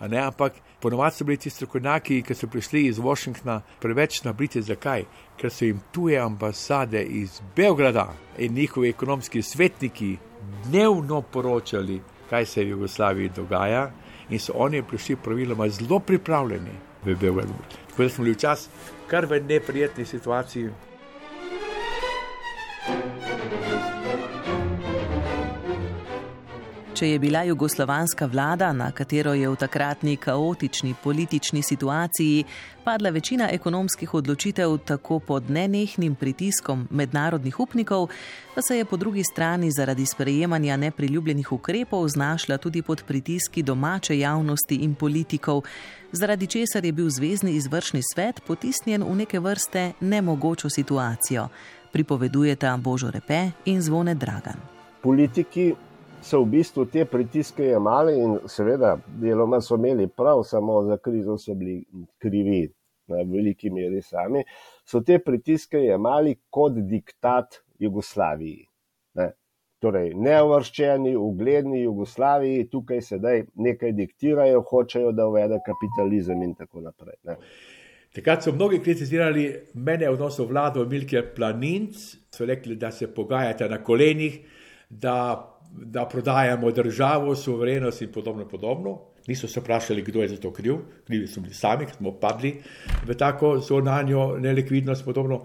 Ne, 0.00 0.18
ampak 0.18 0.52
ponovadi 0.80 1.16
so 1.16 1.24
bili 1.24 1.36
ti 1.36 1.50
strokovnjaki, 1.50 2.22
ki 2.22 2.34
so 2.34 2.46
prišli 2.46 2.86
iz 2.86 2.98
Washingtona, 2.98 3.60
preveč 3.80 4.22
nabriti. 4.24 4.62
Zakaj? 4.62 5.04
Ker 5.36 5.50
so 5.50 5.64
jim 5.64 5.80
tuje 5.92 6.18
ambasade 6.20 7.02
iz 7.02 7.40
Beograda 7.56 8.12
in 8.38 8.54
njihovi 8.54 8.88
ekonomski 8.88 9.42
svetniki 9.42 10.16
dnevno 10.64 11.22
poročali, 11.22 12.02
kaj 12.30 12.46
se 12.46 12.64
v 12.64 12.68
Jugoslaviji 12.68 13.28
dogaja, 13.36 13.90
in 14.30 14.38
so 14.38 14.52
oni 14.54 14.82
prišli 14.82 15.16
praviloma 15.16 15.68
zelo 15.68 15.98
pripravljeni 15.98 16.72
v 17.14 17.16
Beogradu. 17.20 17.52
Tako 17.90 18.02
da 18.02 18.08
smo 18.08 18.24
bili 18.24 18.34
včasih 18.34 18.68
kar 19.06 19.26
v 19.26 19.40
neprijetni 19.40 20.04
situaciji. 20.04 20.70
Če 26.96 27.10
je 27.10 27.18
bila 27.20 27.42
jugoslovanska 27.44 28.24
vlada, 28.26 28.70
na 28.72 28.86
katero 28.88 29.34
je 29.36 29.50
v 29.52 29.56
takratni 29.60 30.14
kaotični 30.16 30.94
politični 31.04 31.60
situaciji 31.62 32.44
padla 32.84 33.10
večina 33.10 33.50
ekonomskih 33.52 34.14
odločitev 34.14 34.78
tako 34.78 35.18
pod 35.18 35.50
nenehnim 35.50 36.14
pritiskom 36.14 36.86
mednarodnih 36.90 37.60
upnikov, 37.60 38.08
pa 38.54 38.62
se 38.62 38.78
je 38.78 38.84
po 38.84 38.96
drugi 38.96 39.24
strani 39.24 39.70
zaradi 39.70 40.06
sprejemanja 40.06 40.76
nepriljubljenih 40.76 41.52
ukrepov 41.52 42.08
znašla 42.08 42.58
tudi 42.58 42.82
pod 42.82 43.04
pritiski 43.04 43.62
domače 43.62 44.18
javnosti 44.18 44.76
in 44.76 44.94
politikov, 44.94 45.62
zaradi 46.12 46.46
česar 46.46 46.84
je 46.84 46.92
bil 46.92 47.10
Zvezdni 47.10 47.52
izvršni 47.60 48.00
svet 48.14 48.40
potisnjen 48.46 49.02
v 49.02 49.16
neke 49.16 49.40
vrste 49.40 49.92
nemogočo 50.00 50.70
situacijo, 50.70 51.48
pripovedujeta 51.92 52.76
Božo 52.76 53.10
Repe 53.10 53.50
in 53.64 53.82
Zvone 53.82 54.14
Dragan. 54.14 54.56
Politiki 55.02 55.74
so 56.22 56.42
v 56.42 56.50
bistvu 56.56 56.86
te 56.92 57.04
pritiske 57.04 57.64
jemali 57.64 58.16
in 58.20 58.38
seveda 58.48 58.96
deloma 59.20 59.60
so 59.60 59.76
imeli 59.76 60.08
prav, 60.08 60.42
samo 60.44 60.82
za 60.84 60.96
krizo 60.98 61.38
so 61.38 61.54
bili 61.54 61.84
krivi 62.18 62.68
na 63.08 63.22
veliki 63.22 63.70
meri 63.70 64.02
sami, 64.02 64.42
so 64.84 65.00
te 65.00 65.18
pritiske 65.18 65.78
jemali 65.78 66.36
kot 66.50 66.78
diktat 66.90 67.60
Jugoslaviji. 67.78 68.66
Ne? 69.14 69.30
Torej, 69.82 70.14
neovrščeni, 70.16 71.12
ugledni 71.20 71.82
Jugoslaviji 71.82 72.68
tukaj 72.72 73.02
sedaj 73.04 73.42
nekaj 73.54 73.92
diktirajo, 73.92 74.62
hočejo, 74.70 75.12
da 75.12 75.26
uvede 75.28 75.60
kapitalizem 75.66 76.42
in 76.42 76.54
tako 76.56 76.80
naprej. 76.86 77.18
Ne? 77.28 77.36
Takrat 78.16 78.46
so 78.46 78.54
mnogi 78.56 78.80
kritizirali 78.80 79.44
mene 79.74 80.08
v 80.08 80.14
odnosu 80.14 80.46
vlado 80.48 80.86
Milke 80.88 81.20
Planinc, 81.36 82.06
so 82.32 82.48
rekli, 82.48 82.78
da 82.80 82.90
se 82.90 83.10
pogajate 83.12 83.68
na 83.68 83.82
kolenih, 83.84 84.40
da 84.88 85.16
da 85.82 86.06
prodajamo 86.08 86.70
državo, 86.70 87.34
suverenost 87.36 88.02
in 88.02 88.12
podobno. 88.12 88.48
podobno. 88.48 88.98
Niso 89.26 89.48
se 89.48 89.60
vprašali, 89.60 90.02
kdo 90.02 90.22
je 90.22 90.28
za 90.28 90.36
to 90.36 90.52
kriv, 90.52 90.76
krivi 91.06 91.26
so 91.26 91.40
bili 91.40 91.54
sami, 91.54 91.86
ker 91.86 91.94
smo 91.96 92.12
padli 92.20 92.54
v 93.06 93.14
tako 93.14 93.58
zonanjo 93.58 94.36
nelikvidnost. 94.38 95.04
Podobno. 95.04 95.42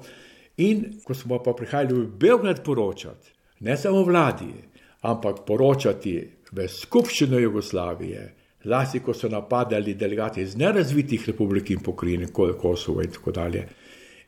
In 0.58 1.02
ko 1.04 1.14
smo 1.14 1.40
pa 1.44 1.54
prihajali 1.54 1.94
v 1.94 2.08
Beograd 2.08 2.64
poročati, 2.64 3.32
ne 3.60 3.78
samo 3.78 4.04
vladi, 4.04 4.54
ampak 5.02 5.46
poročati 5.48 6.20
v 6.52 6.68
skupščino 6.68 7.40
Jugoslavije, 7.40 8.34
zlasti 8.64 9.00
ko 9.00 9.14
so 9.14 9.30
napadali 9.30 9.94
delegati 9.94 10.42
iz 10.42 10.56
nerazvitih 10.56 11.28
republik 11.28 11.72
in 11.72 11.80
pokrajin, 11.80 12.28
kot 12.34 12.58
Kosovo 12.62 13.02
in 13.02 13.12
tako 13.12 13.32
dalje. 13.32 13.68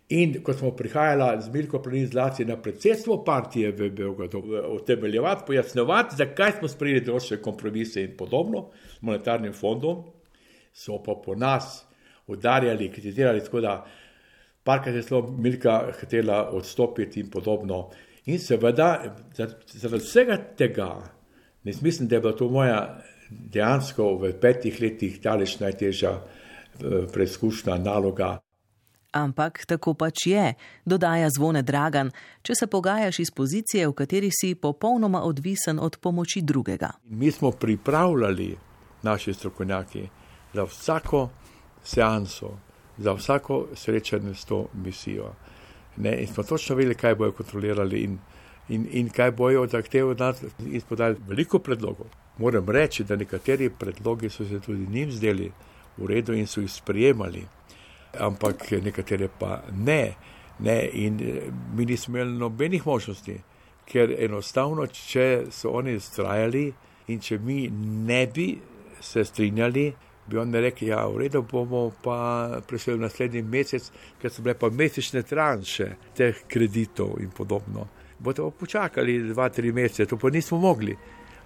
In 0.09 0.35
ko 0.43 0.53
smo 0.53 0.71
prihajali 0.75 1.41
z 1.41 1.49
Mirko 1.53 1.81
zlasti 2.11 2.45
na 2.45 2.57
predsedstvo 2.61 3.23
partije 3.23 3.71
v 3.71 3.89
Beogradu, 3.89 4.43
utemeljevati, 4.75 5.43
pojasnjevati, 5.47 6.15
zakaj 6.15 6.51
smo 6.59 6.67
sprejeli 6.67 7.05
določene 7.05 7.41
kompromise 7.41 8.03
in 8.03 8.17
podobno 8.17 8.69
s 8.97 9.01
monetarnim 9.01 9.53
fondom, 9.53 10.03
so 10.73 10.99
pa 11.03 11.15
po 11.15 11.35
nas 11.35 11.85
udarjali, 12.27 12.91
kritizirali, 12.91 13.41
tako 13.41 13.61
da 13.61 13.85
parkrat 14.63 14.95
je 14.95 15.03
celo 15.03 15.31
Mirka 15.31 15.91
hotela 15.99 16.49
odstopiti 16.51 17.19
in 17.19 17.29
podobno. 17.29 17.89
In 18.25 18.39
seveda, 18.39 19.15
zaradi 19.35 20.03
vsega 20.03 20.37
tega, 20.57 20.89
ne 21.63 21.73
mislim, 21.81 22.07
da 22.07 22.15
je 22.15 22.21
bila 22.21 22.35
to 22.35 22.49
moja 22.49 23.01
dejansko 23.29 24.15
v 24.19 24.33
petih 24.39 24.81
letih 24.81 25.19
daleč 25.21 25.59
najtežja 25.59 26.11
eh, 26.11 27.05
preizkušnja 27.13 27.77
naloga. 27.77 28.42
Ampak 29.13 29.65
tako 29.65 29.93
pač 29.93 30.25
je, 30.25 30.53
dodaja 30.85 31.29
zvone 31.29 31.61
Dragan, 31.61 32.09
če 32.41 32.55
se 32.55 32.67
pogajaš 32.67 33.19
iz 33.19 33.31
pozicije, 33.31 33.87
v 33.87 33.93
kateri 33.93 34.31
si 34.33 34.55
popolnoma 34.55 35.21
odvisen 35.21 35.79
od 35.79 35.97
pomoči 36.01 36.41
drugega. 36.41 36.89
Mi 37.05 37.31
smo 37.31 37.51
pripravljali 37.51 38.55
naši 39.03 39.33
strokovnjaki 39.33 40.07
za 40.53 40.63
vsako 40.63 41.29
seanso, 41.83 42.57
za 42.97 43.13
vsako 43.13 43.67
srečanje 43.75 44.33
s 44.33 44.45
to 44.45 44.65
misijo. 44.73 45.33
Ne, 45.97 46.21
in 46.21 46.27
smo 46.27 46.43
točno 46.43 46.75
vedeli, 46.75 46.95
kaj 46.95 47.15
bojo 47.15 47.31
kontrolirali 47.31 47.99
in, 48.03 48.17
in, 48.69 48.87
in 48.91 49.09
kaj 49.09 49.31
bojo 49.31 49.67
zahtevali 49.67 50.11
od 50.11 50.19
nas 50.19 50.41
in 50.59 50.81
spodali 50.81 51.15
veliko 51.27 51.59
predlogov. 51.59 52.07
Moram 52.37 52.69
reči, 52.69 53.03
da 53.03 53.15
nekateri 53.15 53.69
predlogi 53.69 54.29
so 54.29 54.45
se 54.45 54.59
tudi 54.59 54.87
njim 54.89 55.11
zdeli 55.11 55.51
v 55.97 56.07
redu 56.07 56.33
in 56.33 56.47
so 56.47 56.61
jih 56.61 56.71
sprejemali 56.71 57.45
ampak 58.19 58.71
nekatere 58.71 59.29
pa 59.39 59.61
ne. 59.71 60.13
ne. 60.59 60.89
In 60.93 61.19
eh, 61.21 61.51
mi 61.75 61.85
nismo 61.85 62.17
imeli 62.17 62.37
nobenih 62.37 62.87
možnosti, 62.87 63.37
ker 63.85 64.15
enostavno, 64.19 64.87
če 64.87 65.45
so 65.51 65.73
oni 65.77 65.95
ustrajali 65.95 66.71
in 67.07 67.19
če 67.19 67.37
mi 67.37 67.67
ne 68.07 68.25
bi 68.27 68.47
se 69.03 69.25
strinjali, 69.25 69.93
bi 70.27 70.37
oni 70.37 70.61
rekli, 70.61 70.87
da 70.87 71.01
ja, 71.01 71.07
v 71.07 71.25
redu 71.25 71.41
bomo 71.51 71.89
pa 72.03 72.61
prišli 72.67 72.93
v 72.93 73.01
naslednji 73.01 73.41
mesec, 73.41 73.89
ker 74.21 74.31
so 74.31 74.43
bile 74.45 74.55
pa 74.55 74.69
mesečne 74.71 75.23
tranše 75.27 75.89
teh 76.15 76.45
kreditov 76.47 77.17
in 77.19 77.33
podobno. 77.35 77.89
Bote 78.23 78.41
pa 78.41 78.55
počakali 78.59 79.17
dva, 79.33 79.49
tri 79.49 79.73
mesece, 79.75 80.07
to 80.07 80.17
pa 80.17 80.31
nismo 80.31 80.61
mogli 80.63 80.95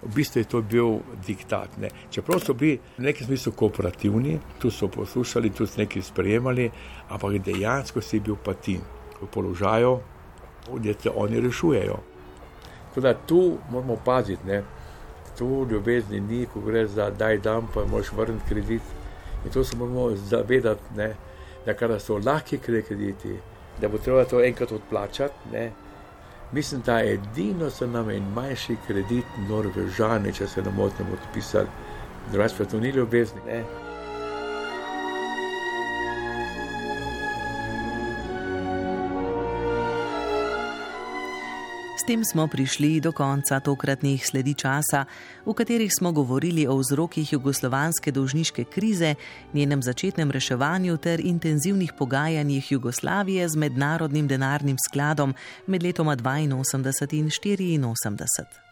v 0.02 0.14
bistvu 0.14 0.40
je 0.40 0.44
to 0.44 0.62
bil 0.62 1.00
diktat. 1.26 1.78
Ne. 1.78 1.90
Čeprav 2.10 2.40
so 2.40 2.54
bili 2.54 2.78
v 2.98 3.02
nekem 3.02 3.26
smislu 3.26 3.52
kooperativni, 3.52 4.38
tu 4.58 4.70
so 4.70 4.88
poslušali, 4.88 5.50
tu 5.50 5.66
so 5.66 5.80
nekaj 5.80 6.02
sprejemali, 6.02 6.70
ampak 7.08 7.38
dejansko 7.42 8.00
si 8.00 8.20
bil 8.20 8.36
pa 8.36 8.54
ti 8.54 8.78
v 9.20 9.26
položaju, 9.26 9.98
da 10.78 10.94
se 10.94 11.10
oni 11.14 11.40
rešujejo. 11.40 11.98
Tako 12.88 13.00
da 13.00 13.14
tu 13.14 13.58
moramo 13.70 13.96
paziti, 14.04 14.46
ne. 14.46 14.62
tu 15.38 15.66
ljubezni 15.70 16.20
ni, 16.20 16.46
ko 16.46 16.60
gre 16.60 16.86
za 16.86 17.10
daj 17.10 17.38
dan, 17.38 17.66
pa 17.74 17.84
moš 17.86 18.12
vrniti 18.12 18.44
kredit. 18.48 18.82
In 19.44 19.52
to 19.52 19.64
se 19.64 19.76
moramo 19.76 20.16
zavedati, 20.16 20.82
ne, 20.96 21.14
da 21.66 21.74
kar 21.74 22.00
so 22.00 22.18
lahki 22.18 22.58
krediti, 22.58 23.36
da 23.80 23.88
bo 23.88 23.98
treba 23.98 24.24
to 24.24 24.42
enkrat 24.44 24.72
odplačati. 24.72 25.34
Ne. 25.52 25.70
Mislim, 26.52 26.80
da 26.86 27.00
edino 27.04 27.68
za 27.70 27.86
nami 27.86 28.16
in 28.16 28.24
manjši 28.34 28.76
kredit 28.86 29.24
Norvežani, 29.48 30.32
če 30.32 30.46
se 30.46 30.62
ne 30.62 30.70
motim, 30.70 31.06
odpisali, 31.12 31.68
drugače 32.32 32.54
pa 32.58 32.64
to 32.64 32.80
ni 32.80 32.88
ljubezni. 32.88 33.40
Ne? 33.46 33.64
Tem 42.08 42.24
smo 42.24 42.46
prišli 42.48 43.00
do 43.00 43.12
konca 43.12 43.60
tokratnih 43.60 44.26
sledi 44.26 44.54
časa, 44.54 45.04
v 45.44 45.52
katerih 45.52 45.92
smo 45.92 46.12
govorili 46.12 46.64
o 46.66 46.76
vzrokih 46.80 47.32
jugoslovanske 47.32 48.12
dolžniške 48.12 48.64
krize, 48.64 49.14
njenem 49.52 49.82
začetnem 49.82 50.30
reševanju 50.30 50.96
ter 50.96 51.20
intenzivnih 51.20 51.92
pogajanjih 51.98 52.72
Jugoslavije 52.72 53.48
z 53.48 53.56
mednarodnim 53.56 54.28
denarnim 54.28 54.76
skladom 54.88 55.34
med 55.66 55.82
letoma 55.82 56.16
82 56.16 57.74
in 57.74 57.84
84. 57.84 58.67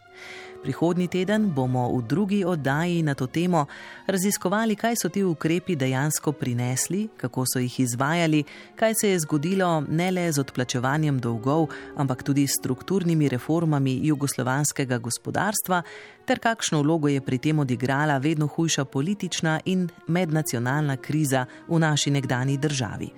Prihodnji 0.67 1.07
teden 1.07 1.47
bomo 1.55 1.87
v 1.95 2.01
drugi 2.03 2.43
oddaji 2.45 3.03
na 3.03 3.13
to 3.15 3.27
temo 3.27 3.65
raziskovali, 4.07 4.75
kaj 4.75 4.95
so 4.99 5.09
ti 5.09 5.23
ukrepi 5.23 5.75
dejansko 5.75 6.31
prinesli, 6.31 7.07
kako 7.17 7.45
so 7.47 7.59
jih 7.59 7.79
izvajali, 7.79 8.43
kaj 8.75 8.93
se 9.01 9.09
je 9.09 9.19
zgodilo 9.19 9.83
ne 9.87 10.11
le 10.11 10.25
z 10.31 10.43
odplačevanjem 10.43 11.21
dolgov, 11.23 11.69
ampak 11.95 12.23
tudi 12.23 12.43
s 12.47 12.59
strukturnimi 12.59 13.29
reformami 13.29 13.95
jugoslovanskega 14.03 14.97
gospodarstva, 14.97 15.81
ter 16.25 16.43
kakšno 16.43 16.83
vlogo 16.83 17.07
je 17.07 17.21
pri 17.21 17.37
tem 17.37 17.59
odigrala 17.59 18.17
vedno 18.17 18.47
hujša 18.47 18.85
politična 18.85 19.59
in 19.65 19.87
mednacionalna 20.07 20.97
kriza 20.97 21.45
v 21.67 21.79
naši 21.79 22.11
nekdani 22.11 22.57
državi. 22.57 23.11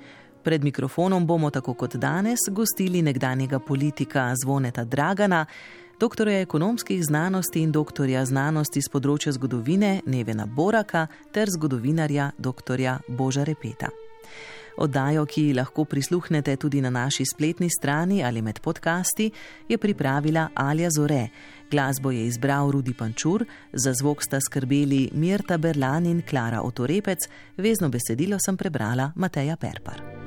Pred 0.44 0.64
mikrofonom 0.64 1.26
bomo 1.28 1.50
tako 1.50 1.74
kot 1.74 1.96
danes 1.96 2.40
gostili 2.52 3.02
nekdanjega 3.02 3.60
politika 3.60 4.34
Zvoneta 4.44 4.84
Dragana, 4.84 5.46
doktorja 6.00 6.42
ekonomskih 6.42 7.04
znanosti 7.06 7.60
in 7.60 7.72
doktorja 7.72 8.24
znanosti 8.26 8.82
z 8.82 8.92
področja 8.92 9.34
zgodovine 9.36 10.00
Nevena 10.06 10.46
Boraka 10.48 11.08
ter 11.36 11.52
zgodovinarja 11.52 12.32
dr. 12.38 12.80
Boža 13.08 13.44
Repeta. 13.44 13.90
Oddajo, 14.80 15.26
ki 15.28 15.52
lahko 15.58 15.84
prisluhnete 15.84 16.56
tudi 16.56 16.80
na 16.82 16.90
naši 16.90 17.26
spletni 17.28 17.68
strani 17.70 18.22
ali 18.24 18.42
med 18.42 18.62
podcasti, 18.64 19.28
je 19.68 19.78
pripravila 19.78 20.50
Alja 20.56 20.90
Zore. 20.90 21.28
Glasbo 21.72 22.12
je 22.12 22.24
izbral 22.26 22.72
Rudi 22.72 22.94
Pančur, 22.94 23.44
za 23.74 23.94
zvok 23.94 24.24
sta 24.24 24.40
skrbeli 24.40 25.10
Mirta 25.14 25.58
Berlan 25.58 26.06
in 26.06 26.24
Klara 26.24 26.62
Otorepec, 26.62 27.28
vezno 27.58 27.90
besedilo 27.90 28.40
sem 28.40 28.58
prebrala 28.58 29.12
Mateja 29.16 29.58
Perpar. 29.58 30.19